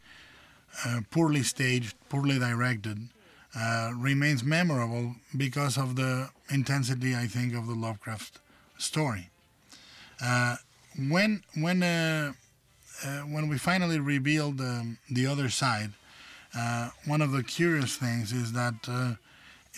uh, 0.84 1.00
poorly 1.10 1.42
staged, 1.42 1.94
poorly 2.08 2.38
directed, 2.38 3.08
uh, 3.56 3.90
remains 3.96 4.44
memorable 4.44 5.16
because 5.36 5.76
of 5.76 5.96
the 5.96 6.28
intensity, 6.50 7.16
I 7.16 7.26
think, 7.26 7.54
of 7.54 7.66
the 7.66 7.74
Lovecraft 7.74 8.38
story. 8.78 9.30
Uh, 10.22 10.56
when 11.08 11.42
when 11.54 11.82
uh, 11.82 11.86
uh, 11.86 12.32
when 13.28 13.48
we 13.48 13.58
finally 13.58 13.98
revealed 13.98 14.60
um, 14.60 14.98
the 15.10 15.26
other 15.26 15.48
side, 15.48 15.90
uh, 16.56 16.90
one 17.06 17.20
of 17.22 17.32
the 17.32 17.42
curious 17.42 17.96
things 17.96 18.32
is 18.32 18.52
that 18.52 18.74
uh, 18.88 19.14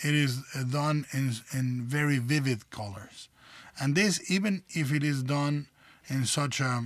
it 0.03 0.13
is 0.13 0.41
done 0.71 1.05
in 1.13 1.33
in 1.53 1.83
very 1.83 2.17
vivid 2.17 2.69
colors, 2.69 3.29
and 3.79 3.95
this 3.95 4.31
even 4.31 4.63
if 4.69 4.91
it 4.91 5.03
is 5.03 5.23
done 5.23 5.67
in 6.07 6.25
such 6.25 6.59
a 6.59 6.85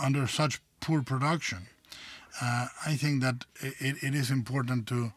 under 0.00 0.26
such 0.26 0.60
poor 0.80 1.02
production, 1.02 1.68
uh, 2.40 2.66
I 2.86 2.94
think 2.96 3.22
that 3.22 3.44
it, 3.60 3.96
it 4.02 4.14
is 4.14 4.30
important 4.30 4.86
to 4.88 5.12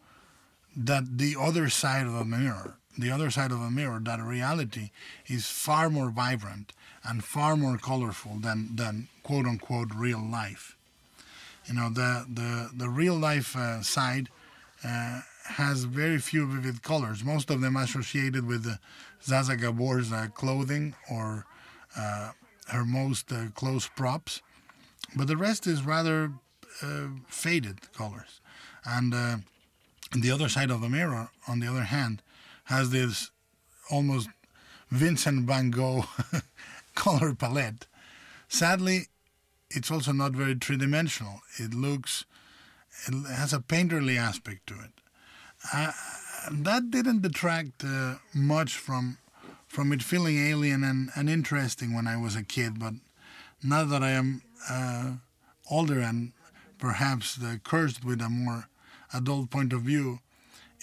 that 0.76 1.18
the 1.18 1.36
other 1.40 1.70
side 1.70 2.08
of 2.08 2.16
a 2.16 2.26
mirror, 2.26 2.76
the 2.98 3.12
other 3.12 3.30
side 3.30 3.52
of 3.52 3.60
a 3.60 3.70
mirror, 3.70 4.00
that 4.02 4.22
reality 4.22 4.92
is 5.28 5.48
far 5.48 5.90
more 5.90 6.10
vibrant 6.10 6.74
and 7.04 7.24
far 7.24 7.56
more 7.56 7.78
colorful 7.78 8.36
than, 8.40 8.76
than 8.76 9.08
quote 9.24 9.46
unquote 9.46 9.90
real 9.96 10.22
life. 10.22 10.78
You 11.66 11.76
know, 11.76 11.90
the, 11.90 12.26
the, 12.32 12.70
the 12.76 12.90
real 12.90 13.16
life 13.16 13.56
uh, 13.56 13.82
side 13.82 14.30
uh, 14.84 15.22
has 15.46 15.84
very 15.84 16.18
few 16.18 16.48
vivid 16.48 16.82
colors, 16.84 17.24
most 17.24 17.50
of 17.50 17.62
them 17.62 17.76
associated 17.76 18.46
with 18.46 18.66
uh, 18.66 18.76
Zsa 19.24 19.44
Zsa 19.44 19.60
Gabor's 19.60 20.12
uh, 20.12 20.28
clothing 20.34 20.96
or 21.10 21.46
uh, 21.98 22.32
her 22.68 22.86
most 22.86 23.32
uh, 23.32 23.46
close 23.54 23.88
props. 23.88 24.42
But 25.16 25.28
the 25.28 25.38
rest 25.38 25.68
is 25.68 25.84
rather 25.84 26.32
faded 27.28 27.92
colors. 27.94 28.40
And 28.86 29.14
the 29.14 30.32
other 30.32 30.50
side 30.50 30.72
of 30.72 30.82
the 30.82 30.90
mirror, 30.90 31.30
on 31.48 31.60
the 31.60 31.68
other 31.68 31.84
hand, 31.84 32.24
has 32.66 32.90
this 32.90 33.30
almost 33.92 34.30
Vincent 34.90 35.46
van 35.46 35.70
Gogh 35.70 36.06
color 36.96 37.34
palette. 37.34 37.88
Sadly, 38.48 39.08
it's 39.70 39.92
also 39.92 40.12
not 40.12 40.34
very 40.34 40.56
three 40.56 40.78
dimensional. 40.78 41.42
It 41.58 41.74
looks, 41.74 42.26
it 43.08 43.14
has 43.28 43.54
a 43.54 43.60
painterly 43.60 44.18
aspect 44.18 44.68
to 44.68 44.74
it. 44.76 44.92
Uh, 45.74 45.92
that 46.52 46.90
didn't 46.92 47.22
detract 47.22 47.84
uh, 47.84 48.16
much 48.34 48.76
from 48.76 49.18
from 49.68 49.94
it 49.94 50.04
feeling 50.04 50.38
alien 50.38 50.84
and, 50.84 51.12
and 51.16 51.30
interesting 51.30 51.94
when 51.94 52.06
I 52.06 52.18
was 52.18 52.36
a 52.36 52.44
kid, 52.44 52.78
but 52.78 52.94
now 53.64 53.86
that 53.86 54.04
I 54.04 54.12
am 54.12 54.42
uh, 54.70 55.14
older 55.70 56.00
and 56.00 56.34
perhaps 56.78 57.42
uh, 57.42 57.56
cursed 57.64 58.04
with 58.04 58.22
a 58.22 58.28
more 58.28 58.68
adult 59.14 59.50
point 59.50 59.72
of 59.72 59.84
view, 59.84 60.20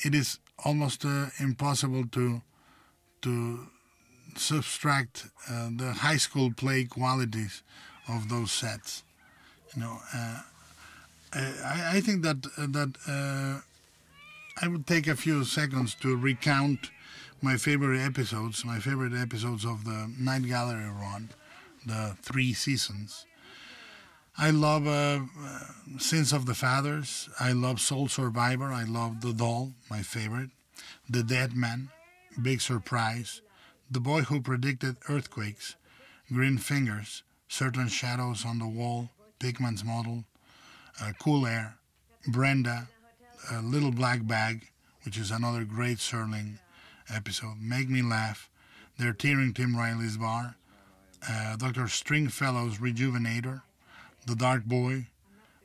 it 0.04 0.14
is 0.14 0.38
almost 0.64 1.04
uh, 1.04 1.26
impossible 1.38 2.06
to 2.12 2.40
to 3.20 3.68
subtract 4.36 5.26
uh, 5.50 5.68
the 5.76 5.92
high 5.92 6.16
school 6.16 6.52
play 6.52 6.84
qualities 6.84 7.62
of 8.08 8.28
those 8.28 8.52
sets. 8.52 9.02
You 9.74 9.82
know, 9.82 9.98
uh, 10.14 10.40
I, 11.34 11.96
I 11.96 12.00
think 12.00 12.22
that 12.22 12.46
uh, 12.56 12.66
that 12.68 12.96
uh, 13.06 13.60
I 14.62 14.68
would 14.68 14.86
take 14.86 15.06
a 15.06 15.16
few 15.16 15.44
seconds 15.44 15.94
to 15.96 16.16
recount 16.16 16.90
my 17.40 17.56
favorite 17.56 18.00
episodes, 18.00 18.64
my 18.64 18.78
favorite 18.78 19.12
episodes 19.12 19.64
of 19.64 19.84
the 19.84 20.10
Night 20.18 20.46
Gallery 20.46 20.90
run, 20.90 21.30
the 21.86 22.16
three 22.22 22.52
seasons. 22.52 23.26
I 24.36 24.50
love 24.50 24.86
uh, 24.86 25.20
uh, 25.44 25.98
Sins 25.98 26.32
of 26.32 26.46
the 26.46 26.54
Fathers. 26.54 27.28
I 27.40 27.52
love 27.52 27.80
Soul 27.80 28.06
Survivor. 28.08 28.66
I 28.66 28.84
love 28.84 29.20
The 29.20 29.32
Doll, 29.32 29.72
my 29.90 30.02
favorite. 30.02 30.50
The 31.10 31.24
Dead 31.24 31.56
Man, 31.56 31.90
Big 32.40 32.60
Surprise. 32.60 33.40
The 33.90 34.00
Boy 34.00 34.20
Who 34.22 34.40
Predicted 34.42 34.96
Earthquakes. 35.08 35.76
Green 36.30 36.58
Fingers. 36.58 37.22
Certain 37.48 37.88
Shadows 37.88 38.44
on 38.44 38.58
the 38.58 38.68
Wall. 38.68 39.10
Pickman's 39.38 39.84
Model. 39.84 40.24
Uh, 41.00 41.12
cool 41.18 41.46
Air. 41.46 41.76
Brenda. 42.26 42.88
Uh, 43.50 43.60
Little 43.60 43.92
Black 43.92 44.26
Bag, 44.26 44.68
which 45.04 45.16
is 45.16 45.30
another 45.30 45.64
great 45.64 45.98
Serling 45.98 46.58
episode. 47.08 47.56
Make 47.60 47.88
Me 47.88 48.02
Laugh. 48.02 48.50
They're 48.98 49.14
tearing 49.14 49.54
Tim 49.54 49.74
Riley's 49.74 50.18
bar. 50.18 50.56
Uh, 51.26 51.56
Dr. 51.56 51.84
Stringfellow's 51.84 52.78
Rejuvenator. 52.78 53.62
The 54.26 54.36
Dark 54.36 54.64
Boy, 54.66 55.06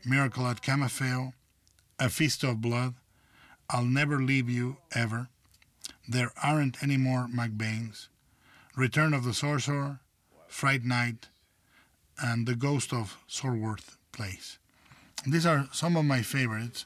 Miracle 0.06 0.48
at 0.48 0.62
Camafeo, 0.62 1.34
A 2.00 2.10
Feast 2.10 2.44
of 2.44 2.62
Blood, 2.62 2.94
I'll 3.70 3.84
Never 3.84 4.22
Leave 4.22 4.50
You 4.50 4.78
Ever, 4.96 5.28
There 6.08 6.32
Aren't 6.42 6.82
Any 6.82 6.96
More 6.96 7.28
MacBanes, 7.28 8.08
Return 8.76 9.14
of 9.14 9.24
the 9.24 9.34
Sorcerer, 9.34 10.00
Fright 10.48 10.84
Night, 10.84 11.30
and 12.22 12.48
The 12.48 12.56
Ghost 12.56 12.94
of 12.94 13.18
Sorworth 13.30 13.98
Place. 14.12 14.58
These 15.26 15.46
are 15.46 15.68
some 15.72 15.96
of 15.96 16.06
my 16.06 16.22
favorites, 16.22 16.86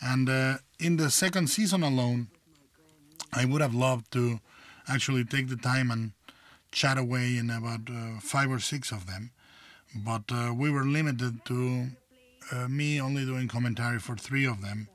and 0.00 0.28
uh, 0.28 0.58
in 0.78 0.96
the 0.96 1.10
second 1.10 1.48
season 1.48 1.82
alone, 1.82 2.28
I 3.32 3.44
would 3.44 3.60
have 3.60 3.74
loved 3.74 4.12
to 4.12 4.40
actually 4.88 5.24
take 5.24 5.48
the 5.48 5.56
time 5.56 5.90
and 5.90 6.12
chat 6.70 6.98
away 6.98 7.36
in 7.36 7.50
about 7.50 7.88
uh, 7.90 8.20
five 8.20 8.50
or 8.50 8.58
six 8.58 8.92
of 8.92 9.06
them 9.06 9.30
but 9.94 10.22
uh, 10.30 10.52
we 10.54 10.70
were 10.70 10.84
limited 10.84 11.44
to 11.46 11.86
uh, 12.52 12.68
me 12.68 13.00
only 13.00 13.24
doing 13.24 13.48
commentary 13.48 13.98
for 13.98 14.16
three 14.16 14.46
of 14.46 14.62
them. 14.62 14.88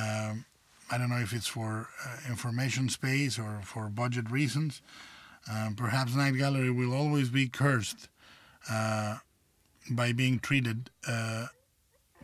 Um, 0.00 0.44
I 0.90 0.98
don't 0.98 1.10
know 1.10 1.18
if 1.18 1.32
it's 1.32 1.46
for 1.46 1.88
uh, 2.04 2.16
information 2.28 2.88
space 2.88 3.38
or 3.38 3.60
for 3.62 3.88
budget 3.88 4.30
reasons. 4.30 4.80
Um, 5.50 5.74
perhaps 5.74 6.14
Night 6.14 6.36
Gallery 6.36 6.70
will 6.70 6.92
always 6.92 7.30
be 7.30 7.48
cursed 7.48 8.08
uh, 8.70 9.18
by 9.90 10.12
being 10.12 10.38
treated 10.38 10.90
uh, 11.06 11.46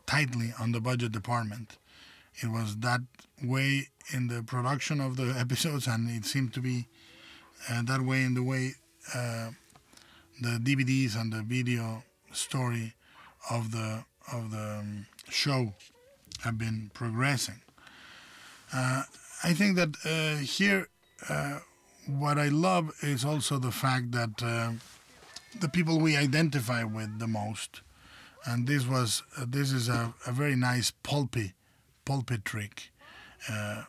tightly 0.07 0.53
on 0.61 0.73
the 0.73 0.81
budget 0.81 1.13
department. 1.13 1.79
It 2.43 2.49
was 2.49 2.77
that 2.79 3.01
way 3.43 3.89
in 4.13 4.29
the 4.29 4.43
production 4.43 5.01
of 5.01 5.17
the 5.17 5.35
episodes, 5.39 5.87
and 5.87 6.11
it 6.11 6.25
seemed 6.27 6.53
to 6.55 6.61
be 6.61 6.87
uh, 7.71 7.83
that 7.83 8.03
way 8.03 8.23
in 8.23 8.35
the 8.35 8.43
way 8.43 8.75
the 10.41 10.59
DVDs 10.59 11.19
and 11.19 11.33
the 11.33 11.43
video 11.43 12.03
story 12.33 12.95
of 13.51 13.71
the 13.71 14.05
of 14.33 14.51
the 14.51 14.79
um, 14.81 15.07
show 15.29 15.75
have 16.41 16.59
been 16.59 16.91
progressing. 16.95 17.61
Uh, 18.73 19.03
I 19.43 19.53
think 19.53 19.77
that 19.77 19.97
uh, 20.05 20.43
here, 20.43 20.89
uh, 21.29 21.59
what 22.07 22.39
I 22.39 22.49
love 22.49 22.93
is 23.03 23.25
also 23.25 23.59
the 23.59 23.71
fact 23.71 24.13
that 24.13 24.43
uh, 24.43 24.73
the 25.61 25.69
people 25.69 25.99
we 25.99 26.17
identify 26.17 26.85
with 26.85 27.19
the 27.19 27.27
most, 27.27 27.81
and 28.45 28.67
this 28.67 28.87
was 28.87 29.23
uh, 29.39 29.45
this 29.49 29.73
is 29.73 29.89
a, 29.89 30.15
a 30.27 30.33
very 30.33 30.57
nice 30.57 30.93
pulpy, 31.03 31.55
pulpy 32.05 32.39
trick. 32.39 32.91
Uh, 33.49 33.85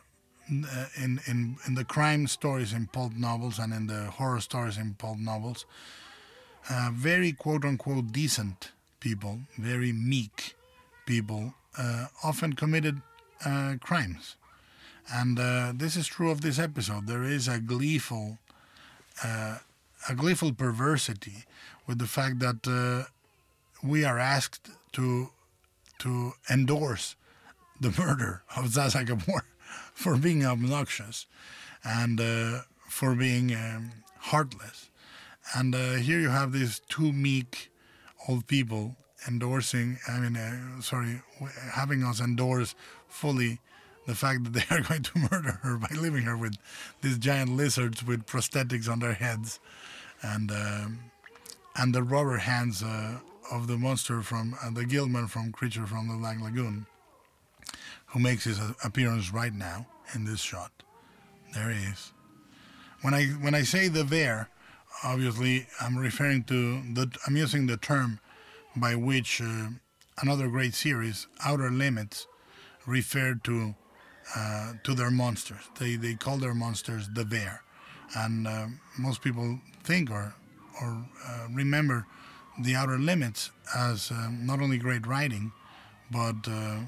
in, 0.48 1.20
in 1.26 1.56
in 1.66 1.74
the 1.74 1.84
crime 1.84 2.28
stories 2.28 2.72
in 2.72 2.86
pulp 2.86 3.12
novels 3.14 3.58
and 3.58 3.72
in 3.72 3.88
the 3.88 4.04
horror 4.12 4.40
stories 4.40 4.78
in 4.78 4.94
pulp 4.94 5.18
novels, 5.18 5.66
uh, 6.70 6.90
very 6.92 7.32
quote 7.32 7.64
unquote 7.64 8.12
decent 8.12 8.70
people, 9.00 9.40
very 9.58 9.92
meek 9.92 10.54
people, 11.04 11.54
uh, 11.76 12.06
often 12.22 12.52
committed 12.52 13.02
uh, 13.44 13.74
crimes. 13.80 14.36
And 15.12 15.38
uh, 15.38 15.72
this 15.74 15.96
is 15.96 16.06
true 16.06 16.30
of 16.30 16.40
this 16.40 16.58
episode. 16.58 17.06
There 17.06 17.22
is 17.22 17.48
a 17.48 17.58
gleeful, 17.58 18.38
uh, 19.22 19.58
a 20.08 20.14
gleeful 20.14 20.52
perversity 20.52 21.44
with 21.86 21.98
the 21.98 22.06
fact 22.06 22.40
that 22.40 22.66
uh, 22.66 23.08
we 23.86 24.04
are 24.04 24.18
asked 24.18 24.70
to 24.92 25.30
to 25.98 26.32
endorse 26.50 27.16
the 27.80 27.94
murder 27.98 28.42
of 28.54 28.66
Zsa 28.66 28.90
Zsa 28.90 29.06
Gabor 29.06 29.44
for 29.94 30.16
being 30.16 30.44
obnoxious 30.44 31.26
and 31.82 32.20
for 32.88 33.14
being 33.14 33.54
um, 33.54 33.92
heartless. 34.18 34.90
And 35.54 35.74
uh, 35.74 35.94
here 35.94 36.18
you 36.18 36.28
have 36.30 36.52
these 36.52 36.80
two 36.88 37.12
meek 37.12 37.70
old 38.28 38.46
people 38.46 38.96
endorsing, 39.28 39.98
I 40.08 40.18
mean, 40.18 40.36
uh, 40.36 40.80
sorry, 40.80 41.22
having 41.72 42.02
us 42.02 42.20
endorse 42.20 42.74
fully 43.08 43.60
the 44.06 44.14
fact 44.14 44.44
that 44.44 44.52
they 44.52 44.76
are 44.76 44.80
going 44.88 45.02
to 45.02 45.18
murder 45.30 45.60
her 45.62 45.76
by 45.76 45.94
leaving 45.96 46.22
her 46.22 46.36
with 46.36 46.56
these 47.02 47.18
giant 47.18 47.56
lizards 47.56 48.04
with 48.04 48.26
prosthetics 48.26 48.88
on 48.88 49.00
their 49.00 49.14
heads 49.14 49.60
and 50.22 50.50
um, 50.50 51.00
and 51.76 51.94
the 51.94 52.02
rubber 52.02 52.38
hands 52.38 52.82
uh, 52.82 53.18
of 53.52 53.66
the 53.66 53.76
monster 53.76 54.22
from 54.22 54.56
uh, 54.64 54.70
the 54.70 54.84
Gill-man 54.84 55.26
from 55.26 55.52
Creature 55.52 55.86
from 55.86 56.08
the 56.08 56.16
Black 56.16 56.40
Lagoon, 56.40 56.86
who 58.06 58.18
makes 58.18 58.44
his 58.44 58.58
appearance 58.82 59.32
right 59.32 59.52
now 59.52 59.86
in 60.14 60.24
this 60.24 60.40
shot. 60.40 60.70
There 61.54 61.70
he 61.70 61.84
is. 61.84 62.12
When 63.02 63.14
I 63.14 63.26
when 63.26 63.54
I 63.54 63.62
say 63.62 63.88
the 63.88 64.04
there, 64.04 64.48
obviously 65.04 65.66
I'm 65.80 65.96
referring 65.98 66.44
to 66.44 66.82
the 66.94 67.10
I'm 67.26 67.36
using 67.36 67.66
the 67.66 67.76
term 67.76 68.20
by 68.74 68.94
which 68.94 69.40
uh, 69.40 69.68
another 70.20 70.48
great 70.48 70.74
series, 70.74 71.26
Outer 71.44 71.70
Limits, 71.70 72.26
referred 72.86 73.44
to 73.44 73.74
uh, 74.34 74.72
to 74.82 74.94
their 74.94 75.10
monsters. 75.10 75.62
They 75.78 75.96
they 75.96 76.14
call 76.14 76.38
their 76.38 76.54
monsters 76.54 77.08
the 77.08 77.24
Bear, 77.24 77.62
and 78.14 78.46
uh, 78.46 78.66
most 78.98 79.22
people 79.22 79.60
think 79.84 80.10
or 80.10 80.34
or 80.82 81.04
uh, 81.26 81.46
remember 81.52 82.06
the 82.58 82.74
Outer 82.74 82.98
Limits 82.98 83.50
as 83.74 84.10
uh, 84.10 84.30
not 84.30 84.60
only 84.60 84.78
great 84.78 85.06
writing, 85.06 85.52
but 86.10 86.36
uh, 86.48 86.80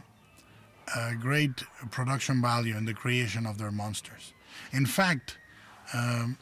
great 1.20 1.62
production 1.90 2.40
value 2.40 2.76
in 2.76 2.84
the 2.86 2.94
creation 2.94 3.46
of 3.46 3.58
their 3.58 3.70
monsters. 3.70 4.32
In 4.72 4.86
fact, 4.86 5.36
um, 5.92 6.38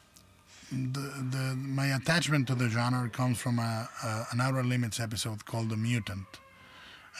the, 0.70 1.00
the, 1.30 1.56
my 1.56 1.86
attachment 1.94 2.46
to 2.48 2.54
the 2.54 2.68
genre 2.68 3.08
comes 3.08 3.38
from 3.38 3.58
a, 3.58 3.88
a, 4.04 4.26
an 4.32 4.40
Outer 4.40 4.64
Limits 4.64 5.00
episode 5.00 5.44
called 5.44 5.70
The 5.70 5.76
Mutant 5.76 6.26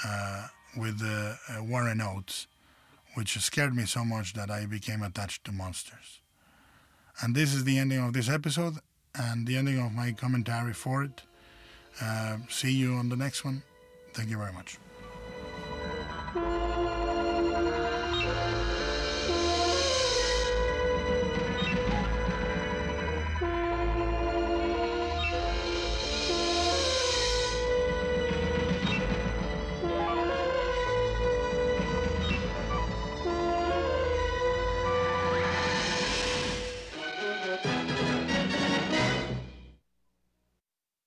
uh, 0.05 0.47
with 0.77 1.01
Warren 1.61 2.01
Oates, 2.01 2.47
which 3.17 3.39
scared 3.39 3.75
me 3.75 3.87
so 3.87 4.05
much 4.05 4.35
that 4.35 4.51
I 4.51 4.67
became 4.67 5.03
attached 5.03 5.45
to 5.45 5.53
monsters. 5.53 6.21
And 7.23 7.35
this 7.35 7.55
is 7.55 7.65
the 7.65 7.79
ending 7.79 7.99
of 8.05 8.13
this 8.13 8.29
episode 8.29 8.75
and 9.15 9.47
the 9.47 9.57
ending 9.57 9.81
of 9.81 9.93
my 9.93 10.13
commentary 10.13 10.75
for 10.75 11.03
it. 11.03 11.23
Uh, 12.01 12.37
see 12.51 12.73
you 12.73 12.93
on 12.93 13.09
the 13.09 13.17
next 13.17 13.43
one. 13.43 13.63
Thank 14.13 14.29
you 14.29 14.37
very 14.37 14.53
much. 14.53 14.79